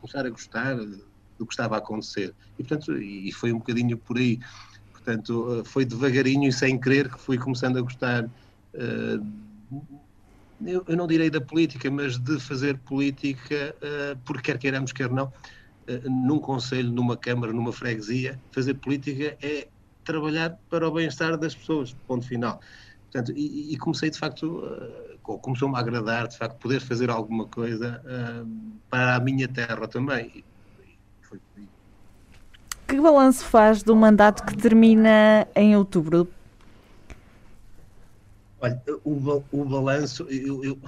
começar 0.00 0.26
a 0.26 0.30
gostar 0.30 0.76
do 0.76 1.46
que 1.46 1.52
estava 1.52 1.76
a 1.76 1.78
acontecer. 1.78 2.34
E, 2.58 2.64
portanto, 2.64 2.96
e 2.96 3.32
foi 3.32 3.52
um 3.52 3.58
bocadinho 3.58 3.96
por 3.96 4.18
aí. 4.18 4.38
Portanto, 4.92 5.62
foi 5.64 5.84
devagarinho 5.84 6.48
e 6.48 6.52
sem 6.52 6.78
querer 6.78 7.08
que 7.08 7.20
fui 7.20 7.38
começando 7.38 7.78
a 7.78 7.80
gostar, 7.80 8.24
uh, 8.24 9.26
eu, 10.64 10.84
eu, 10.88 10.96
não 10.96 11.06
direi 11.06 11.30
da 11.30 11.40
política, 11.40 11.90
mas 11.90 12.18
de 12.18 12.40
fazer 12.40 12.78
política, 12.78 13.74
uh, 13.76 14.18
porque 14.24 14.50
quer 14.50 14.58
queiramos, 14.58 14.92
quer 14.92 15.10
não, 15.10 15.32
num 16.04 16.38
conselho, 16.38 16.90
numa 16.90 17.16
câmara, 17.16 17.52
numa 17.52 17.72
freguesia, 17.72 18.40
fazer 18.50 18.74
política 18.74 19.36
é 19.42 19.68
trabalhar 20.04 20.58
para 20.70 20.88
o 20.88 20.92
bem-estar 20.92 21.36
das 21.36 21.54
pessoas, 21.54 21.94
ponto 22.06 22.26
final. 22.26 22.60
Portanto, 23.04 23.32
e, 23.36 23.72
e 23.72 23.78
comecei 23.78 24.10
de 24.10 24.18
facto, 24.18 24.64
uh, 24.64 25.38
começou-me 25.38 25.76
a 25.76 25.78
agradar 25.78 26.28
de 26.28 26.36
facto 26.36 26.58
poder 26.58 26.80
fazer 26.80 27.10
alguma 27.10 27.46
coisa 27.46 28.02
uh, 28.04 28.48
para 28.90 29.16
a 29.16 29.20
minha 29.20 29.48
terra 29.48 29.88
também. 29.88 30.44
Que 32.86 33.00
balanço 33.00 33.44
faz 33.44 33.82
do 33.82 33.96
mandato 33.96 34.44
que 34.44 34.56
termina 34.56 35.48
em 35.56 35.74
outubro? 35.76 36.28
Olha, 38.60 38.80
o, 39.04 39.42
o 39.50 39.64
balanço, 39.64 40.24
eu, 40.30 40.64
eu, 40.64 40.78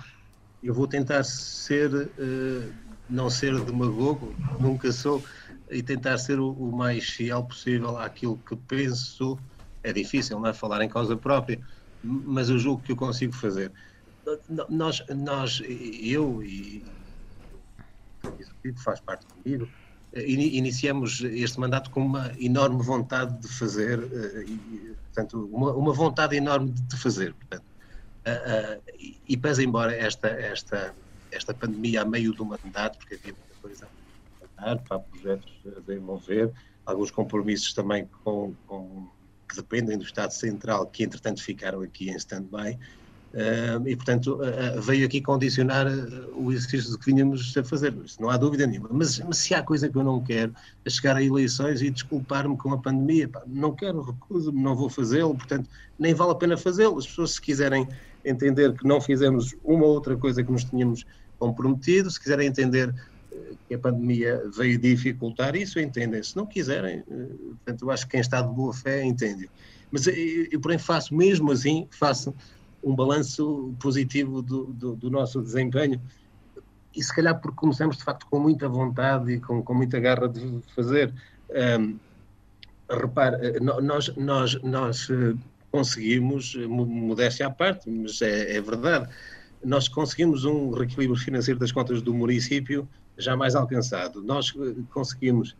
eu, 0.62 0.72
vou 0.72 0.86
tentar 0.86 1.24
ser, 1.24 1.92
uh, 1.92 2.72
não 3.08 3.30
ser 3.30 3.58
demagogo, 3.64 4.36
nunca 4.60 4.92
sou, 4.92 5.24
e 5.70 5.82
tentar 5.82 6.18
ser 6.18 6.38
o, 6.38 6.52
o, 6.52 6.76
mais 6.76 7.08
fiel 7.10 7.44
possível 7.44 7.96
àquilo 7.96 8.38
que 8.38 8.56
penso. 8.56 9.38
É 9.82 9.92
difícil, 9.92 10.38
não 10.38 10.48
é? 10.48 10.52
Falar 10.52 10.82
em 10.82 10.88
causa 10.88 11.16
própria, 11.16 11.60
mas 12.02 12.50
eu 12.50 12.58
julgo 12.58 12.82
que 12.82 12.92
eu 12.92 12.96
consigo 12.96 13.32
fazer. 13.34 13.72
Nós, 14.68 15.02
nós 15.08 15.62
eu 15.64 16.42
e 16.42 16.84
isso 18.64 18.82
faz 18.82 19.00
parte 19.00 19.26
comigo, 19.26 19.70
iniciamos 20.14 21.20
este 21.22 21.60
mandato 21.60 21.90
com 21.90 22.04
uma 22.04 22.32
enorme 22.38 22.82
vontade 22.82 23.38
de 23.40 23.48
fazer, 23.48 23.98
eh, 24.00 24.44
e, 24.46 24.96
portanto, 25.04 25.48
uma, 25.52 25.72
uma 25.72 25.92
vontade 25.92 26.36
enorme 26.36 26.72
de 26.72 26.96
fazer. 26.96 27.34
Portanto, 27.34 27.64
uh, 28.26 28.78
uh, 28.78 28.82
e 29.28 29.36
pese 29.36 29.64
embora 29.64 29.94
esta, 29.94 30.28
esta, 30.28 30.94
esta 31.30 31.54
pandemia 31.54 32.02
a 32.02 32.04
meio 32.04 32.32
do 32.32 32.44
mandato, 32.44 32.98
porque 32.98 33.14
havia 33.14 33.34
muita 33.34 33.54
coisa 33.60 33.86
a 33.86 34.62
mandar, 34.62 34.82
para 34.84 34.98
projetos 34.98 35.52
a 35.66 35.80
desenvolver, 35.80 36.52
alguns 36.84 37.10
compromissos 37.10 37.72
também 37.72 38.08
com, 38.24 38.54
com, 38.66 39.08
que 39.48 39.56
dependem 39.56 39.98
do 39.98 40.04
Estado 40.04 40.32
Central, 40.32 40.86
que 40.86 41.04
entretanto 41.04 41.42
ficaram 41.42 41.82
aqui 41.82 42.10
em 42.10 42.16
stand-by, 42.16 42.78
e, 43.84 43.94
portanto, 43.94 44.40
veio 44.80 45.04
aqui 45.06 45.20
condicionar 45.20 45.86
uh, 45.86 46.32
o 46.34 46.50
exercício 46.50 46.98
que 46.98 47.06
vínhamos 47.06 47.54
a 47.56 47.62
fazer. 47.62 47.94
Isso 48.04 48.20
não 48.20 48.30
há 48.30 48.38
dúvida 48.38 48.66
nenhuma. 48.66 48.88
Mas, 48.90 49.18
mas, 49.18 49.38
se 49.38 49.54
há 49.54 49.62
coisa 49.62 49.88
que 49.88 49.96
eu 49.96 50.02
não 50.02 50.22
quero, 50.22 50.54
é 50.84 50.90
chegar 50.90 51.14
a 51.14 51.22
eleições 51.22 51.82
e 51.82 51.90
desculpar-me 51.90 52.56
com 52.56 52.72
a 52.72 52.78
pandemia. 52.78 53.28
Pá, 53.28 53.42
não 53.46 53.74
quero, 53.74 54.00
recuso-me, 54.00 54.60
não 54.60 54.74
vou 54.74 54.88
fazê-lo, 54.88 55.34
portanto, 55.34 55.68
nem 55.98 56.14
vale 56.14 56.32
a 56.32 56.34
pena 56.34 56.56
fazê-lo. 56.56 56.98
As 56.98 57.06
pessoas, 57.06 57.32
se 57.32 57.40
quiserem 57.40 57.86
entender 58.28 58.72
que 58.74 58.86
não 58.86 59.00
fizemos 59.00 59.54
uma 59.64 59.84
ou 59.84 59.94
outra 59.94 60.16
coisa 60.16 60.42
que 60.42 60.50
nos 60.50 60.64
tínhamos 60.64 61.04
comprometido, 61.38 62.10
se 62.10 62.20
quiserem 62.20 62.48
entender 62.48 62.94
que 63.66 63.74
a 63.74 63.78
pandemia 63.78 64.42
veio 64.56 64.78
dificultar 64.78 65.54
isso, 65.54 65.78
entendem. 65.78 66.22
Se 66.22 66.36
não 66.36 66.46
quiserem, 66.46 67.02
portanto, 67.02 67.82
eu 67.82 67.90
acho 67.90 68.04
que 68.04 68.12
quem 68.12 68.20
está 68.20 68.40
de 68.40 68.48
boa 68.48 68.72
fé 68.72 69.04
entende. 69.04 69.48
Mas 69.90 70.06
eu, 70.06 70.14
eu 70.50 70.60
porém, 70.60 70.78
faço 70.78 71.14
mesmo 71.14 71.52
assim, 71.52 71.86
faço 71.90 72.34
um 72.82 72.94
balanço 72.94 73.74
positivo 73.80 74.42
do, 74.42 74.66
do, 74.66 74.96
do, 74.96 75.10
nosso 75.10 75.40
desempenho. 75.42 76.00
E 76.94 77.02
se 77.02 77.14
calhar 77.14 77.38
porque 77.40 77.56
começamos 77.56 77.96
de 77.96 78.04
facto 78.04 78.26
com 78.26 78.38
muita 78.40 78.68
vontade 78.68 79.32
e 79.32 79.40
com, 79.40 79.62
com 79.62 79.74
muita 79.74 79.98
garra 80.00 80.28
de 80.28 80.60
fazer. 80.74 81.12
Um, 81.80 81.98
repare, 82.90 83.36
eh, 83.46 83.60
nós, 83.60 84.14
nós, 84.16 84.62
nós 84.62 85.08
eh, 85.10 85.34
conseguimos, 85.70 86.56
eh, 86.56 86.66
modéstia 86.66 87.46
à 87.46 87.50
parte, 87.50 87.90
mas 87.90 88.20
é, 88.22 88.56
é 88.56 88.60
verdade, 88.60 89.08
nós 89.64 89.88
conseguimos 89.88 90.44
um 90.44 90.70
reequilíbrio 90.70 91.18
financeiro 91.18 91.58
das 91.58 91.72
contas 91.72 92.00
do 92.00 92.14
município 92.14 92.88
jamais 93.16 93.54
alcançado. 93.54 94.22
Nós 94.22 94.54
conseguimos 94.90 95.56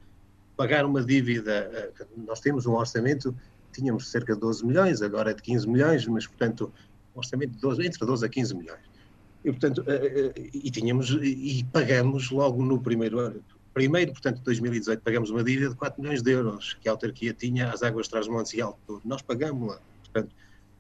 pagar 0.57 0.85
uma 0.87 1.03
dívida, 1.03 1.93
nós 2.17 2.41
temos 2.41 2.67
um 2.67 2.73
orçamento, 2.73 3.35
tínhamos 3.73 4.09
cerca 4.11 4.35
de 4.35 4.41
12 4.41 4.65
milhões, 4.65 5.03
agora 5.03 5.33
é 5.33 5.35
de 5.35 5.43
15 5.43 5.69
milhões, 5.69 6.07
mas 6.07 6.27
portanto 6.27 6.73
um 7.15 7.19
orçamento 7.19 7.53
de 7.53 7.61
12, 7.61 7.87
entre 7.87 8.07
12 8.07 8.25
a 8.25 8.29
15 8.29 8.55
milhões. 8.55 8.81
E, 9.45 9.51
portanto, 9.51 9.85
eh, 9.87 10.33
eh, 10.37 10.51
e 10.53 10.71
tínhamos, 10.71 11.11
e 11.11 11.65
pagamos 11.73 12.31
logo 12.31 12.63
no 12.63 12.81
primeiro 12.81 13.19
ano, 13.19 13.43
primeiro, 13.73 14.13
portanto, 14.13 14.41
2018, 14.43 15.01
pagamos 15.03 15.31
uma 15.31 15.45
dívida 15.45 15.71
de 15.71 15.77
4 15.77 16.01
milhões 16.01 16.23
de 16.23 16.33
euros 16.33 16.77
que 16.81 16.89
a 16.89 16.93
autarquia 16.93 17.33
tinha 17.33 17.71
às 17.71 17.83
águas 17.83 18.09
Trás-Montes 18.09 18.53
e 18.55 18.61
Alto 18.61 18.79
Douro. 18.87 19.03
Nós 19.05 19.23
pagamos 19.23 19.69
lá. 19.69 19.81
Portanto, 20.13 20.35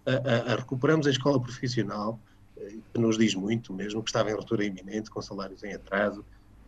a, 0.07 0.13
a, 0.13 0.53
a 0.53 0.57
recuperamos 0.57 1.07
a 1.07 1.11
escola 1.11 1.41
profissional, 1.41 2.19
eh, 2.57 2.77
que 2.93 3.01
nos 3.01 3.19
diz 3.19 3.35
muito 3.35 3.73
mesmo, 3.73 4.03
que 4.03 4.11
estava 4.11 4.31
em 4.31 4.35
ruptura 4.35 4.65
iminente, 4.65 5.11
com 5.11 5.21
salários 5.21 5.63
em 5.63 5.75
atraso, 5.75 6.25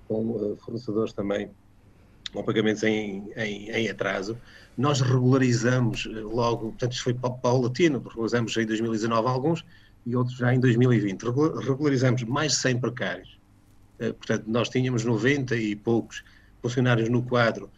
com 0.06 0.30
uh, 0.30 0.56
fornecedores 0.56 1.12
também 1.12 1.50
com 2.32 2.42
pagamentos 2.42 2.82
em, 2.82 3.30
em, 3.36 3.70
em, 3.70 3.88
atraso. 3.88 4.36
Nós 4.76 5.00
regularizamos 5.00 6.06
eh, 6.06 6.20
logo, 6.20 6.68
portanto, 6.68 6.92
isto 6.92 7.04
foi 7.04 7.14
paulatino, 7.14 7.98
regularizamos 7.98 8.56
em 8.56 8.66
2019 8.66 9.28
alguns 9.28 9.64
e 10.06 10.14
outros 10.14 10.36
já 10.36 10.54
em 10.54 10.60
2020. 10.60 11.22
Regularizamos 11.22 12.22
mais 12.24 12.52
de 12.52 12.58
100 12.58 12.80
precários. 12.80 13.38
Eh, 13.98 14.12
portanto, 14.12 14.44
nós 14.46 14.68
tínhamos 14.68 15.04
90 15.04 15.56
e 15.56 15.74
poucos 15.76 16.22
funcionários 16.62 17.08
no 17.08 17.22
quadro 17.22 17.70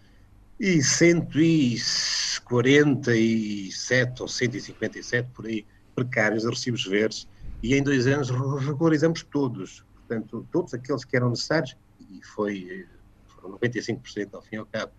e 0.61 0.83
147 2.61 4.23
ou 4.23 4.29
157 4.29 5.29
por 5.33 5.47
aí 5.47 5.65
precários 5.95 6.47
a 6.47 6.51
recibos 6.51 6.85
verdes 6.87 7.27
e 7.63 7.75
em 7.75 7.83
dois 7.83 8.07
anos 8.07 8.31
regularizamos 8.65 9.23
todos, 9.23 9.85
portanto, 9.95 10.47
todos 10.51 10.75
aqueles 10.75 11.05
que 11.05 11.17
eram 11.17 11.31
necessários 11.31 11.77
e 12.11 12.21
foi 12.25 12.87
eh, 12.87 12.87
95% 13.43 14.35
ao 14.35 14.43
fim 14.43 14.57
e 14.57 14.59
ao 14.59 14.67
cabo, 14.67 14.93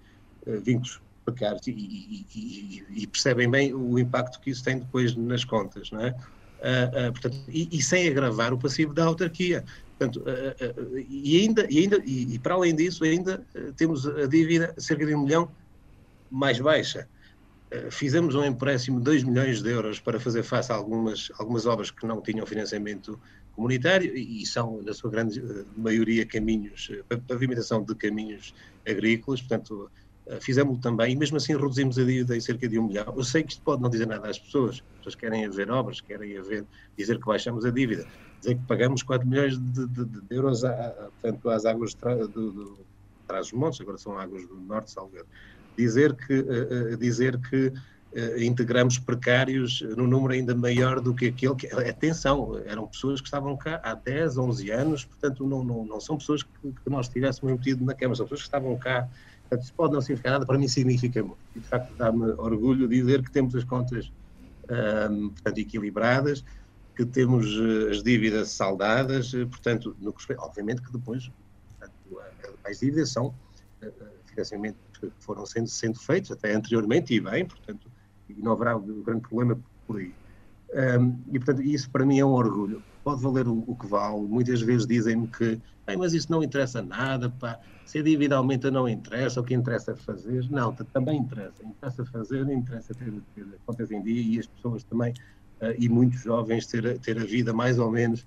uh, 0.48 0.60
vínculos 0.62 1.02
precários 1.26 1.66
e, 1.68 1.72
e, 1.72 2.26
e, 2.36 3.04
e, 3.04 3.08
percebem 3.08 3.50
bem 3.50 3.74
o 3.74 3.98
impacto 3.98 4.40
que 4.42 4.50
isso 4.50 4.64
tem 4.64 4.80
depois 4.80 5.16
nas 5.16 5.46
contas, 5.46 5.92
não 5.92 6.02
é? 6.02 6.10
Uh, 6.10 7.10
uh, 7.10 7.12
portanto, 7.12 7.38
e, 7.48 7.82
sem 7.82 8.08
agravar 8.10 8.54
o 8.54 8.58
passivo 8.58 8.94
da 8.94 9.06
autarquia. 9.06 9.64
Portanto, 9.98 10.24
e 11.08 11.40
ainda, 11.40 11.66
e, 11.70 11.80
ainda 11.80 11.98
e, 12.06 12.38
para 12.40 12.56
além 12.56 12.76
disso, 12.76 13.04
ainda 13.04 13.46
temos 13.78 14.06
a 14.06 14.26
dívida 14.26 14.74
cerca 14.78 15.06
de 15.06 15.16
um 15.16 15.24
milhão 15.24 15.50
mais 16.30 16.60
baixa. 16.60 17.08
Fizemos 17.90 18.36
um 18.36 18.44
empréstimo 18.44 19.00
de 19.00 19.06
2 19.06 19.24
milhões 19.24 19.62
de 19.62 19.70
euros 19.70 20.00
para 20.00 20.20
fazer 20.20 20.44
face 20.44 20.72
a 20.72 20.76
algumas, 20.76 21.32
algumas 21.40 21.66
obras 21.66 21.90
que 21.92 22.06
não 22.06 22.22
tinham 22.22 22.46
financiamento 22.46 23.20
comunitário 23.56 24.16
e 24.16 24.46
são, 24.46 24.82
na 24.82 24.94
sua 24.94 25.10
grande 25.10 25.40
eh, 25.40 25.66
maioria, 25.78 26.26
caminhos, 26.26 26.92
eh, 27.10 27.18
pavimentação 27.28 27.84
de 27.84 27.96
caminhos 27.96 28.54
agrícolas, 28.88 29.42
portanto, 29.42 29.92
eh, 30.26 30.40
fizemos 30.42 30.80
também, 30.80 31.14
e 31.14 31.16
mesmo 31.16 31.38
assim 31.38 31.54
reduzimos 31.54 31.98
a 31.98 32.04
dívida 32.04 32.36
em 32.36 32.42
cerca 32.42 32.68
de 32.68 32.80
um 32.80 32.88
milhão. 32.88 33.14
Eu 33.16 33.24
sei 33.24 33.44
que 33.44 33.52
isto 33.52 33.62
pode 33.64 33.82
não 33.82 33.90
dizer 33.90 34.08
nada 34.08 34.28
às 34.28 34.40
pessoas, 34.40 34.76
as 34.76 34.98
pessoas 34.98 35.16
querem 35.16 35.46
haver 35.46 35.70
obras, 35.70 36.02
querem 36.02 36.38
haver, 36.38 36.66
dizer 36.98 37.20
que 37.20 37.26
baixamos 37.26 37.64
a 37.66 37.70
dívida, 37.70 38.08
dizer 38.40 38.56
que 38.56 38.66
pagamos 38.66 39.04
4 39.04 39.28
milhões 39.28 39.58
de, 39.58 39.88
de, 39.88 40.06
de 40.06 40.36
euros, 40.36 40.64
a, 40.64 41.10
portanto, 41.22 41.50
às 41.50 41.66
águas 41.66 41.94
do, 41.94 42.52
do, 42.52 42.78
Trás-os-Montes, 43.28 43.80
agora 43.80 43.98
são 43.98 44.18
águas 44.18 44.46
do 44.48 44.56
Norte, 44.56 44.92
Salgueiro. 44.92 45.28
Dizer 45.78 46.14
que, 46.16 46.40
uh, 46.40 46.98
dizer 46.98 47.40
que 47.40 47.68
uh, 47.68 48.44
integramos 48.44 49.00
precários 49.00 49.82
num 49.98 50.08
número 50.08 50.34
ainda 50.34 50.56
maior 50.56 51.00
do 51.00 51.14
que 51.14 51.28
aquele 51.28 51.56
que. 51.56 51.68
Atenção, 51.68 52.62
eram 52.66 52.88
pessoas 52.88 53.20
que 53.20 53.28
estavam 53.28 53.58
cá 53.58 53.82
há 53.84 53.94
10, 53.94 54.38
11 54.38 54.72
anos, 54.72 55.06
portanto, 55.06 55.48
não, 55.48 55.64
não, 55.64 55.86
não 55.86 56.00
são 56.00 56.18
pessoas 56.18 56.44
que, 56.44 56.52
que 56.62 56.90
nós 56.90 57.10
tivéssemos 57.10 57.52
metido 57.58 57.84
na 57.84 57.94
Câmara, 57.94 58.16
são 58.16 58.26
pessoas 58.26 58.42
que 58.42 58.48
estavam 58.48 58.78
cá. 58.78 59.10
Portanto, 59.42 59.64
isso 59.64 59.74
pode 59.74 59.94
não 59.94 60.02
significar 60.02 60.34
nada, 60.34 60.46
para 60.46 60.58
mim 60.58 60.68
significa 60.68 61.22
muito. 61.22 61.38
E, 61.56 61.60
de 61.60 61.68
facto, 61.68 61.94
dá-me 61.96 62.24
orgulho 62.34 62.88
dizer 62.88 63.24
que 63.24 63.32
temos 63.32 63.56
as 63.56 63.64
contas 63.64 64.12
um, 64.70 65.30
portanto, 65.30 65.58
equilibradas, 65.58 66.44
que 66.96 67.06
temos 67.06 67.48
as 67.90 68.04
dívidas 68.04 68.52
saldadas, 68.52 69.32
portanto, 69.32 69.96
no 70.00 70.14
obviamente 70.38 70.82
que 70.82 70.92
depois 70.92 71.32
portanto, 71.80 72.22
as 72.64 72.80
dívidas 72.80 73.10
são 73.10 73.34
financiamentos 74.28 74.80
que 75.10 75.24
foram 75.24 75.46
sendo, 75.46 75.68
sendo 75.68 76.00
feitos 76.00 76.32
até 76.32 76.54
anteriormente 76.54 77.14
e 77.14 77.20
bem, 77.20 77.46
portanto, 77.46 77.92
não 78.38 78.54
haverá 78.54 78.76
um 78.76 79.04
grande 79.04 79.22
problema 79.22 79.60
por 79.86 79.98
aí. 79.98 80.14
Um, 80.74 81.20
e, 81.32 81.40
portanto, 81.40 81.62
isso 81.62 81.90
para 81.90 82.06
mim 82.06 82.20
é 82.20 82.26
um 82.26 82.32
orgulho. 82.32 82.82
Pode 83.04 83.22
valer 83.22 83.48
o, 83.48 83.64
o 83.68 83.76
que 83.76 83.86
vale. 83.86 84.22
Muitas 84.22 84.62
vezes 84.62 84.88
dizem-me 84.88 85.28
que, 85.28 85.62
mas 85.98 86.14
isso 86.14 86.32
não 86.32 86.42
interessa 86.42 86.82
nada, 86.82 87.30
pá. 87.30 87.60
se 87.86 88.00
a 88.00 88.04
dívida 88.04 88.36
aumenta 88.36 88.72
não 88.72 88.88
interessa, 88.88 89.40
o 89.40 89.44
que 89.44 89.54
interessa 89.54 89.92
é 89.92 89.96
fazer. 89.96 90.50
Não, 90.50 90.74
também 90.74 91.20
interessa. 91.20 91.64
Interessa 91.64 92.06
fazer, 92.06 92.50
interessa 92.50 92.94
ter, 92.94 93.14
ter 93.36 93.46
contas 93.66 93.92
em 93.92 94.02
dia 94.02 94.36
e 94.36 94.40
as 94.40 94.48
pessoas 94.48 94.84
também, 94.84 95.14
uh, 95.62 95.76
e 95.78 95.88
muitos 95.88 96.22
jovens, 96.22 96.66
ter, 96.66 96.98
ter 97.00 97.20
a 97.20 97.26
vida 97.26 97.54
mais 97.54 97.78
ou 97.78 97.92
menos 97.92 98.22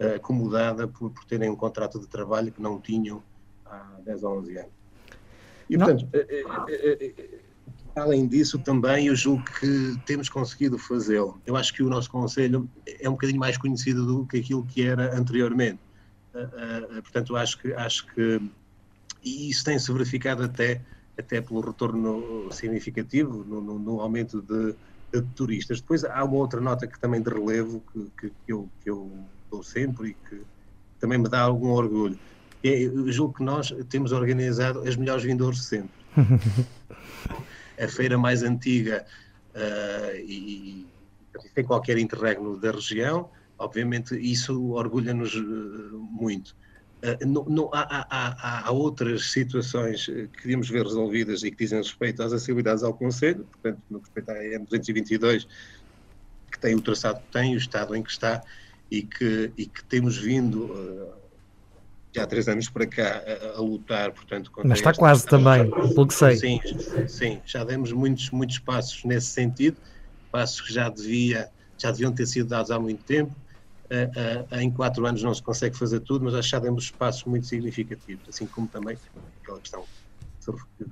uh, 0.00 0.16
acomodada 0.16 0.88
por, 0.88 1.10
por 1.10 1.24
terem 1.24 1.50
um 1.50 1.56
contrato 1.56 2.00
de 2.00 2.08
trabalho 2.08 2.50
que 2.50 2.60
não 2.60 2.80
tinham 2.80 3.22
há 3.64 4.00
10 4.04 4.24
ou 4.24 4.38
11 4.38 4.58
anos. 4.58 4.81
E, 5.68 5.76
portanto, 5.76 6.04
uh, 6.04 7.42
Além 7.94 8.26
disso, 8.26 8.58
também 8.58 9.08
eu 9.08 9.14
julgo 9.14 9.44
que 9.44 9.94
temos 10.06 10.28
conseguido 10.28 10.78
fazê-lo. 10.78 11.38
Eu 11.46 11.56
acho 11.56 11.74
que 11.74 11.82
o 11.82 11.90
nosso 11.90 12.10
Conselho 12.10 12.68
é 12.86 13.06
um 13.06 13.12
bocadinho 13.12 13.38
mais 13.38 13.58
conhecido 13.58 14.06
do 14.06 14.26
que 14.26 14.38
aquilo 14.38 14.64
que 14.64 14.82
era 14.82 15.14
anteriormente. 15.14 15.78
Portanto, 17.02 17.36
acho 17.36 17.58
que, 17.58 17.74
acho 17.74 18.06
que 18.14 18.40
e 19.22 19.50
isso 19.50 19.64
tem-se 19.64 19.92
verificado 19.92 20.42
até, 20.42 20.80
até 21.18 21.40
pelo 21.40 21.60
retorno 21.60 22.50
significativo 22.50 23.44
no, 23.44 23.60
no, 23.60 23.78
no 23.78 24.00
aumento 24.00 24.40
de, 24.40 24.74
de, 25.12 25.22
turistas. 25.34 25.80
Depois 25.80 26.02
há 26.02 26.24
uma 26.24 26.36
outra 26.36 26.60
nota 26.60 26.86
que 26.86 26.98
também 26.98 27.20
de 27.20 27.30
relevo 27.30 27.82
que, 27.92 28.10
que, 28.18 28.32
que, 28.44 28.52
eu, 28.52 28.68
que 28.80 28.90
eu 28.90 29.10
dou 29.50 29.62
sempre 29.62 30.08
e 30.08 30.14
que 30.14 30.42
também 30.98 31.18
me 31.18 31.28
dá 31.28 31.42
algum 31.42 31.68
orgulho. 31.68 32.18
É, 32.64 32.82
eu 32.82 33.10
julgo 33.10 33.34
que 33.34 33.42
nós 33.42 33.74
temos 33.88 34.12
organizado 34.12 34.80
as 34.80 34.96
melhores 34.96 35.24
vindores 35.24 35.64
sempre. 35.64 35.90
a 37.82 37.88
feira 37.88 38.16
mais 38.16 38.42
antiga 38.42 39.04
uh, 39.54 40.16
e, 40.16 40.86
e 41.44 41.48
sem 41.54 41.64
qualquer 41.64 41.98
interregno 41.98 42.58
da 42.58 42.70
região, 42.70 43.28
obviamente 43.58 44.14
isso 44.16 44.72
orgulha-nos 44.72 45.34
uh, 45.34 45.98
muito. 46.10 46.54
Uh, 47.02 47.26
não, 47.26 47.44
não, 47.44 47.70
há, 47.72 48.06
há, 48.08 48.68
há, 48.68 48.70
outras 48.70 49.32
situações 49.32 50.06
que 50.06 50.28
queríamos 50.28 50.68
ver 50.68 50.84
resolvidas 50.84 51.42
e 51.42 51.50
que 51.50 51.56
dizem 51.56 51.78
respeito 51.78 52.22
às 52.22 52.32
acessibilidades 52.32 52.84
ao 52.84 52.94
Conselho, 52.94 53.44
portanto, 53.44 53.80
no 53.90 53.98
que 53.98 54.06
respeita 54.06 54.32
à 54.32 54.36
M222, 54.36 55.46
que 56.52 56.58
tem 56.60 56.74
o 56.74 56.80
traçado 56.80 57.20
que 57.20 57.32
tem, 57.32 57.54
o 57.54 57.58
estado 57.58 57.96
em 57.96 58.02
que 58.02 58.10
está, 58.10 58.42
e 58.90 59.02
que, 59.02 59.50
e 59.56 59.66
que 59.66 59.82
temos 59.84 60.18
vindo 60.18 60.66
uh, 60.66 61.21
já 62.14 62.24
há 62.24 62.26
três 62.26 62.46
anos 62.46 62.68
para 62.68 62.86
cá 62.86 63.22
a, 63.26 63.58
a 63.58 63.60
lutar, 63.60 64.12
portanto... 64.12 64.52
Mas 64.64 64.78
está 64.78 64.92
quase 64.92 65.26
também, 65.26 65.70
pelo 65.70 66.06
que 66.06 66.14
sei. 66.14 66.36
Sim, 66.36 66.60
sim, 67.08 67.40
já 67.44 67.64
demos 67.64 67.90
muitos, 67.92 68.30
muitos 68.30 68.58
passos 68.58 69.02
nesse 69.04 69.28
sentido, 69.28 69.78
passos 70.30 70.60
que 70.60 70.72
já, 70.72 70.88
devia, 70.90 71.48
já 71.78 71.90
deviam 71.90 72.12
ter 72.12 72.26
sido 72.26 72.48
dados 72.48 72.70
há 72.70 72.78
muito 72.78 73.02
tempo, 73.04 73.34
uh, 73.90 74.54
uh, 74.54 74.60
em 74.60 74.70
quatro 74.70 75.06
anos 75.06 75.22
não 75.22 75.34
se 75.34 75.42
consegue 75.42 75.76
fazer 75.76 76.00
tudo, 76.00 76.24
mas 76.24 76.46
já 76.46 76.58
demos 76.58 76.90
passos 76.90 77.24
muito 77.24 77.46
significativos, 77.46 78.28
assim 78.28 78.46
como 78.46 78.68
também 78.68 78.98
aquela 79.42 79.58
questão 79.58 79.84
que 80.44 80.84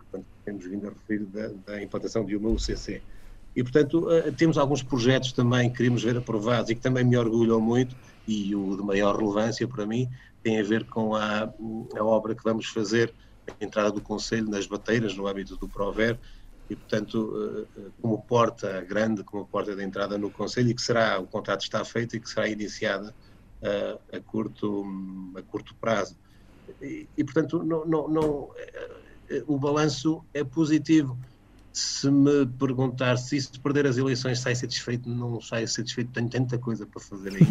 temos 0.45 0.65
vindo 0.65 0.87
a 0.87 0.91
referir 0.91 1.25
da, 1.27 1.51
da 1.67 1.83
implantação 1.83 2.25
de 2.25 2.37
uma 2.37 2.49
UCC. 2.51 3.03
E, 3.55 3.63
portanto, 3.63 4.09
uh, 4.09 4.33
temos 4.33 4.57
alguns 4.57 4.83
projetos 4.83 5.33
também 5.33 5.69
que 5.69 5.79
queremos 5.79 6.03
ver 6.03 6.17
aprovados 6.17 6.71
e 6.71 6.75
que 6.75 6.81
também 6.81 7.05
me 7.05 7.17
orgulham 7.17 7.61
muito, 7.61 7.95
e 8.27 8.55
o 8.55 8.77
de 8.77 8.83
maior 8.83 9.17
relevância 9.17 9.67
para 9.67 9.85
mim 9.85 10.09
tem 10.43 10.61
a 10.61 10.63
ver 10.63 10.85
com 10.87 11.15
a, 11.15 11.53
a 11.97 12.05
obra 12.05 12.35
que 12.35 12.43
vamos 12.43 12.67
fazer, 12.67 13.13
a 13.47 13.65
entrada 13.65 13.91
do 13.91 14.01
Conselho 14.01 14.49
nas 14.49 14.67
bateiras, 14.67 15.17
no 15.17 15.27
âmbito 15.27 15.57
do 15.57 15.69
Prover, 15.69 16.19
e, 16.69 16.77
portanto, 16.77 17.67
uh, 17.77 17.93
como 18.01 18.23
porta 18.23 18.81
grande, 18.83 19.25
como 19.25 19.47
porta 19.47 19.75
de 19.75 19.83
entrada 19.83 20.17
no 20.17 20.31
Conselho, 20.31 20.71
e 20.71 20.75
que 20.75 20.83
será, 20.83 21.19
o 21.19 21.27
contrato 21.27 21.63
está 21.63 21.85
feito 21.85 22.17
e 22.17 22.21
que 22.21 22.29
será 22.29 22.49
iniciada 22.49 23.15
uh, 23.63 24.17
a, 24.17 24.21
curto, 24.21 24.85
a 25.37 25.43
curto 25.43 25.75
prazo. 25.75 26.17
E, 26.81 27.09
e 27.17 27.25
portanto, 27.25 27.65
não, 27.65 27.85
não, 27.85 28.09
não, 28.09 28.51
o 29.47 29.59
balanço 29.59 30.25
é 30.33 30.45
positivo 30.45 31.19
se 31.81 32.11
me 32.11 32.47
perguntar 32.59 33.17
se 33.17 33.37
isso 33.37 33.59
perder 33.61 33.87
as 33.87 33.97
eleições 33.97 34.39
sai 34.41 34.55
satisfeito, 34.55 35.09
não 35.09 35.41
sai 35.41 35.67
satisfeito, 35.67 36.11
tenho 36.13 36.29
tanta 36.29 36.59
coisa 36.59 36.87
para 36.87 37.01
fazer 37.01 37.31
aí. 37.31 37.47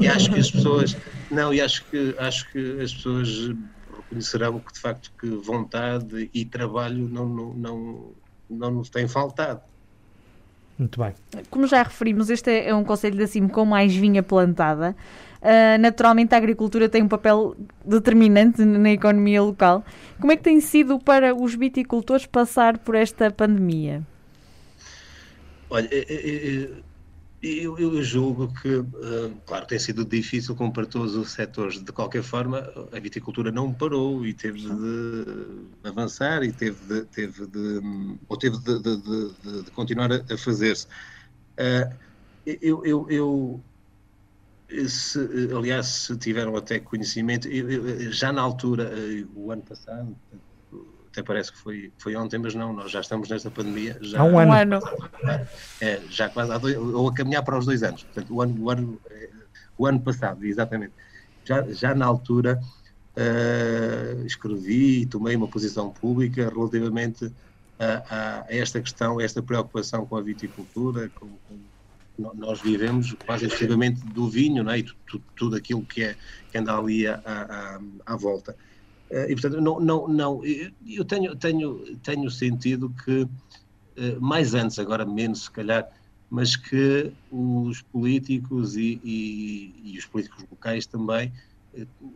e 0.00 0.08
acho 0.08 0.30
que 0.32 0.40
as 0.40 0.50
pessoas, 0.50 0.96
não, 1.30 1.54
e 1.54 1.60
acho 1.60 1.84
que, 1.86 2.14
acho 2.18 2.50
que 2.50 2.80
as 2.80 2.92
pessoas 2.92 3.54
reconhecerão 3.96 4.58
que 4.58 4.72
de 4.72 4.80
facto 4.80 5.12
que 5.20 5.28
vontade 5.28 6.28
e 6.34 6.44
trabalho 6.44 7.08
não, 7.08 7.28
não, 7.28 7.54
não, 7.54 8.12
não 8.50 8.70
nos 8.72 8.90
têm 8.90 9.06
faltado. 9.06 9.60
Muito 10.76 11.00
bem. 11.00 11.12
Como 11.50 11.66
já 11.66 11.82
referimos, 11.82 12.30
este 12.30 12.50
é 12.50 12.74
um 12.74 12.84
conselho 12.84 13.16
de 13.16 13.24
acima 13.24 13.48
com 13.48 13.64
mais 13.64 13.94
vinha 13.94 14.22
plantada. 14.22 14.96
Uh, 15.40 15.78
naturalmente, 15.78 16.34
a 16.34 16.38
agricultura 16.38 16.88
tem 16.88 17.02
um 17.02 17.08
papel 17.08 17.56
determinante 17.84 18.64
na 18.64 18.90
economia 18.90 19.42
local. 19.42 19.84
Como 20.20 20.32
é 20.32 20.36
que 20.36 20.42
tem 20.42 20.60
sido 20.60 20.98
para 20.98 21.34
os 21.34 21.54
viticultores 21.54 22.26
passar 22.26 22.78
por 22.78 22.96
esta 22.96 23.30
pandemia? 23.30 24.02
Olha, 25.70 25.88
é, 25.92 25.98
é, 25.98 26.64
é, 26.64 26.68
eu, 27.40 27.78
eu, 27.78 28.02
julgo 28.02 28.52
que, 28.54 28.84
claro, 29.46 29.64
tem 29.66 29.78
sido 29.78 30.04
difícil 30.04 30.56
como 30.56 30.72
para 30.72 30.84
todos 30.86 31.14
os 31.14 31.30
setores. 31.30 31.80
De 31.80 31.92
qualquer 31.92 32.22
forma, 32.24 32.68
a 32.90 32.98
viticultura 32.98 33.52
não 33.52 33.72
parou 33.72 34.26
e 34.26 34.34
teve 34.34 34.62
de 34.62 35.24
avançar 35.84 36.42
e 36.42 36.50
teve 36.50 36.76
de, 36.88 37.04
teve 37.04 37.46
de 37.46 37.80
ou 38.28 38.36
teve 38.36 38.58
de, 38.58 38.78
de, 38.80 39.62
de 39.62 39.70
continuar 39.70 40.10
a, 40.10 40.36
fazer-se. 40.36 40.88
Eu, 42.44 42.84
eu, 42.84 43.06
eu 43.08 43.60
se, 44.86 45.18
aliás, 45.56 45.86
se 45.86 46.16
tiveram 46.16 46.56
até 46.56 46.78
conhecimento, 46.78 47.48
eu, 47.48 47.70
eu, 47.70 48.12
já 48.12 48.32
na 48.32 48.42
altura, 48.42 48.92
eh, 48.92 49.24
o 49.34 49.50
ano 49.50 49.62
passado, 49.62 50.14
até 51.10 51.22
parece 51.22 51.52
que 51.52 51.58
foi, 51.58 51.92
foi 51.98 52.14
ontem, 52.14 52.38
mas 52.38 52.54
não, 52.54 52.72
nós 52.72 52.90
já 52.90 53.00
estamos 53.00 53.28
nesta 53.28 53.50
pandemia. 53.50 53.98
Já, 54.00 54.20
há 54.20 54.24
um 54.24 54.38
ano. 54.38 54.80
É, 55.80 56.00
já 56.10 56.28
quase 56.28 56.52
há 56.52 56.58
dois, 56.58 56.76
ou 56.76 57.08
a 57.08 57.14
caminhar 57.14 57.42
para 57.42 57.58
os 57.58 57.64
dois 57.64 57.82
anos. 57.82 58.04
Portanto, 58.04 58.34
o 58.34 58.42
ano, 58.42 58.62
o 58.62 58.70
ano, 58.70 59.00
eh, 59.10 59.30
o 59.76 59.86
ano 59.86 60.00
passado, 60.00 60.44
exatamente. 60.44 60.92
Já, 61.44 61.62
já 61.72 61.94
na 61.94 62.04
altura 62.04 62.60
uh, 63.16 64.26
escrevi 64.26 65.02
e 65.02 65.06
tomei 65.06 65.34
uma 65.34 65.48
posição 65.48 65.90
pública 65.90 66.50
relativamente 66.50 67.32
a, 67.78 68.42
a, 68.42 68.44
esta 68.48 68.80
questão, 68.80 69.18
a 69.18 69.22
esta 69.22 69.42
preocupação 69.42 70.04
com 70.04 70.16
a 70.16 70.20
viticultura, 70.20 71.10
com, 71.14 71.26
com 71.26 71.58
nós 72.18 72.60
vivemos 72.60 73.14
quase 73.24 73.46
exclusivamente 73.46 74.00
do 74.12 74.28
vinho, 74.28 74.64
não 74.64 74.72
é? 74.72 74.80
E 74.80 74.82
tudo, 74.82 75.24
tudo 75.36 75.56
aquilo 75.56 75.84
que, 75.86 76.02
é, 76.02 76.16
que 76.50 76.58
anda 76.58 76.76
ali 76.76 77.06
à, 77.06 77.20
à, 77.24 77.80
à 78.06 78.16
volta. 78.16 78.56
Eh, 79.10 79.32
e, 79.32 79.34
portanto, 79.34 79.60
não, 79.60 79.80
não, 79.80 80.08
não 80.08 80.42
eu 80.44 81.04
tenho, 81.04 81.34
tenho, 81.36 81.96
tenho 81.98 82.30
sentido 82.30 82.92
que, 83.04 83.26
eh, 83.96 84.16
mais 84.20 84.54
antes, 84.54 84.78
agora 84.78 85.06
menos 85.06 85.44
se 85.44 85.50
calhar, 85.50 85.88
mas 86.28 86.56
que 86.56 87.12
os 87.30 87.80
políticos 87.82 88.76
e, 88.76 89.00
e, 89.02 89.94
e 89.94 89.98
os 89.98 90.04
políticos 90.06 90.44
locais 90.50 90.86
também 90.86 91.32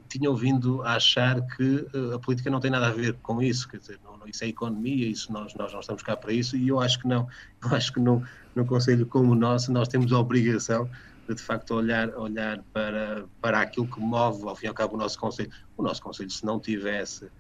tinham 0.09 0.35
vindo 0.35 0.83
a 0.83 0.95
achar 0.95 1.41
que 1.43 1.87
a 2.15 2.19
política 2.19 2.51
não 2.51 2.61
tem 2.61 2.71
nada 2.71 2.89
a 2.89 2.93
ver 2.93 3.15
com 3.23 3.43
isso, 3.43 3.69
quer 3.69 3.79
dizer, 3.79 4.01
não, 4.05 4.19
isso 4.27 4.45
é 4.45 4.49
economia, 4.49 5.07
isso 5.07 5.33
nós, 5.33 5.55
nós 5.55 5.73
não 5.73 5.81
estamos 5.81 6.03
cá 6.03 6.17
para 6.17 6.33
isso, 6.33 6.57
e 6.57 6.69
eu 6.69 6.81
acho 6.81 6.99
que 7.01 7.07
não, 7.07 7.29
eu 7.63 7.75
acho 7.75 7.93
que 7.93 8.01
não, 8.01 8.25
num 8.55 8.65
conselho 8.65 9.07
como 9.07 9.33
o 9.33 9.35
nosso, 9.35 9.73
nós 9.73 9.89
temos 9.89 10.13
a 10.13 10.19
obrigação 10.19 10.89
de, 11.29 11.35
de 11.35 11.43
facto, 11.43 11.73
olhar, 11.75 12.09
olhar 12.17 12.63
para, 12.73 13.25
para 13.41 13.61
aquilo 13.61 13.87
que 13.87 14.01
move, 14.01 14.49
ao 14.49 14.57
fim 14.57 14.67
e 14.67 14.69
ao 14.69 14.75
cabo, 14.75 14.95
o 14.95 14.99
nosso 14.99 15.19
conselho. 15.19 15.51
O 15.77 15.83
nosso 15.83 16.03
conselho, 16.03 16.31
se 16.31 16.45
não 16.45 16.59
tivesse, 16.59 17.31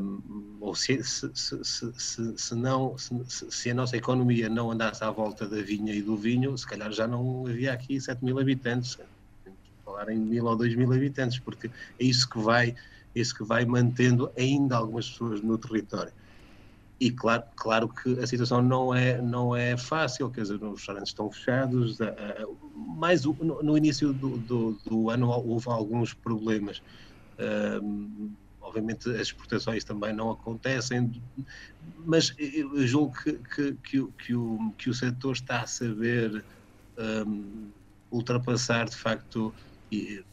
um, 0.00 0.56
ou 0.60 0.74
se, 0.74 1.02
se, 1.02 1.30
se, 1.34 1.64
se, 1.64 2.38
se 2.38 2.54
não, 2.54 2.96
se, 2.98 3.14
se, 3.28 3.70
a 3.70 3.74
nossa 3.74 3.96
economia 3.96 4.48
não 4.48 4.70
andasse 4.70 5.02
à 5.04 5.10
volta 5.10 5.46
da 5.46 5.60
vinha 5.62 5.94
e 5.94 6.02
do 6.02 6.16
vinho, 6.16 6.56
se 6.56 6.66
calhar 6.66 6.90
já 6.92 7.06
não 7.06 7.46
havia 7.46 7.72
aqui 7.72 8.00
7 8.00 8.24
mil 8.24 8.38
habitantes, 8.38 8.98
falar 9.98 10.12
em 10.12 10.18
mil 10.18 10.44
ou 10.44 10.56
dois 10.56 10.74
mil 10.74 10.92
habitantes, 10.92 11.38
porque 11.38 11.68
é 11.68 12.04
isso 12.04 12.28
que 12.28 12.38
vai, 12.38 12.74
é 13.14 13.20
isso 13.20 13.34
que 13.34 13.44
vai 13.44 13.64
mantendo 13.64 14.30
ainda 14.36 14.76
algumas 14.76 15.10
pessoas 15.10 15.40
no 15.42 15.58
território. 15.58 16.12
E 17.00 17.12
claro, 17.12 17.44
claro 17.54 17.88
que 17.88 18.18
a 18.18 18.26
situação 18.26 18.60
não 18.60 18.92
é, 18.92 19.22
não 19.22 19.54
é 19.54 19.76
fácil, 19.76 20.30
quer 20.30 20.42
dizer, 20.42 20.62
os 20.62 20.78
restaurantes 20.78 21.10
estão 21.10 21.30
fechados, 21.30 21.98
mas 22.74 23.24
no, 23.24 23.62
no 23.62 23.76
início 23.76 24.12
do, 24.12 24.36
do, 24.38 24.72
do, 24.84 25.10
ano 25.10 25.28
houve 25.28 25.68
alguns 25.68 26.12
problemas. 26.12 26.82
Obviamente 28.60 29.08
as 29.10 29.28
exportações 29.28 29.84
também 29.84 30.12
não 30.12 30.32
acontecem, 30.32 31.22
mas 32.04 32.34
eu 32.36 32.84
julgo 32.84 33.14
que, 33.22 33.32
que, 33.32 33.72
que, 33.74 34.06
que 34.18 34.34
o, 34.34 34.74
que 34.76 34.90
o 34.90 34.94
setor 34.94 35.32
está 35.34 35.60
a 35.62 35.66
saber 35.68 36.44
um, 36.98 37.70
ultrapassar 38.10 38.88
de 38.88 38.96
facto 38.96 39.54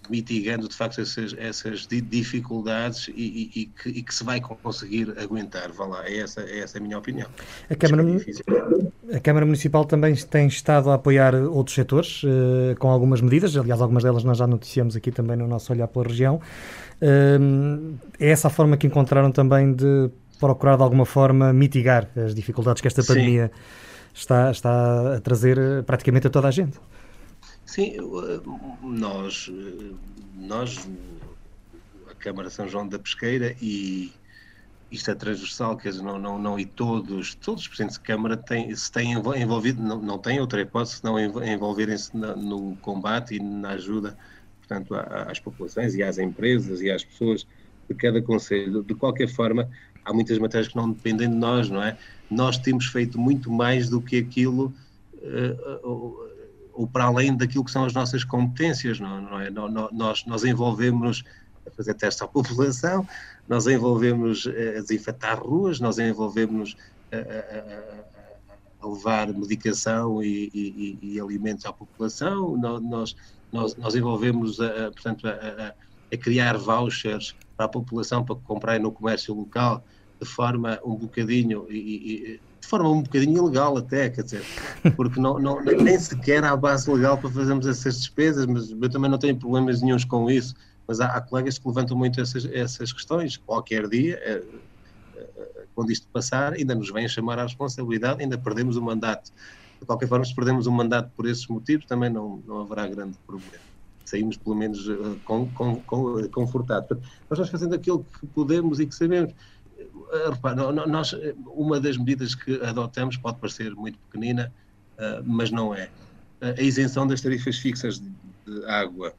mitigando 0.10 0.68
de 0.68 0.76
facto 0.76 1.02
essas, 1.02 1.36
essas 1.38 1.88
dificuldades 1.88 3.08
e, 3.10 3.14
e, 3.56 3.62
e, 3.62 3.66
que, 3.66 3.90
e, 3.90 4.04
que, 4.04 4.14
se 4.14 4.24
vai 4.24 4.40
conseguir 4.40 5.14
aguentar. 5.18 5.72
Vá 5.72 5.86
lá, 5.86 6.08
é 6.08 6.18
essa, 6.18 6.42
é 6.42 6.60
essa 6.60 6.78
a 6.78 6.82
minha 6.82 6.98
opinião. 6.98 7.28
A 7.70 7.76
Câmara, 7.76 8.04
a 9.14 9.20
Câmara 9.20 9.46
Municipal 9.46 9.86
também 9.86 10.16
tem 10.16 10.48
estado 10.48 10.90
a 10.92 10.96
apoiar 10.96 11.34
outros 11.36 11.76
setores 11.76 12.24
uh, 12.24 12.76
com 12.80 12.90
algumas 12.90 13.22
medidas, 13.22 13.56
aliás, 13.56 13.82
algumas 13.82 14.04
delas 14.04 14.24
nós 14.24 14.38
já 14.38 14.48
noticiamos 14.48 14.96
aqui 14.96 15.12
também 15.12 15.38
no 15.38 15.48
nosso 15.48 15.72
Olhar 15.72 15.88
pela 15.88 16.06
Região. 16.06 16.40
Uh, 17.02 17.96
é 18.20 18.30
essa 18.30 18.48
a 18.48 18.52
forma 18.52 18.78
que 18.78 18.88
encontraram 18.88 19.32
também 19.32 19.74
de 19.74 20.10
procurar 20.40 20.76
de 20.76 20.84
alguma 20.84 21.06
forma 21.06 21.54
mitigar 21.54 22.10
as 22.16 22.36
dificuldades 22.36 22.82
que 22.82 22.88
esta 22.88 23.04
pandemia 23.04 23.52
está, 24.14 24.52
está 24.52 25.16
a 25.16 25.22
trazer 25.22 25.58
eh, 25.58 25.82
praticamente 25.82 26.28
a 26.28 26.30
toda 26.30 26.48
a 26.48 26.52
gente? 26.52 26.78
Sim, 27.66 27.96
eh, 27.98 28.42
nós, 28.84 29.50
eh, 29.50 29.96
nós, 30.36 30.88
a 32.10 32.16
Câmara 32.16 32.50
São 32.50 32.68
João 32.68 32.88
da 32.88 33.00
Pesqueira 33.00 33.56
e 33.62 34.12
isto 34.92 35.10
é 35.10 35.16
transversal, 35.16 35.76
quer 35.76 35.90
dizer, 35.90 36.04
não, 36.04 36.20
não, 36.20 36.38
não 36.38 36.60
e 36.60 36.66
todos, 36.66 37.36
todos 37.36 37.64
os 37.64 37.68
presidentes 37.68 37.98
de 37.98 38.04
Câmara 38.04 38.38
têm, 38.38 38.74
se 38.76 38.92
têm 38.92 39.14
envolvido, 39.14 39.82
não, 39.82 40.00
não 40.02 40.20
têm 40.20 40.40
outra 40.40 40.62
hipótese 40.62 41.04
não 41.04 41.20
envolverem-se 41.20 42.16
no 42.16 42.78
combate 42.78 43.36
e 43.36 43.40
na 43.40 43.72
ajuda, 43.72 44.16
portanto, 44.60 44.94
às 44.96 45.40
populações 45.40 45.96
e 45.96 46.04
às 46.04 46.18
empresas 46.20 46.82
e 46.82 46.92
às 46.92 47.04
pessoas 47.04 47.46
de 47.90 47.96
cada 47.96 48.22
conselho. 48.22 48.84
De 48.84 48.94
qualquer 48.94 49.28
forma, 49.28 49.70
há 50.04 50.14
muitas 50.14 50.38
matérias 50.38 50.68
que 50.68 50.76
não 50.76 50.92
dependem 50.92 51.30
de 51.30 51.36
nós, 51.36 51.70
não 51.70 51.82
é? 51.82 51.98
Nós 52.30 52.58
temos 52.58 52.86
feito 52.86 53.20
muito 53.20 53.52
mais 53.52 53.90
do 53.90 54.02
que 54.02 54.18
aquilo, 54.18 54.74
uh, 55.16 55.80
ou, 55.84 56.35
ou, 56.76 56.88
para 56.88 57.06
além 57.06 57.36
daquilo 57.36 57.64
que 57.64 57.72
são 57.72 57.86
as 57.86 57.94
nossas 57.94 58.24
competências, 58.24 59.00
não, 59.00 59.22
não 59.22 59.40
é? 59.40 59.50
Nós, 59.50 60.26
nós 60.26 60.44
envolvemos 60.44 61.24
a 61.66 61.72
fazer 61.72 61.94
testes 61.96 62.22
à 62.22 62.28
população, 62.28 63.08
nós 63.48 63.66
envolvemos 63.68 64.48
a 64.48 64.82
desinfetar 64.82 65.42
ruas, 65.42 65.80
nós 65.80 65.98
envolvemos 65.98 66.76
a, 67.12 67.18
a, 67.18 68.86
a 68.86 68.88
levar 68.88 69.28
medicação 69.34 70.22
e, 70.22 70.50
e, 70.54 71.00
e, 71.02 71.20
alimentos 71.20 71.66
à 71.66 71.74
população, 71.74 72.56
nós, 72.58 73.16
nós, 73.52 73.76
nós 73.76 73.96
envolvemos, 73.96 74.60
a, 74.60 74.92
portanto, 74.92 75.28
a, 75.28 75.74
a 76.14 76.18
criar 76.18 76.58
vouchers 76.58 77.36
para 77.56 77.66
a 77.66 77.70
população 77.70 78.24
para 78.24 78.36
comprar 78.36 78.80
no 78.80 78.92
comércio 78.92 79.34
local 79.34 79.84
de 80.20 80.28
forma 80.28 80.80
um 80.84 80.96
bocadinho 80.96 81.66
e, 81.70 82.40
de 82.66 82.70
forma 82.70 82.90
um 82.90 83.04
bocadinho 83.04 83.38
ilegal 83.38 83.78
até, 83.78 84.10
quer 84.10 84.24
dizer, 84.24 84.44
porque 84.98 85.20
não, 85.20 85.40
não, 85.40 85.62
nem 85.64 86.00
sequer 86.00 86.44
há 86.44 86.56
base 86.58 86.92
legal 86.92 87.16
para 87.18 87.30
fazermos 87.30 87.68
essas 87.68 88.00
despesas, 88.00 88.46
mas 88.48 88.72
eu 88.72 88.90
também 88.90 89.10
não 89.10 89.20
tenho 89.20 89.38
problemas 89.38 89.82
nenhums 89.82 90.04
com 90.04 90.30
isso, 90.30 90.56
mas 90.88 91.00
há, 91.00 91.06
há 91.06 91.22
colegas 91.22 91.60
que 91.60 91.68
levantam 91.68 91.96
muito 91.96 92.20
essas, 92.20 92.46
essas 92.46 92.92
questões, 92.92 93.38
qualquer 93.38 93.88
dia, 93.88 94.16
é, 94.24 94.42
é, 95.16 95.66
quando 95.76 95.92
isto 95.92 96.08
passar, 96.08 96.54
ainda 96.54 96.74
nos 96.74 96.92
vêm 96.92 97.08
chamar 97.08 97.38
à 97.38 97.44
responsabilidade, 97.44 98.24
ainda 98.24 98.38
perdemos 98.38 98.78
o 98.78 98.82
mandato. 98.82 99.32
De 99.80 99.86
qualquer 99.86 100.08
forma, 100.08 100.26
se 100.26 100.34
perdemos 100.34 100.66
o 100.66 100.72
mandato 100.72 101.12
por 101.16 101.28
esses 101.28 101.46
motivos, 101.48 101.86
também 101.86 102.10
não, 102.10 102.42
não 102.48 102.62
haverá 102.62 102.88
grande 102.88 103.16
problema 103.28 103.60
saímos 104.06 104.38
pelo 104.38 104.56
menos 104.56 104.88
uh, 104.88 105.20
com, 105.26 105.48
com, 105.50 105.78
com, 105.82 106.30
confortados. 106.30 106.98
Nós 107.28 107.40
vamos 107.40 107.50
fazendo 107.50 107.74
aquilo 107.74 108.06
que 108.20 108.28
podemos 108.28 108.80
e 108.80 108.86
que 108.86 108.94
sabemos. 108.94 109.34
Repara, 110.30 110.72
nós, 110.72 111.16
uma 111.46 111.80
das 111.80 111.98
medidas 111.98 112.36
que 112.36 112.62
adotamos 112.64 113.18
pode 113.18 113.40
parecer 113.40 113.74
muito 113.76 113.98
pequenina, 114.00 114.52
uh, 114.98 115.24
mas 115.26 115.52
não 115.52 115.74
é. 115.74 115.90
a 116.42 116.62
isenção 116.62 117.08
das 117.08 117.22
tarifas 117.22 117.58
fixas 117.58 118.00
de, 118.00 118.12
água. 118.68 119.14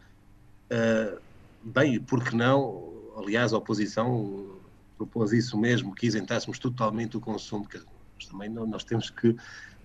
bem, 1.63 2.01
por 2.01 2.23
que 2.23 2.37
não? 2.37 2.93
Aliás, 3.17 3.53
a 3.53 3.59
oposição 3.59 4.57
propôs 4.97 5.33
isso 5.33 5.59
mesmo, 5.59 5.95
que 5.95 6.07
isentássemos 6.07 6.59
totalmente 6.59 7.17
o 7.17 7.21
consumo, 7.21 7.67
nós 7.73 8.27
também 8.27 8.49
nós 8.49 8.85
temos 8.85 9.11
que 9.11 9.37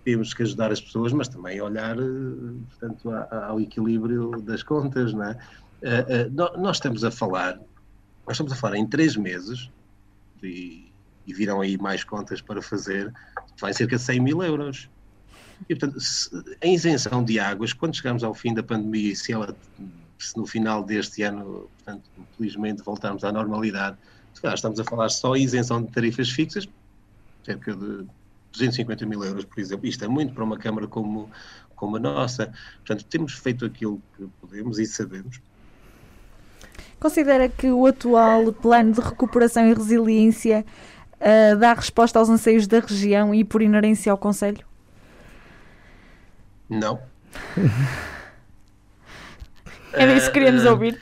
temos 0.04 0.34
que 0.34 0.44
ajudar 0.44 0.72
as 0.72 0.82
pessoas, 0.82 1.14
mas 1.14 1.28
também 1.28 1.62
olhar 1.62 1.98
eh, 1.98 2.54
portanto, 2.70 3.12
ao 3.12 3.60
equilíbrio 3.60 4.42
das 4.42 4.64
contas. 4.64 5.14
Não 5.14 5.24
é? 5.24 5.38
Eh, 5.82 6.06
eh, 6.08 6.30
nós 6.30 6.78
estamos 6.78 7.04
a 7.04 7.12
falar, 7.12 7.58
nós 8.26 8.32
estamos 8.32 8.52
a 8.52 8.56
falar 8.56 8.78
em 8.78 8.88
três 8.88 9.16
meses, 9.16 9.70
e 11.26 11.34
viram 11.34 11.62
aí 11.62 11.78
mais 11.78 12.04
contas 12.04 12.42
para 12.42 12.62
fazer, 12.62 13.12
vai 13.60 13.74
cerca 13.74 13.96
de 13.96 14.02
100 14.02 14.20
mil 14.20 14.44
euros. 14.44 14.90
E, 15.70 15.76
portanto, 15.76 16.00
se, 16.00 16.30
a 16.62 16.68
isenção 16.68 17.24
de 17.24 17.40
águas, 17.40 17.74
quando 17.74 17.96
chegarmos 17.96 18.24
ao 18.24 18.34
fim 18.34 18.54
da 18.54 18.64
pandemia, 18.64 19.16
se, 19.16 19.32
ela, 19.32 19.56
se 20.18 20.36
no 20.36 20.48
final 20.48 20.84
deste 20.84 21.22
ano, 21.24 21.70
portanto, 21.78 22.10
felizmente 22.36 22.82
voltarmos 22.82 23.24
à 23.24 23.32
normalidade, 23.32 23.98
calhar 24.42 24.56
estamos 24.56 24.80
a 24.80 24.84
falar 24.84 25.10
só 25.10 25.36
isenção 25.36 25.84
de 25.84 25.92
tarifas 25.92 26.30
fixas, 26.30 26.68
cerca 27.46 27.74
de 27.74 28.06
250 28.52 29.06
mil 29.06 29.24
euros, 29.24 29.46
por 29.46 29.60
exemplo. 29.60 29.86
Isto 29.88 30.06
é 30.06 30.08
muito 30.08 30.34
para 30.34 30.44
uma 30.44 30.58
Câmara 30.58 30.88
como, 30.88 31.30
como 31.76 31.98
a 31.98 32.00
nossa. 32.00 32.52
Portanto, 32.78 33.06
temos 33.06 33.34
feito 33.34 33.66
aquilo 33.66 34.02
que 34.18 34.28
podemos 34.42 34.80
e 34.80 34.86
sabemos. 34.86 35.40
Considera 37.00 37.50
que 37.50 37.72
o 37.72 37.86
atual 37.86 38.52
plano 38.54 38.94
de 38.94 39.02
recuperação 39.02 39.68
e 39.68 39.74
resiliência 39.74 40.66
uh, 41.22 41.58
dá 41.58 41.74
resposta 41.74 42.20
aos 42.20 42.30
anseios 42.30 42.68
da 42.68 42.80
região 42.80 43.34
e 43.34 43.44
por 43.44 43.62
inerência 43.62 44.12
ao 44.12 44.18
Conselho? 44.18 44.66
Não. 46.70 47.00
É 49.94 50.16
isso 50.16 50.28
que 50.28 50.34
queríamos 50.34 50.64
uh, 50.64 50.70
ouvir. 50.70 50.98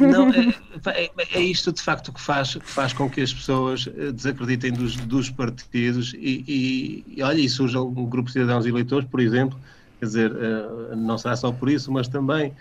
Não, 0.00 0.28
é, 0.30 1.04
é, 1.16 1.38
é, 1.38 1.40
isto 1.40 1.72
de 1.72 1.80
facto 1.80 2.12
que 2.12 2.20
faz, 2.20 2.54
que 2.54 2.68
faz 2.68 2.92
com 2.92 3.08
que 3.08 3.20
as 3.20 3.32
pessoas 3.32 3.88
eh, 3.96 4.10
desacreditem 4.10 4.72
dos, 4.72 4.96
dos 4.96 5.30
partidos 5.30 6.12
e, 6.14 6.44
e, 6.46 7.04
e, 7.16 7.22
olha, 7.22 7.40
e 7.40 7.48
surge 7.48 7.78
um 7.78 8.06
grupo 8.06 8.26
de 8.26 8.32
cidadãos 8.32 8.66
eleitores, 8.66 9.08
por 9.08 9.20
exemplo, 9.20 9.58
quer 10.00 10.06
dizer, 10.06 10.32
uh, 10.32 10.96
não 10.96 11.16
será 11.18 11.36
só 11.36 11.52
por 11.52 11.70
isso, 11.70 11.92
mas 11.92 12.08
também 12.08 12.52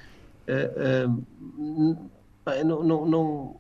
uh, 0.48 1.24
não, 2.64 2.84
não, 2.84 3.06
não, 3.08 3.56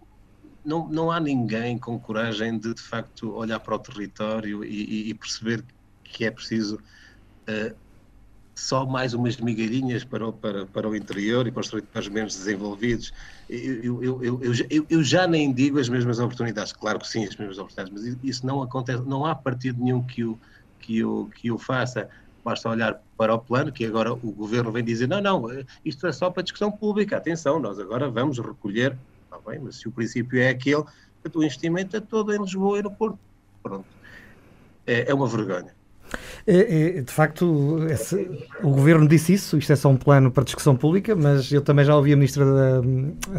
não, 0.63 0.87
não 0.89 1.11
há 1.11 1.19
ninguém 1.19 1.77
com 1.79 1.99
coragem 1.99 2.59
de 2.59 2.73
de 2.73 2.81
facto 2.81 3.33
olhar 3.33 3.59
para 3.59 3.75
o 3.75 3.79
território 3.79 4.63
e, 4.63 5.09
e 5.09 5.13
perceber 5.13 5.65
que 6.03 6.25
é 6.25 6.31
preciso 6.31 6.77
só 8.57 8.85
mais 8.85 9.13
umas 9.13 9.37
migalhinhas 9.37 10.03
para 10.03 10.27
o, 10.27 10.33
para, 10.33 10.67
para 10.67 10.87
o 10.87 10.95
interior 10.95 11.47
e 11.47 11.51
para 11.51 11.61
os 11.99 12.07
menos 12.09 12.35
desenvolvidos. 12.35 13.11
Eu, 13.49 14.03
eu, 14.03 14.23
eu, 14.23 14.41
eu, 14.69 14.85
eu 14.89 15.03
já 15.03 15.25
nem 15.25 15.53
digo 15.53 15.79
as 15.79 15.89
mesmas 15.89 16.19
oportunidades, 16.19 16.71
claro 16.73 16.99
que 16.99 17.07
sim, 17.07 17.25
as 17.25 17.35
mesmas 17.35 17.57
oportunidades, 17.57 17.91
mas 17.91 18.19
isso 18.23 18.45
não 18.45 18.61
acontece, 18.61 19.03
não 19.03 19.25
há 19.25 19.33
partido 19.33 19.81
nenhum 19.81 20.05
que 20.05 20.23
o, 20.23 20.39
que 20.79 21.03
o, 21.03 21.29
que 21.29 21.51
o 21.51 21.57
faça. 21.57 22.07
Basta 22.43 22.69
olhar 22.69 22.99
para 23.15 23.35
o 23.35 23.39
plano, 23.39 23.71
que 23.71 23.85
agora 23.85 24.13
o 24.13 24.31
governo 24.33 24.71
vem 24.71 24.83
dizer: 24.83 25.07
não, 25.07 25.21
não, 25.21 25.45
isto 25.85 26.07
é 26.07 26.11
só 26.11 26.29
para 26.31 26.41
discussão 26.41 26.71
pública, 26.71 27.17
atenção, 27.17 27.59
nós 27.59 27.79
agora 27.79 28.09
vamos 28.09 28.39
recolher. 28.39 28.97
Está 29.31 29.49
bem, 29.49 29.61
mas 29.63 29.77
se 29.77 29.87
o 29.87 29.91
princípio 29.91 30.41
é 30.41 30.49
aquele, 30.49 30.83
o 31.33 31.43
investimento 31.43 31.95
é 31.95 32.01
todo 32.01 32.33
em 32.33 32.41
Lisboa 32.41 32.79
e 32.79 32.83
no 32.83 32.91
Porto. 32.91 33.17
Pronto. 33.63 33.85
É, 34.85 35.09
é 35.09 35.13
uma 35.13 35.25
vergonha. 35.25 35.73
É, 36.45 36.97
é, 36.97 37.01
de 37.01 37.13
facto, 37.13 37.87
esse, 37.89 38.29
o 38.61 38.71
governo 38.71 39.07
disse 39.07 39.31
isso, 39.31 39.57
isto 39.57 39.71
é 39.71 39.75
só 39.77 39.87
um 39.87 39.95
plano 39.95 40.29
para 40.29 40.43
discussão 40.43 40.75
pública, 40.75 41.15
mas 41.15 41.49
eu 41.49 41.61
também 41.61 41.85
já 41.85 41.95
ouvi 41.95 42.11
a 42.11 42.15
Ministra 42.17 42.43
da, 42.43 42.81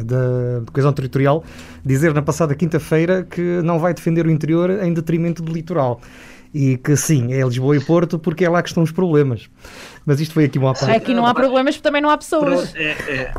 da 0.02 0.72
Coesão 0.72 0.94
Territorial 0.94 1.44
dizer 1.84 2.14
na 2.14 2.22
passada 2.22 2.54
quinta-feira 2.54 3.24
que 3.24 3.60
não 3.62 3.78
vai 3.78 3.92
defender 3.92 4.24
o 4.24 4.30
interior 4.30 4.70
em 4.82 4.94
detrimento 4.94 5.42
do 5.42 5.52
litoral. 5.52 6.00
E 6.54 6.78
que 6.78 6.96
sim, 6.96 7.34
é 7.34 7.42
Lisboa 7.42 7.76
e 7.76 7.80
Porto 7.80 8.18
porque 8.18 8.46
é 8.46 8.48
lá 8.48 8.62
que 8.62 8.68
estão 8.68 8.82
os 8.82 8.92
problemas. 8.92 9.50
Mas 10.06 10.20
isto 10.20 10.32
foi 10.32 10.44
aqui 10.44 10.58
uma 10.58 10.72
parte. 10.72 10.90
Aqui 10.90 11.12
não 11.12 11.26
há 11.26 11.34
problemas 11.34 11.74
porque 11.74 11.86
também 11.86 12.00
não 12.00 12.08
há 12.08 12.16
pessoas. 12.16 12.74
É, 12.74 13.32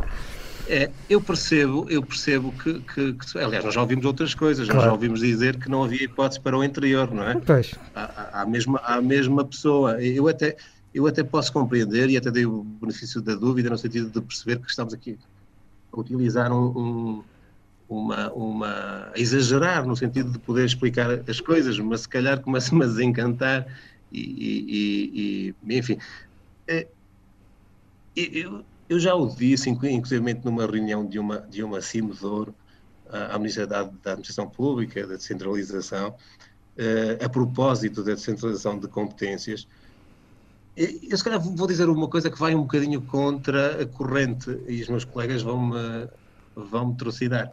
é, 0.67 0.89
eu 1.09 1.21
percebo, 1.21 1.85
eu 1.89 2.01
percebo 2.01 2.51
que, 2.53 2.79
que, 2.81 3.13
que, 3.13 3.37
aliás, 3.37 3.65
nós 3.65 3.73
já 3.73 3.81
ouvimos 3.81 4.05
outras 4.05 4.33
coisas, 4.33 4.65
claro. 4.65 4.79
nós 4.79 4.85
já 4.85 4.93
ouvimos 4.93 5.19
dizer 5.19 5.57
que 5.57 5.69
não 5.69 5.83
havia 5.83 6.03
hipótese 6.03 6.39
para 6.39 6.57
o 6.57 6.63
interior, 6.63 7.11
não 7.11 7.23
é? 7.23 7.35
Pois. 7.35 7.73
Há, 7.93 8.41
a 8.41 8.45
mesma, 8.45 8.81
mesma 9.01 9.45
pessoa. 9.45 10.01
Eu 10.01 10.27
até, 10.27 10.55
eu 10.93 11.05
até 11.05 11.23
posso 11.23 11.51
compreender 11.51 12.09
e 12.09 12.17
até 12.17 12.31
dei 12.31 12.45
o 12.45 12.63
benefício 12.63 13.21
da 13.21 13.35
dúvida 13.35 13.69
no 13.69 13.77
sentido 13.77 14.09
de 14.09 14.21
perceber 14.21 14.59
que 14.59 14.69
estamos 14.69 14.93
aqui 14.93 15.17
a 15.91 15.99
utilizar 15.99 16.51
um, 16.51 16.65
um 16.77 17.23
uma, 17.89 18.31
uma 18.31 19.11
a 19.13 19.19
exagerar 19.19 19.85
no 19.85 19.95
sentido 19.95 20.31
de 20.31 20.39
poder 20.39 20.65
explicar 20.65 21.09
as 21.29 21.39
coisas, 21.39 21.77
mas 21.79 22.01
se 22.01 22.09
calhar 22.09 22.39
começa-me 22.39 22.83
a 22.83 22.87
desencantar 22.87 23.67
e, 24.11 24.19
e, 24.21 25.53
e 25.67 25.77
enfim. 25.77 25.97
É, 26.67 26.87
eu, 28.15 28.63
eu 28.93 28.99
já 28.99 29.15
o 29.15 29.27
disse, 29.27 29.69
inclusive 29.69 30.39
numa 30.43 30.65
reunião 30.65 31.05
de 31.05 31.17
uma, 31.17 31.39
de 31.39 31.63
uma 31.63 31.81
CIMEDOR, 31.81 32.53
à 33.09 33.37
Ministra 33.37 33.67
da, 33.67 33.83
da 33.83 34.11
Administração 34.11 34.47
Pública, 34.47 35.05
da 35.05 35.15
Descentralização, 35.15 36.09
uh, 36.09 37.25
a 37.25 37.29
propósito 37.29 38.03
da 38.03 38.13
descentralização 38.13 38.79
de 38.79 38.87
competências. 38.87 39.67
Eu, 40.75 41.15
se 41.15 41.23
calhar, 41.23 41.39
vou 41.39 41.67
dizer 41.67 41.87
uma 41.89 42.07
coisa 42.07 42.31
que 42.31 42.39
vai 42.39 42.55
um 42.55 42.61
bocadinho 42.61 43.01
contra 43.01 43.83
a 43.83 43.85
corrente 43.85 44.59
e 44.67 44.81
os 44.81 44.89
meus 44.89 45.05
colegas 45.05 45.43
vão-me 45.43 46.07
vão 46.55 46.87
-me 46.87 46.95
trucidar. 46.95 47.51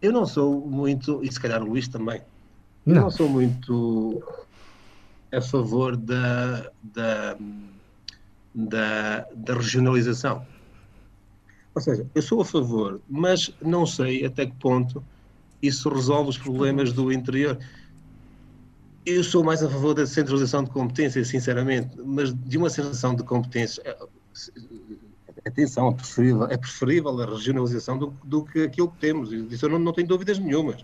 Eu 0.00 0.12
não 0.12 0.26
sou 0.26 0.66
muito, 0.66 1.22
e 1.22 1.32
se 1.32 1.40
calhar 1.40 1.62
o 1.62 1.66
Luís 1.66 1.88
também, 1.88 2.22
não, 2.84 3.02
não 3.02 3.10
sou 3.10 3.28
muito 3.28 4.22
a 5.32 5.40
favor 5.40 5.96
da, 5.96 6.70
da, 6.82 7.36
da, 8.54 9.26
da 9.34 9.54
regionalização. 9.54 10.46
Ou 11.76 11.82
seja, 11.82 12.06
eu 12.14 12.22
sou 12.22 12.40
a 12.40 12.44
favor, 12.44 13.02
mas 13.06 13.54
não 13.60 13.84
sei 13.84 14.24
até 14.24 14.46
que 14.46 14.54
ponto 14.54 15.04
isso 15.60 15.90
resolve 15.90 16.30
os 16.30 16.38
problemas 16.38 16.90
do 16.90 17.12
interior. 17.12 17.58
Eu 19.04 19.22
sou 19.22 19.44
mais 19.44 19.62
a 19.62 19.68
favor 19.68 19.92
da 19.92 20.06
centralização 20.06 20.64
de 20.64 20.70
competências, 20.70 21.28
sinceramente, 21.28 21.94
mas 22.02 22.32
de 22.34 22.56
uma 22.56 22.70
centralização 22.70 23.14
de 23.14 23.22
competências. 23.24 23.84
Eh, 23.84 24.06
atenção, 25.46 25.90
é 25.90 25.94
preferível, 25.94 26.44
é 26.46 26.56
preferível 26.56 27.20
a 27.20 27.26
regionalização 27.26 27.98
do, 27.98 28.06
do 28.24 28.42
que 28.42 28.62
aquilo 28.62 28.90
que 28.92 28.98
temos, 28.98 29.30
isso 29.30 29.66
eu 29.66 29.68
não, 29.68 29.78
não 29.78 29.92
tenho 29.92 30.08
dúvidas 30.08 30.38
nenhumas. 30.38 30.82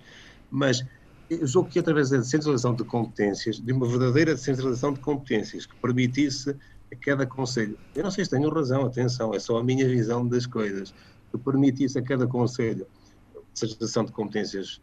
Mas 0.51 0.84
eu 1.30 1.47
julgo 1.47 1.70
que 1.70 1.78
através 1.78 2.11
da 2.11 2.22
centralização 2.22 2.74
de 2.74 2.84
competências, 2.84 3.59
de 3.59 3.72
uma 3.72 3.88
verdadeira 3.88 4.36
centralização 4.36 4.93
de 4.93 5.01
competências, 5.01 5.64
que 5.64 5.74
permitisse 5.76 6.55
a 6.93 6.97
cada 6.97 7.26
conselho. 7.26 7.78
Eu 7.95 8.05
não 8.05 8.11
sei 8.11 8.24
se 8.24 8.30
tenho 8.30 8.49
razão, 8.51 8.84
atenção, 8.84 9.34
é 9.34 9.38
só 9.38 9.59
a 9.59 9.64
minha 9.64 9.88
visão 9.88 10.26
das 10.26 10.47
coisas. 10.47 10.95
Que 11.30 11.38
permitisse 11.38 11.99
a 11.99 12.03
cada 12.03 12.26
conselho 12.26 12.86
centralização 13.55 14.05
de 14.05 14.12
competências 14.12 14.80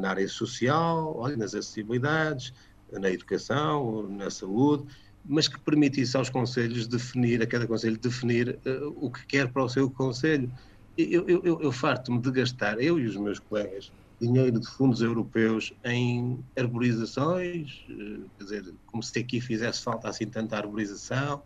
na 0.00 0.10
área 0.10 0.28
social, 0.28 1.16
olha, 1.16 1.36
nas 1.36 1.54
acessibilidades, 1.54 2.52
na 2.92 3.10
educação, 3.10 4.08
na 4.08 4.30
saúde, 4.30 4.84
mas 5.24 5.46
que 5.48 5.60
permitisse 5.60 6.16
aos 6.16 6.30
conselhos 6.30 6.86
definir, 6.86 7.42
a 7.42 7.46
cada 7.46 7.66
conselho 7.66 7.98
definir 7.98 8.58
uh, 8.66 8.88
o 8.96 9.10
que 9.10 9.24
quer 9.26 9.52
para 9.52 9.62
o 9.62 9.68
seu 9.68 9.90
conselho. 9.90 10.50
Eu, 10.96 11.28
eu, 11.28 11.42
eu, 11.44 11.62
eu 11.62 11.72
farto-me 11.72 12.20
de 12.20 12.30
gastar, 12.30 12.80
eu 12.80 12.98
e 12.98 13.06
os 13.06 13.16
meus 13.16 13.38
colegas, 13.38 13.92
dinheiro 14.20 14.60
de 14.60 14.66
fundos 14.66 15.00
europeus 15.00 15.72
em 15.84 16.44
arborizações, 16.58 17.84
uh, 17.88 18.30
quer 18.36 18.44
dizer, 18.44 18.74
como 18.86 19.02
se 19.02 19.18
aqui 19.18 19.40
fizesse 19.40 19.82
falta 19.82 20.08
assim 20.08 20.26
tanta 20.26 20.56
arborização, 20.56 21.42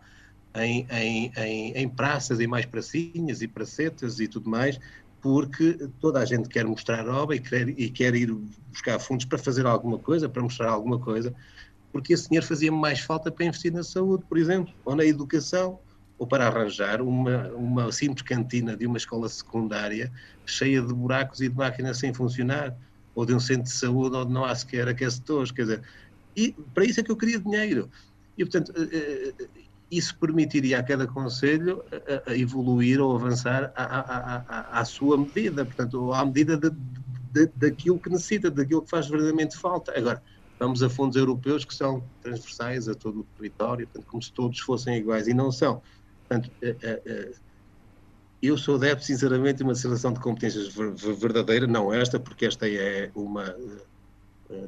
em, 0.57 0.87
em, 0.91 1.33
em, 1.37 1.73
em 1.73 1.89
praças 1.89 2.41
e 2.41 2.47
mais 2.47 2.67
pracinhas 2.67 3.43
e 3.43 3.49
pracetas 3.49 4.21
e 4.21 4.29
tudo 4.29 4.49
mais, 4.49 4.79
porque 5.21 5.89
toda 6.01 6.21
a 6.21 6.25
gente 6.25 6.49
quer 6.49 6.67
mostrar 6.67 7.09
obra 7.09 7.35
e 7.35 7.41
quer, 7.41 7.69
e 7.69 7.91
quer 7.91 8.15
ir 8.15 8.33
buscar 8.69 8.99
fundos 8.99 9.25
para 9.25 9.39
fazer 9.39 9.67
alguma 9.67 9.99
coisa, 9.99 10.29
para 10.29 10.43
mostrar 10.43 10.71
alguma 10.71 11.01
coisa, 11.01 11.35
porque 11.91 12.13
esse 12.13 12.29
dinheiro 12.29 12.47
fazia 12.47 12.71
mais 12.71 13.01
falta 13.01 13.31
para 13.31 13.47
investir 13.47 13.73
na 13.73 13.83
saúde, 13.83 14.25
por 14.29 14.37
exemplo, 14.37 14.75
ou 14.85 14.95
na 14.95 15.05
educação, 15.05 15.81
ou 16.25 16.27
para 16.27 16.47
arranjar 16.47 17.03
uma, 17.03 17.49
uma 17.49 17.93
simples 17.93 18.23
cantina 18.23 18.75
de 18.75 18.87
uma 18.87 18.97
escola 18.97 19.29
secundária 19.29 20.11
cheia 20.47 20.81
de 20.81 20.93
buracos 20.93 21.43
e 21.43 21.51
de 21.51 21.55
máquinas 21.55 21.99
sem 21.99 22.15
funcionar, 22.15 22.75
ou 23.15 23.27
de 23.27 23.35
um 23.35 23.39
centro 23.39 23.65
de 23.65 23.73
saúde 23.73 24.17
onde 24.17 24.33
não 24.33 24.43
há 24.43 24.55
sequer 24.55 24.89
aquecedores, 24.89 25.53
quer 25.53 25.63
dizer, 25.63 25.83
e 26.35 26.53
para 26.73 26.85
isso 26.87 26.99
é 26.99 27.03
que 27.03 27.13
eu 27.13 27.17
queria 27.17 27.39
dinheiro. 27.39 27.91
E, 28.39 28.45
portanto, 28.45 28.73
eh, 28.75 29.35
eh, 29.39 29.47
isso 29.91 30.19
permitiria 30.19 30.81
a 30.81 30.83
cada 30.83 31.07
conselho 31.07 31.85
a 32.27 32.35
evoluir 32.35 33.01
ou 33.01 33.15
avançar 33.15 33.71
à, 33.77 33.85
à, 33.85 34.81
à, 34.81 34.85
sua 34.85 35.19
medida, 35.19 35.65
portanto, 35.65 36.13
à 36.13 36.25
medida 36.25 36.57
de, 36.57 36.71
de, 37.33 37.47
daquilo 37.55 37.99
que 37.99 38.09
necessita, 38.09 38.51
daquilo 38.51 38.83
que 38.83 38.91
faz 38.91 39.07
verdadeiramente 39.07 39.57
falta. 39.57 39.97
Agora, 39.97 40.21
vamos 40.59 40.83
a 40.83 40.89
fundos 40.89 41.17
europeus 41.17 41.65
que 41.65 41.75
são 41.75 42.03
transversais 42.23 42.89
a 42.89 42.95
todo 42.95 43.21
o 43.21 43.25
território, 43.37 43.87
portanto, 43.87 44.11
como 44.11 44.23
se 44.23 44.33
todos 44.33 44.59
fossem 44.61 44.97
iguais, 44.97 45.29
e 45.29 45.35
não 45.35 45.53
são. 45.53 45.81
Portanto, 46.29 46.51
eh, 46.63 46.77
eh, 46.83 47.03
eh, 47.07 47.33
eu 48.43 48.57
sou 48.59 48.77
adepto, 48.77 49.05
sinceramente, 49.05 49.59
de 49.59 49.65
uma 49.65 49.75
seleção 49.75 50.13
de 50.13 50.21
competências 50.21 50.69
verdadeira, 51.19 51.67
não 51.67 51.93
esta, 51.93 52.21
porque 52.21 52.47
esta 52.47 52.69
é 52.69 53.11
uma 53.15 53.55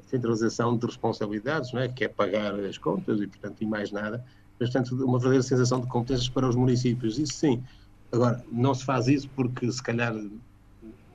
centralização 0.07 0.77
de 0.79 0.87
responsabilidades, 0.87 1.73
não 1.73 1.81
é? 1.83 1.89
que 1.89 2.05
é 2.05 2.09
pagar 2.09 2.59
as 2.61 2.79
contas 2.79 3.21
e, 3.21 3.27
portanto, 3.27 3.61
e 3.61 3.67
mais 3.67 3.93
nada, 3.93 4.25
mas, 4.59 4.71
portanto, 4.71 4.95
uma 5.05 5.19
verdadeira 5.19 5.43
sensação 5.43 5.81
de 5.81 5.89
competências 5.89 6.31
para 6.31 6.49
os 6.49 6.57
municípios, 6.57 7.19
isso 7.19 7.35
sim. 7.35 7.63
Agora, 8.11 8.43
não 8.51 8.73
se 8.73 8.85
faz 8.85 9.09
isso 9.09 9.29
porque, 9.31 9.71
se 9.71 9.83
calhar, 9.83 10.15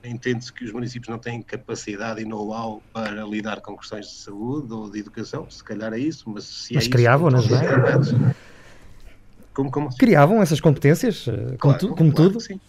entende-se 0.03 0.53
que 0.53 0.63
os 0.63 0.71
municípios 0.71 1.09
não 1.09 1.17
têm 1.17 1.41
capacidade 1.41 2.21
e 2.21 2.25
know-how 2.25 2.83
para 2.93 3.23
lidar 3.23 3.61
com 3.61 3.75
questões 3.75 4.05
de 4.05 4.21
saúde 4.21 4.71
ou 4.71 4.89
de 4.91 4.99
educação, 4.99 5.49
se 5.49 5.63
calhar 5.63 5.91
é 5.93 5.99
isso, 5.99 6.29
mas 6.29 6.43
se 6.43 6.75
mas 6.75 6.85
é 6.85 6.89
criavam, 6.89 7.29
isso, 7.29 7.49
não 7.49 8.29
é? 8.29 8.50
Como, 9.53 9.71
como? 9.71 9.89
Criavam 9.97 10.41
essas 10.41 10.61
competências, 10.61 11.27
eh, 11.27 11.33
como, 11.33 11.57
claro, 11.57 11.79
tu, 11.79 11.95
como 11.95 12.13
claro 12.13 12.31
tudo? 12.31 12.41
sim. 12.41 12.59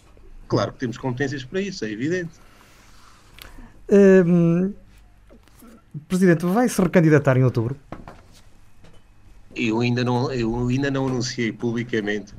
Claro 0.47 0.73
que 0.73 0.79
temos 0.79 0.97
competências 0.97 1.43
para 1.43 1.61
isso, 1.61 1.85
é 1.85 1.91
evidente. 1.91 2.31
Hum, 3.89 4.73
Presidente, 6.07 6.45
vai 6.45 6.67
se 6.67 6.81
recandidatar 6.81 7.37
em 7.37 7.43
outubro? 7.43 7.75
Eu 9.55 9.81
ainda 9.81 10.03
não, 10.03 10.31
eu 10.31 10.67
ainda 10.67 10.89
não 10.89 11.07
anunciei 11.07 11.51
publicamente, 11.51 12.33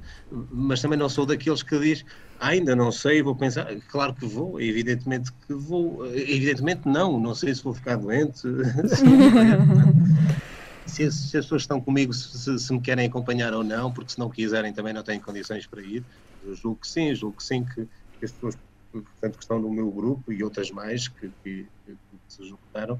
mas 0.50 0.82
também 0.82 0.98
não 0.98 1.08
sou 1.08 1.24
daqueles 1.24 1.62
que 1.62 1.78
diz 1.78 2.04
ainda 2.40 2.74
não 2.74 2.90
sei, 2.90 3.22
vou 3.22 3.36
pensar, 3.36 3.68
claro 3.88 4.12
que 4.14 4.26
vou, 4.26 4.60
evidentemente 4.60 5.30
que 5.46 5.54
vou, 5.54 6.04
evidentemente 6.06 6.82
não, 6.86 7.20
não 7.20 7.34
sei 7.34 7.54
se 7.54 7.62
vou 7.62 7.72
ficar 7.72 7.96
doente, 7.96 8.42
se, 10.86 11.04
as 11.04 11.30
pessoas 11.30 11.62
estão 11.62 11.80
comigo, 11.80 12.12
se, 12.12 12.58
se, 12.58 12.72
me 12.72 12.80
querem 12.80 13.06
acompanhar 13.06 13.52
ou 13.54 13.64
não, 13.64 13.92
porque 13.92 14.12
se 14.12 14.18
não 14.18 14.30
quiserem 14.30 14.72
também 14.72 14.92
não 14.92 15.02
têm 15.02 15.20
condições 15.20 15.66
para 15.66 15.82
ir, 15.82 16.04
eu 16.42 16.54
julgo 16.54 16.80
que 16.80 16.88
sim, 16.88 17.14
julgo 17.14 17.36
que 17.38 17.44
sim, 17.44 17.64
que, 17.64 17.86
que 18.18 18.24
as 18.24 18.32
pessoas, 18.32 18.56
portanto, 18.92 19.36
que 19.36 19.42
estão 19.42 19.58
no 19.58 19.70
meu 19.70 19.90
grupo 19.90 20.32
e 20.32 20.44
outras 20.44 20.70
mais 20.70 21.08
que, 21.08 21.30
que, 21.42 21.68
que 21.86 21.98
se 22.28 22.48
juntaram, 22.48 22.98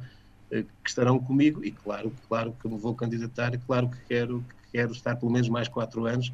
eh, 0.51 0.63
que 0.63 0.89
estarão 0.89 1.19
comigo 1.19 1.65
e 1.65 1.73
claro, 1.73 2.15
claro 2.29 2.57
que 2.61 2.69
me 2.69 2.79
vou 2.79 2.95
candidatar 2.95 3.55
e 3.55 3.59
claro 3.59 3.91
que 3.91 3.99
quero, 4.07 4.43
que 4.43 4.79
quero 4.79 4.93
estar 4.93 5.17
pelo 5.17 5.33
menos 5.33 5.49
mais 5.49 5.69
quatro 5.69 6.07
anos 6.07 6.33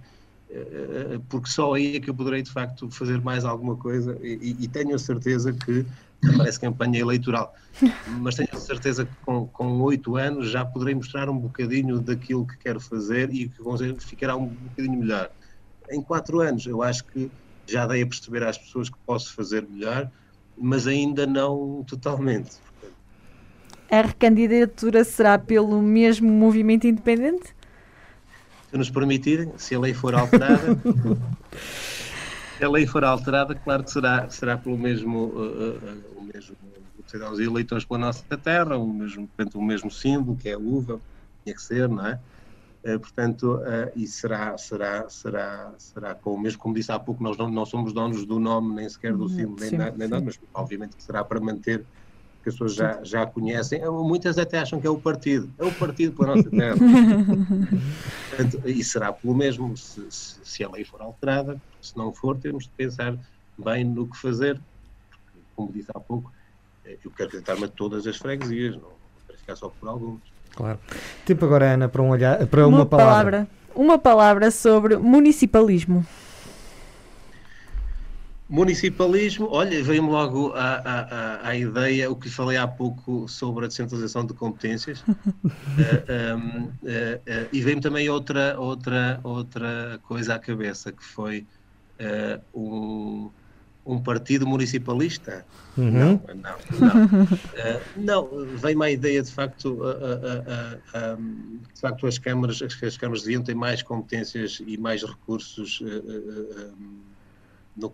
eh, 0.49 1.15
eh, 1.15 1.21
porque 1.29 1.49
só 1.49 1.75
aí 1.75 1.97
é 1.97 2.01
que 2.01 2.11
eu 2.11 2.15
poderei 2.15 2.43
de 2.43 2.51
facto 2.51 2.91
fazer 2.91 3.21
mais 3.23 3.45
alguma 3.45 3.77
coisa 3.77 4.19
e, 4.21 4.57
e 4.59 4.69
tenho 4.69 4.95
a 4.95 4.99
certeza 4.99 5.53
que 5.53 5.87
parece 6.37 6.61
campanha 6.61 7.01
eleitoral, 7.01 7.55
mas 8.19 8.35
tenho 8.35 8.49
a 8.53 8.57
certeza 8.57 9.05
que 9.05 9.13
com 9.25 9.81
oito 9.81 10.17
anos 10.17 10.51
já 10.51 10.65
poderei 10.65 10.95
mostrar 10.95 11.29
um 11.29 11.39
bocadinho 11.39 12.01
daquilo 12.01 12.47
que 12.47 12.57
quero 12.59 12.81
fazer 12.81 13.33
e 13.33 13.49
que 13.49 14.05
ficará 14.05 14.37
um 14.37 14.47
bocadinho 14.47 14.99
melhor. 14.99 15.31
Em 15.91 16.03
quatro 16.03 16.41
anos 16.41 16.67
eu 16.67 16.83
acho 16.83 17.05
que 17.05 17.31
já 17.67 17.87
dei 17.87 18.03
a 18.03 18.07
perceber 18.07 18.43
às 18.43 18.59
pessoas 18.59 18.91
que 18.91 18.97
posso 19.07 19.35
fazer 19.35 19.67
melhor, 19.69 20.11
mas 20.57 20.87
ainda 20.87 21.27
não 21.27 21.85
totalmente. 21.87 22.57
A 23.91 24.03
recandidatura 24.03 25.03
será 25.05 25.39
pelo 25.39 25.81
mesmo 25.83 26.31
movimento 26.31 26.87
independente? 26.87 27.55
Se 28.71 28.77
nos 28.77 28.89
permitirem, 28.89 29.53
se 29.57 29.75
a 29.75 29.81
lei 29.81 29.93
for 29.93 30.15
alterada, 30.15 30.79
se 32.61 32.65
a 32.65 32.69
lei 32.69 32.87
for 32.87 33.03
alterada, 33.03 33.55
claro 33.55 33.83
que 33.83 33.91
será, 33.91 34.29
será 34.29 34.59
pelo 34.59 34.77
mesmo, 34.77 35.29
uh, 35.29 35.79
uh, 35.79 36.19
o 36.19 36.23
mesmo 36.23 36.55
serão 37.07 37.33
os 37.33 37.41
eleitores 37.41 37.87
pela 37.87 37.99
nossa 37.99 38.23
terra, 38.37 38.77
o 38.77 38.87
mesmo, 38.87 39.27
portanto, 39.29 39.59
o 39.59 39.63
mesmo 39.63 39.91
símbolo, 39.91 40.37
que 40.37 40.51
é 40.51 40.53
a 40.53 40.59
uva, 40.59 41.01
tinha 41.43 41.57
que 41.57 41.63
ser, 41.63 41.89
não 41.89 42.07
é? 42.07 42.21
Uh, 42.85 43.01
portanto, 43.01 43.57
uh, 43.57 43.91
e 43.97 44.07
será, 44.07 44.59
será, 44.59 45.09
será, 45.09 45.75
será 45.79 46.15
com 46.15 46.35
o 46.35 46.41
mesmo, 46.41 46.59
como 46.59 46.75
disse 46.75 46.93
há 46.93 46.99
pouco, 46.99 47.23
nós 47.23 47.39
não, 47.39 47.51
não 47.51 47.65
somos 47.65 47.95
donos 47.95 48.27
do 48.27 48.39
nome, 48.39 48.75
nem 48.75 48.89
sequer 48.91 49.15
do 49.15 49.23
uhum, 49.23 49.29
símbolo, 49.29 49.57
nem, 49.59 49.71
nem 49.97 50.09
nada, 50.09 50.23
mas 50.23 50.39
obviamente 50.53 50.97
que 50.97 51.03
será 51.03 51.25
para 51.25 51.41
manter 51.41 51.87
que 52.43 52.49
as 52.49 52.55
pessoas 52.55 52.75
já, 52.75 53.01
já 53.03 53.27
conhecem, 53.27 53.83
muitas 53.91 54.39
até 54.39 54.59
acham 54.59 54.81
que 54.81 54.87
é 54.87 54.91
o 54.91 54.99
partido, 54.99 55.51
é 55.59 55.65
o 55.65 55.73
partido 55.73 56.17
pela 56.17 56.37
nossa 56.37 56.51
terra. 56.51 56.77
Portanto, 58.29 58.63
e 58.69 58.83
será 58.83 59.13
pelo 59.13 59.35
mesmo 59.35 59.77
se, 59.77 60.03
se, 60.11 60.39
se, 60.43 60.65
a 60.65 60.71
lei 60.71 60.85
for 60.85 61.03
alterada, 61.03 61.61
se 61.83 61.97
não 61.97 62.13
for, 62.13 62.39
temos 62.39 62.65
de 62.65 62.71
pensar 62.71 63.15
bem 63.59 63.85
no 63.85 64.07
que 64.07 64.17
fazer, 64.17 64.59
porque, 65.11 65.39
como 65.55 65.73
disse 65.73 65.91
há 65.95 66.01
pouco, 66.01 66.33
eh, 66.85 66.97
eu 67.05 67.11
quero 67.11 67.31
candidatar-me 67.31 67.65
a 67.65 67.69
todas 67.69 68.07
as 68.07 68.17
freguesias, 68.17 68.75
não 68.77 68.89
quero 69.27 69.39
ficar 69.39 69.57
só 69.57 69.69
por 69.69 69.89
alguns. 69.89 70.21
Claro. 70.55 70.79
Tempo 71.27 71.45
agora, 71.45 71.75
Ana, 71.75 71.89
para, 71.89 72.03
um 72.03 72.09
olhar, 72.09 72.47
para 72.47 72.67
uma, 72.67 72.79
uma 72.79 72.87
palavra. 72.87 73.31
palavra. 73.31 73.49
Uma 73.75 73.99
palavra 73.99 74.51
sobre 74.51 74.97
municipalismo. 74.97 76.05
Municipalismo, 78.51 79.47
olha, 79.49 79.81
veio-me 79.81 80.11
logo 80.11 80.53
à, 80.55 80.75
à, 80.75 81.49
à, 81.49 81.57
ideia, 81.57 82.11
o 82.11 82.17
que 82.17 82.29
falei 82.29 82.57
há 82.57 82.67
pouco 82.67 83.29
sobre 83.29 83.65
a 83.65 83.69
descentralização 83.69 84.27
de 84.27 84.35
competências, 84.35 84.99
uh, 85.07 86.37
um, 86.37 86.65
uh, 86.67 86.67
uh, 86.67 87.49
e 87.53 87.63
veio-me 87.63 87.81
também 87.81 88.09
outra, 88.09 88.59
outra, 88.59 89.21
outra 89.23 90.01
coisa 90.03 90.35
à 90.35 90.39
cabeça, 90.41 90.91
que 90.91 91.05
foi 91.05 91.47
um, 92.53 93.31
um 93.87 94.03
partido 94.03 94.49
municipalista. 94.49 95.47
Uhum. 95.77 95.91
Não, 95.93 96.23
não, 96.35 96.59
não. 97.95 98.31
não, 98.35 98.57
veio-me 98.57 98.85
a 98.85 98.91
ideia, 98.91 99.23
de 99.23 99.31
facto, 99.31 99.81
de 101.73 101.81
facto 101.81 102.07
as 102.09 102.19
câmaras, 102.19 102.61
as 102.63 102.97
câmaras 102.97 103.23
deviam 103.23 103.45
ter 103.45 103.55
mais 103.55 103.81
competências 103.81 104.61
e 104.67 104.77
mais 104.77 105.05
recursos 105.05 105.81
no, 107.81 107.93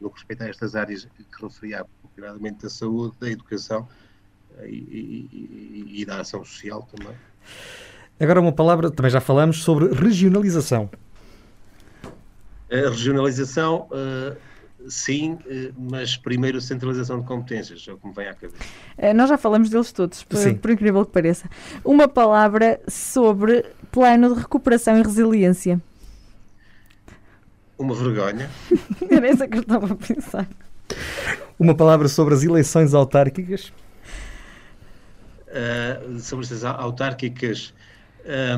no 0.00 0.10
que 0.10 0.16
respeita 0.16 0.44
a 0.44 0.48
estas 0.48 0.74
áreas 0.74 1.04
que 1.04 1.42
referi 1.44 1.74
há 1.74 1.84
pouco, 1.84 2.60
da 2.62 2.70
saúde, 2.70 3.14
da 3.20 3.30
educação 3.30 3.86
eh, 4.58 4.68
e, 4.68 5.28
e, 5.32 6.00
e, 6.00 6.04
da 6.04 6.20
ação 6.20 6.44
social 6.44 6.88
também. 6.90 7.14
Agora 8.18 8.40
uma 8.40 8.52
palavra, 8.52 8.90
também 8.90 9.10
já 9.10 9.20
falamos, 9.20 9.62
sobre 9.62 9.92
regionalização. 9.92 10.88
A 12.70 12.88
regionalização, 12.88 13.88
uh, 13.92 14.36
sim, 14.88 15.34
uh, 15.34 15.74
mas 15.76 16.16
primeiro 16.16 16.60
centralização 16.60 17.20
de 17.20 17.26
competências, 17.26 17.86
é 17.86 17.92
o 17.92 17.98
que 17.98 18.08
me 18.08 18.14
vem 18.14 18.26
à 18.26 18.34
cabeça. 18.34 18.64
Uh, 18.96 19.14
nós 19.14 19.28
já 19.28 19.36
falamos 19.36 19.68
deles 19.68 19.92
todos, 19.92 20.24
por, 20.24 20.38
por, 20.56 20.70
incrível 20.70 21.04
que 21.04 21.12
pareça. 21.12 21.48
Uma 21.84 22.08
palavra 22.08 22.80
sobre 22.88 23.66
plano 23.92 24.34
de 24.34 24.40
recuperação 24.40 24.98
e 24.98 25.02
resiliência. 25.02 25.80
Uma 27.78 27.94
vergonha. 27.94 28.50
Era 29.10 29.28
essa 29.28 29.46
que 29.46 29.58
eu 29.58 29.62
estava 29.62 29.92
a 29.92 29.96
pensar. 29.96 30.48
Uma 31.58 31.74
palavra 31.74 32.08
sobre 32.08 32.34
as 32.34 32.42
eleições 32.42 32.94
autárquicas. 32.94 33.72
Uh, 35.48 36.18
sobre 36.18 36.44
as 36.46 36.64
autárquicas. 36.64 37.74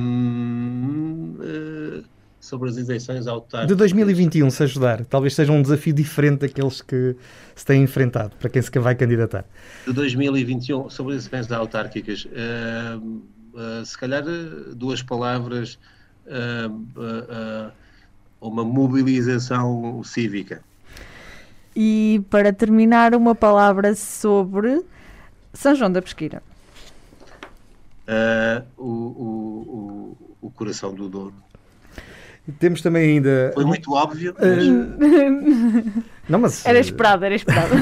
Um, 0.01 1.37
uh, 1.41 2.05
sobre 2.41 2.71
as 2.71 2.77
eleições 2.77 3.27
autárquicas. 3.27 3.69
De 3.69 3.75
2021, 3.75 4.51
se 4.51 4.63
ajudar, 4.63 5.05
talvez 5.05 5.35
seja 5.35 5.53
um 5.53 5.61
desafio 5.61 5.93
diferente 5.93 6.41
daqueles 6.41 6.81
que 6.81 7.17
se 7.55 7.65
têm 7.65 7.83
enfrentado, 7.83 8.37
para 8.37 8.49
quem 8.49 8.63
se 8.63 8.71
vai 8.79 8.95
candidatar. 8.95 9.45
De 9.87 9.93
2021, 9.93 10.89
sobre 10.89 11.15
as 11.15 11.27
eleições 11.27 11.53
autárquicas, 11.53 12.25
uh, 12.27 12.99
uh, 13.55 13.85
se 13.85 13.99
calhar 13.99 14.25
duas 14.75 15.03
palavras, 15.03 15.79
uh, 16.27 17.73
uma 18.41 18.65
mobilização 18.65 20.03
cívica. 20.05 20.63
E 21.75 22.23
para 22.31 22.53
terminar, 22.53 23.15
uma 23.15 23.35
palavra 23.35 23.95
sobre 23.95 24.83
São 25.53 25.75
João 25.75 25.93
da 25.93 26.03
Pesqueira. 26.03 26.43
o, 28.77 28.85
o, 28.85 30.17
o 30.43 30.51
coração 30.51 30.95
do 30.95 31.09
Douro. 31.09 31.35
Temos 32.59 32.81
também 32.81 33.11
ainda. 33.11 33.51
Foi 33.55 33.65
muito 33.65 33.93
óbvio. 33.93 34.35
Mas... 34.39 34.67
Uh... 34.67 36.05
Não, 36.29 36.39
mas... 36.39 36.65
Era 36.67 36.79
esperado, 36.79 37.25
era 37.25 37.35
esperado. 37.35 37.75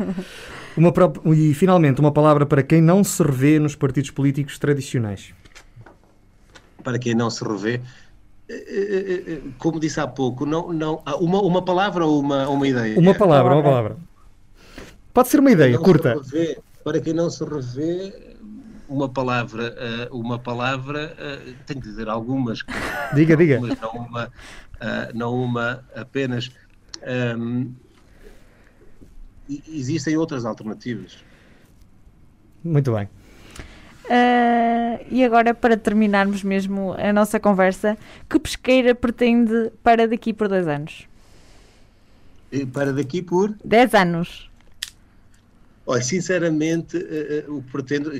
uma 0.76 0.92
pro... 0.92 1.12
E 1.34 1.54
finalmente, 1.54 1.98
uma 1.98 2.12
palavra 2.12 2.44
para 2.44 2.62
quem 2.62 2.82
não 2.82 3.02
se 3.02 3.22
revê 3.22 3.58
nos 3.58 3.74
partidos 3.74 4.10
políticos 4.10 4.58
tradicionais. 4.58 5.32
Para 6.84 6.98
quem 6.98 7.14
não 7.14 7.30
se 7.30 7.42
revê, 7.42 7.80
como 9.58 9.78
disse 9.78 10.00
há 10.00 10.06
pouco, 10.06 10.44
não, 10.44 10.72
não, 10.72 11.02
ah, 11.04 11.16
uma, 11.16 11.40
uma 11.40 11.62
palavra 11.62 12.04
ou 12.04 12.20
uma, 12.20 12.48
uma 12.48 12.66
ideia? 12.66 12.98
Uma 12.98 13.14
palavra, 13.14 13.54
uma 13.54 13.62
palavra. 13.62 13.96
Pode 15.12 15.28
ser 15.28 15.40
uma 15.40 15.50
ideia 15.50 15.78
curta. 15.78 16.14
Revê, 16.14 16.58
para 16.84 17.00
quem 17.00 17.12
não 17.12 17.30
se 17.30 17.44
revê, 17.44 18.36
uma 18.88 19.08
palavra, 19.08 20.08
uh, 20.10 20.16
uma 20.18 20.38
palavra, 20.38 21.16
uh, 21.16 21.54
tenho 21.66 21.80
que 21.80 21.88
dizer 21.88 22.08
algumas. 22.08 22.60
Diga, 23.14 23.36
diga. 23.36 23.56
Algumas, 23.56 23.80
não 23.80 23.90
uma, 23.90 24.32
não 25.14 25.34
uma 25.34 25.84
apenas. 25.94 26.50
Um, 27.38 27.72
existem 29.68 30.16
outras 30.16 30.44
alternativas. 30.44 31.18
Muito 32.62 32.92
bem. 32.92 33.08
Uh, 34.10 35.06
e 35.08 35.24
agora, 35.24 35.54
para 35.54 35.76
terminarmos 35.76 36.42
mesmo 36.42 36.96
a 36.98 37.12
nossa 37.12 37.38
conversa, 37.38 37.96
que 38.28 38.40
pesqueira 38.40 38.92
pretende 38.92 39.70
para 39.84 40.08
daqui 40.08 40.32
por 40.32 40.48
10 40.48 40.66
anos? 40.66 41.08
Para 42.72 42.92
daqui 42.92 43.22
por? 43.22 43.54
10 43.64 43.94
anos. 43.94 44.50
Olha, 45.86 46.02
sinceramente, 46.02 46.96
uh, 46.96 47.56
uh, 47.56 47.62
pretendo, 47.70 48.10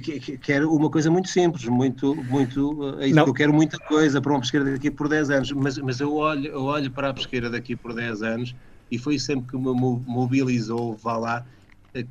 quero 0.41 0.73
uma 0.73 0.89
coisa 0.89 1.11
muito 1.11 1.29
simples, 1.29 1.65
muito, 1.67 2.15
muito, 2.15 2.73
uh, 2.73 3.01
eu 3.01 3.35
quero 3.35 3.53
muita 3.53 3.77
coisa 3.77 4.21
para 4.21 4.33
uma 4.33 4.41
pesqueira 4.41 4.71
daqui 4.71 4.91
por 4.93 5.09
10 5.09 5.31
anos, 5.31 5.53
mas, 5.53 5.77
mas 5.79 6.01
eu, 6.01 6.15
olho, 6.15 6.47
eu 6.53 6.63
olho 6.63 6.91
para 6.91 7.11
a 7.11 7.15
pesqueira 7.15 7.51
daqui 7.51 7.75
por 7.75 7.93
10 7.93 8.23
anos 8.23 8.57
e 8.91 8.99
foi 8.99 9.19
sempre 9.19 9.51
que 9.51 9.57
me 9.57 9.73
mobilizou, 10.07 10.97
vá 10.97 11.17
lá, 11.17 11.47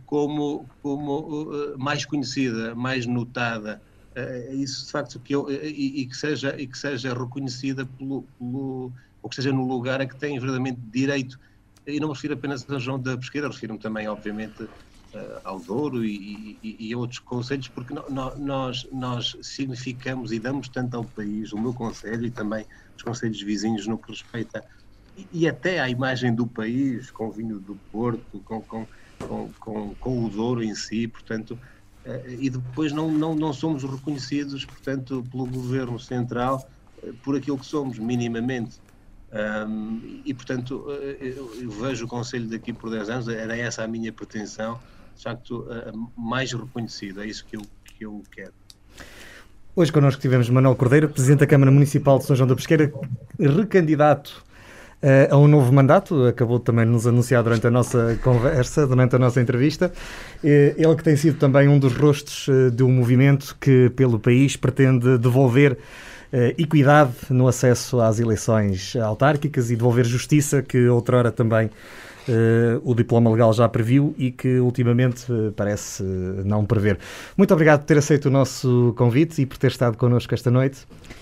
como, 0.06 0.68
como 0.82 1.50
mais 1.78 2.06
conhecida, 2.06 2.76
mais 2.76 3.06
notada, 3.06 3.82
isso 4.52 4.86
de 4.86 4.92
facto 4.92 5.20
que 5.20 5.34
eu, 5.34 5.50
e, 5.50 6.02
e, 6.02 6.08
que 6.08 6.16
seja, 6.16 6.60
e 6.60 6.68
que 6.68 6.78
seja 6.78 7.14
reconhecida 7.14 7.86
pelo, 7.86 8.24
pelo, 8.38 8.92
ou 9.22 9.30
que 9.30 9.36
seja 9.36 9.52
no 9.54 9.66
lugar 9.66 10.02
a 10.02 10.08
que 10.08 10.18
tem 10.18 10.40
verdadeiramente 10.40 10.82
direito, 10.82 11.38
e 11.88 12.00
não 12.00 12.10
me 12.10 12.14
refiro 12.14 12.34
apenas 12.34 12.70
a 12.70 12.78
João 12.78 13.00
da 13.00 13.18
Pesqueira, 13.18 13.48
refiro-me 13.48 13.80
também, 13.80 14.08
obviamente, 14.08 14.68
ao 15.44 15.60
Douro 15.60 16.06
e, 16.06 16.60
e, 16.62 16.90
e, 16.90 16.96
outros 16.96 17.20
conselhos, 17.20 17.68
porque 17.70 17.94
no, 17.94 18.08
nós, 18.38 18.88
nós 18.92 19.36
significamos 19.42 20.32
e 20.32 20.40
damos 20.40 20.70
tanto 20.70 20.96
ao 20.96 21.06
país, 21.06 21.52
o 21.52 21.60
meu 21.60 21.74
conselho 21.74 22.26
e 22.26 22.32
também 22.32 22.66
os 22.96 23.04
conselhos 23.04 23.42
vizinhos 23.42 23.88
no 23.88 23.98
que 23.98 24.12
respeita 24.12 24.64
e, 25.16 25.28
e 25.32 25.48
até 25.48 25.80
à 25.80 25.90
imagem 25.90 26.34
do 26.34 26.46
país, 26.46 27.10
com 27.12 27.28
o 27.28 27.32
vinho 27.32 27.60
do 27.60 27.76
Porto, 27.92 28.40
com, 28.42 28.62
com, 28.62 28.88
com, 29.20 29.50
com, 29.60 29.96
com 29.96 30.26
o 30.26 30.30
Douro 30.30 30.64
em 30.64 30.74
si, 30.76 31.08
portanto, 31.08 31.58
uh, 32.06 32.30
e 32.40 32.50
depois 32.50 32.92
não, 32.92 33.12
não, 33.12 33.36
não 33.36 33.54
somos 33.54 33.84
reconhecidos, 33.84 34.66
portanto, 34.66 35.24
pelo 35.32 35.46
Governo 35.46 36.00
Central 36.00 36.68
uh, 37.04 37.14
por 37.24 37.36
aquilo 37.36 37.58
que 37.58 37.66
somos, 37.66 38.00
minimamente. 38.00 38.80
Um, 39.32 40.22
e 40.26 40.34
portanto 40.34 40.90
eu, 41.22 41.54
eu, 41.62 41.70
vejo 41.70 42.06
o 42.06 42.08
Conselho 42.08 42.48
daqui 42.48 42.74
por 42.74 42.90
10 42.90 43.10
anos, 43.12 43.28
era 43.28 43.56
essa 43.56 43.84
a 43.84 43.88
minha 43.88 44.12
pretensão, 44.12 44.80
de 45.16 45.22
facto, 45.22 45.68
mais 46.18 46.52
reconhecido. 46.52 47.22
É 47.22 47.28
isso 47.28 47.46
que 47.46 47.56
eu, 47.56 47.62
que 47.84 48.06
eu 48.06 48.24
quero. 48.32 48.54
Hoje 49.76 49.92
connosco 49.92 50.20
tivemos 50.20 50.50
Manuel 50.50 50.76
Cordeiro, 50.76 51.10
Presidente 51.10 51.42
da 51.42 51.48
Câmara 51.48 51.70
Municipal 51.72 52.18
de 52.18 52.26
São 52.26 52.36
João 52.36 52.48
da 52.48 52.56
Pesqueira, 52.56 52.92
recandidato 53.38 54.44
a 55.32 55.38
um 55.38 55.48
novo 55.48 55.72
mandato, 55.72 56.26
acabou 56.26 56.60
também 56.60 56.86
de 56.86 56.92
nos 56.92 57.08
anunciar 57.08 57.42
durante 57.42 57.66
a 57.66 57.72
nossa 57.72 58.20
conversa, 58.22 58.86
durante 58.86 59.16
a 59.16 59.20
nossa 59.20 59.40
entrevista. 59.40 59.92
Uh, 60.44 60.48
ele 60.78 60.96
que 60.96 61.04
tem 61.04 61.16
sido 61.16 61.38
também 61.38 61.68
um 61.70 61.80
dos 61.80 61.94
rostos 61.96 62.48
uh, 62.50 62.70
de 62.70 62.84
um 62.84 62.92
movimento 62.92 63.56
que, 63.62 63.90
pelo 63.96 64.20
país, 64.20 64.56
pretende 64.56 65.18
devolver 65.18 65.78
equidade 66.60 67.12
no 67.32 67.48
acesso 67.48 68.00
às 68.00 68.20
eleições 68.20 68.96
autárquicas 68.96 69.72
e 69.72 69.76
devolver 69.76 70.06
justiça 70.06 70.62
que 70.62 70.88
outrora 70.88 71.32
também 71.32 71.72
uh, 72.30 72.82
o 72.84 72.94
diploma 72.94 73.30
legal 73.30 73.52
já 73.54 73.68
previu 73.68 74.14
e 74.18 74.32
que 74.32 74.60
ultimamente 74.60 75.32
uh, 75.32 75.52
parece 75.56 76.04
não 76.46 76.66
prever. 76.66 76.98
Muito 77.38 77.54
obrigado 77.54 77.82
por 77.82 77.86
ter 77.86 77.98
aceito 77.98 78.28
o 78.28 78.30
nosso 78.30 78.94
convite 78.98 79.42
e 79.42 79.46
por 79.46 79.58
ter 79.58 79.68
estado 79.68 79.98
connosco 79.98 80.34
esta 80.34 80.52
noite. 80.52 80.80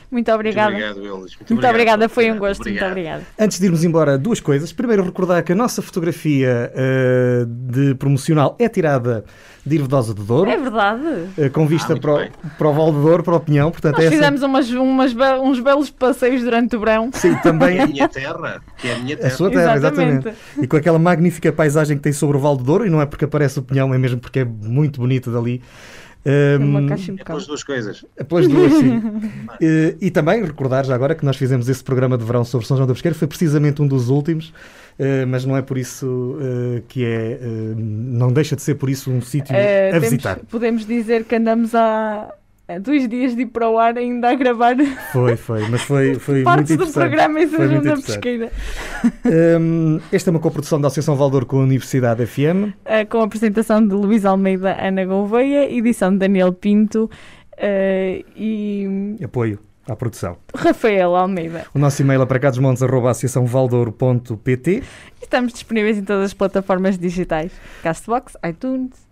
Muito 0.09 0.31
obrigada. 0.31 0.71
Muito 0.71 0.85
obrigado, 0.85 1.17
Elis. 1.19 1.35
Muito, 1.35 1.53
muito 1.53 1.67
obrigada, 1.67 2.09
foi 2.09 2.31
um 2.31 2.37
gosto. 2.37 2.61
Obrigado. 2.61 2.85
Muito 2.85 2.91
obrigada. 2.91 3.23
Antes 3.37 3.59
de 3.59 3.65
irmos 3.65 3.83
embora, 3.83 4.17
duas 4.17 4.39
coisas. 4.39 4.71
Primeiro, 4.71 5.03
recordar 5.03 5.43
que 5.43 5.51
a 5.51 5.55
nossa 5.55 5.81
fotografia 5.81 6.71
uh, 6.73 7.45
de 7.45 7.93
promocional 7.95 8.55
é 8.57 8.69
tirada 8.69 9.25
de 9.65 9.75
Irvedosa 9.75 10.13
do 10.13 10.23
Douro. 10.23 10.49
É 10.49 10.57
verdade. 10.57 11.03
Uh, 11.37 11.51
com 11.51 11.67
vista 11.67 11.93
ah, 11.93 11.99
para, 11.99 12.13
o, 12.13 12.29
para 12.57 12.67
o 12.69 12.73
Val 12.73 12.91
do 12.93 13.01
Douro, 13.01 13.21
para 13.21 13.35
o 13.35 13.39
Pinhão. 13.39 13.69
Portanto, 13.69 13.97
Nós 13.97 14.05
é 14.05 14.09
fizemos 14.09 14.41
umas, 14.41 14.69
umas, 14.71 15.13
uns 15.41 15.59
belos 15.59 15.89
passeios 15.89 16.41
durante 16.41 16.75
o 16.77 16.79
verão. 16.79 17.09
Sim, 17.11 17.35
também. 17.43 17.77
É 17.77 17.81
a 17.81 17.87
minha 17.87 18.07
terra. 18.07 18.61
Que 18.77 18.87
é 18.87 18.95
a 18.95 18.99
minha 18.99 19.17
terra. 19.17 19.27
A 19.27 19.31
sua 19.35 19.49
terra, 19.49 19.75
exatamente. 19.75 20.29
exatamente. 20.29 20.63
E 20.63 20.67
com 20.67 20.77
aquela 20.77 20.97
magnífica 20.97 21.51
paisagem 21.51 21.97
que 21.97 22.03
tem 22.03 22.13
sobre 22.13 22.37
o 22.37 22.39
Val 22.39 22.55
do 22.55 22.63
Douro, 22.63 22.85
e 22.85 22.89
não 22.89 23.01
é 23.01 23.05
porque 23.05 23.25
aparece 23.25 23.59
o 23.59 23.61
Pinhão, 23.61 23.93
é 23.93 23.97
mesmo 23.97 24.19
porque 24.19 24.39
é 24.39 24.45
muito 24.45 25.01
bonito 25.01 25.29
dali. 25.31 25.61
Um, 26.27 26.65
uma 26.65 26.89
caixa 26.89 27.13
é 27.17 27.23
pelas 27.23 27.47
duas 27.47 27.63
coisas. 27.63 28.05
É 28.17 28.23
pelas 28.23 28.47
duas, 28.49 28.73
sim. 28.73 29.01
e, 29.61 29.95
e, 30.01 30.11
também 30.11 30.43
recordar 30.43 30.85
já 30.85 30.93
agora 30.93 31.15
que 31.15 31.23
nós 31.23 31.37
fizemos 31.37 31.69
esse 31.69 31.81
programa 31.81 32.17
de 32.17 32.25
verão 32.25 32.43
sobre 32.43 32.67
São 32.67 32.75
João 32.75 32.85
da 32.85 32.93
Pesqueira, 32.93 33.15
foi 33.15 33.29
precisamente 33.29 33.81
um 33.81 33.87
dos 33.87 34.09
últimos, 34.09 34.49
uh, 34.49 35.25
mas 35.25 35.45
não 35.45 35.55
é 35.55 35.61
por 35.61 35.77
isso 35.77 36.05
uh, 36.05 36.81
que 36.89 37.05
é, 37.05 37.39
uh, 37.41 37.75
não 37.77 38.33
deixa 38.33 38.57
de 38.57 38.61
ser 38.61 38.75
por 38.75 38.89
isso 38.89 39.09
um 39.09 39.21
sítio 39.21 39.55
a 39.55 39.99
visitar. 39.99 40.39
Podemos 40.49 40.85
dizer 40.85 41.23
que 41.23 41.35
andamos 41.35 41.73
a 41.73 42.33
é, 42.67 42.79
dois 42.79 43.07
dias 43.07 43.33
de 43.33 43.43
ir 43.43 43.45
para 43.45 43.69
o 43.69 43.79
ar 43.79 43.97
ainda 43.97 44.29
a 44.29 44.35
gravar. 44.35 44.75
Foi, 45.13 45.37
foi, 45.37 45.69
mas 45.69 45.83
foi, 45.83 46.15
foi 46.15 46.43
Partes 46.43 46.75
muito 46.75 46.87
do 46.87 46.93
programa 46.93 47.39
em 47.39 47.47
São 47.47 47.65
João 47.65 47.81
da 47.81 47.95
Pesqueira. 47.95 48.51
Um, 49.59 50.01
esta 50.11 50.29
é 50.29 50.31
uma 50.31 50.39
coprodução 50.39 50.81
da 50.81 50.87
Associação 50.87 51.15
Valdor 51.15 51.45
com 51.45 51.59
a 51.59 51.63
Universidade 51.63 52.25
FM. 52.25 52.73
Uh, 52.85 53.07
com 53.09 53.21
a 53.21 53.23
apresentação 53.23 53.87
de 53.87 53.93
Luís 53.93 54.25
Almeida, 54.25 54.75
Ana 54.85 55.05
Gouveia, 55.05 55.71
edição 55.71 56.11
de 56.11 56.17
Daniel 56.17 56.51
Pinto 56.51 57.05
uh, 57.05 57.09
e... 58.35 59.15
Apoio 59.23 59.59
à 59.87 59.95
produção. 59.95 60.35
Rafael 60.53 61.15
Almeida. 61.15 61.65
O 61.73 61.79
nosso 61.79 62.01
e-mail 62.01 62.21
é 62.21 62.25
para 62.25 62.39
cadosmontes.associaçãovaldouro.pt 62.39 64.83
Estamos 65.21 65.53
disponíveis 65.53 65.97
em 65.97 66.03
todas 66.03 66.25
as 66.25 66.33
plataformas 66.33 66.97
digitais. 66.97 67.53
Castbox, 67.81 68.35
iTunes, 68.43 69.07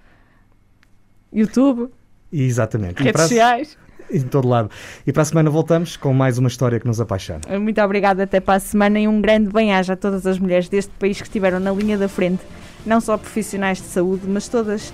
YouTube... 1.31 1.89
Exatamente. 2.32 3.01
Redes 3.01 3.21
sociais. 3.21 3.78
Em 4.11 4.21
todo 4.21 4.47
lado. 4.47 4.69
E 5.05 5.11
para 5.11 5.23
a 5.23 5.26
semana 5.26 5.49
voltamos 5.49 5.97
com 5.97 6.13
mais 6.13 6.38
uma 6.38 6.47
história 6.47 6.80
que 6.80 6.86
nos 6.86 7.01
apaixona. 7.01 7.41
Muito 7.59 7.82
obrigada 7.82 8.23
até 8.23 8.39
para 8.39 8.53
a 8.53 8.59
semana 8.59 8.99
e 8.99 9.07
um 9.07 9.19
grande 9.19 9.49
bem-aja 9.49 9.93
a 9.93 9.95
todas 9.95 10.28
as 10.28 10.38
mulheres 10.38 10.69
deste 10.69 10.91
país 10.99 11.17
que 11.17 11.28
estiveram 11.28 11.59
na 11.59 11.71
linha 11.71 11.97
da 11.97 12.07
frente, 12.07 12.43
não 12.86 13.01
só 13.01 13.17
profissionais 13.17 13.80
de 13.80 13.88
saúde, 13.88 14.28
mas 14.28 14.47
todas 14.47 14.93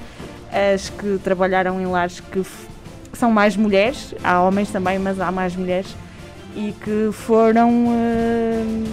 as 0.49 0.89
que 0.89 1.19
trabalharam 1.23 1.81
em 1.81 1.85
lares 1.87 2.21
que 2.21 2.41
são 3.13 3.31
mais 3.31 3.57
mulheres, 3.57 4.15
há 4.23 4.41
homens 4.41 4.69
também, 4.69 4.97
mas 4.97 5.19
há 5.19 5.29
mais 5.29 5.55
mulheres, 5.57 5.93
e 6.55 6.73
que 6.81 7.09
foram 7.11 7.87
uh, 7.87 8.87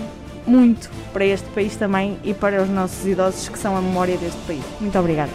muito 0.46 0.90
para 1.12 1.24
este 1.24 1.48
país 1.50 1.76
também 1.76 2.18
e 2.24 2.34
para 2.34 2.62
os 2.62 2.68
nossos 2.68 3.06
idosos 3.06 3.48
que 3.48 3.58
são 3.58 3.76
a 3.76 3.80
memória 3.80 4.16
deste 4.16 4.40
país. 4.46 4.64
Muito 4.80 4.98
obrigada. 4.98 5.30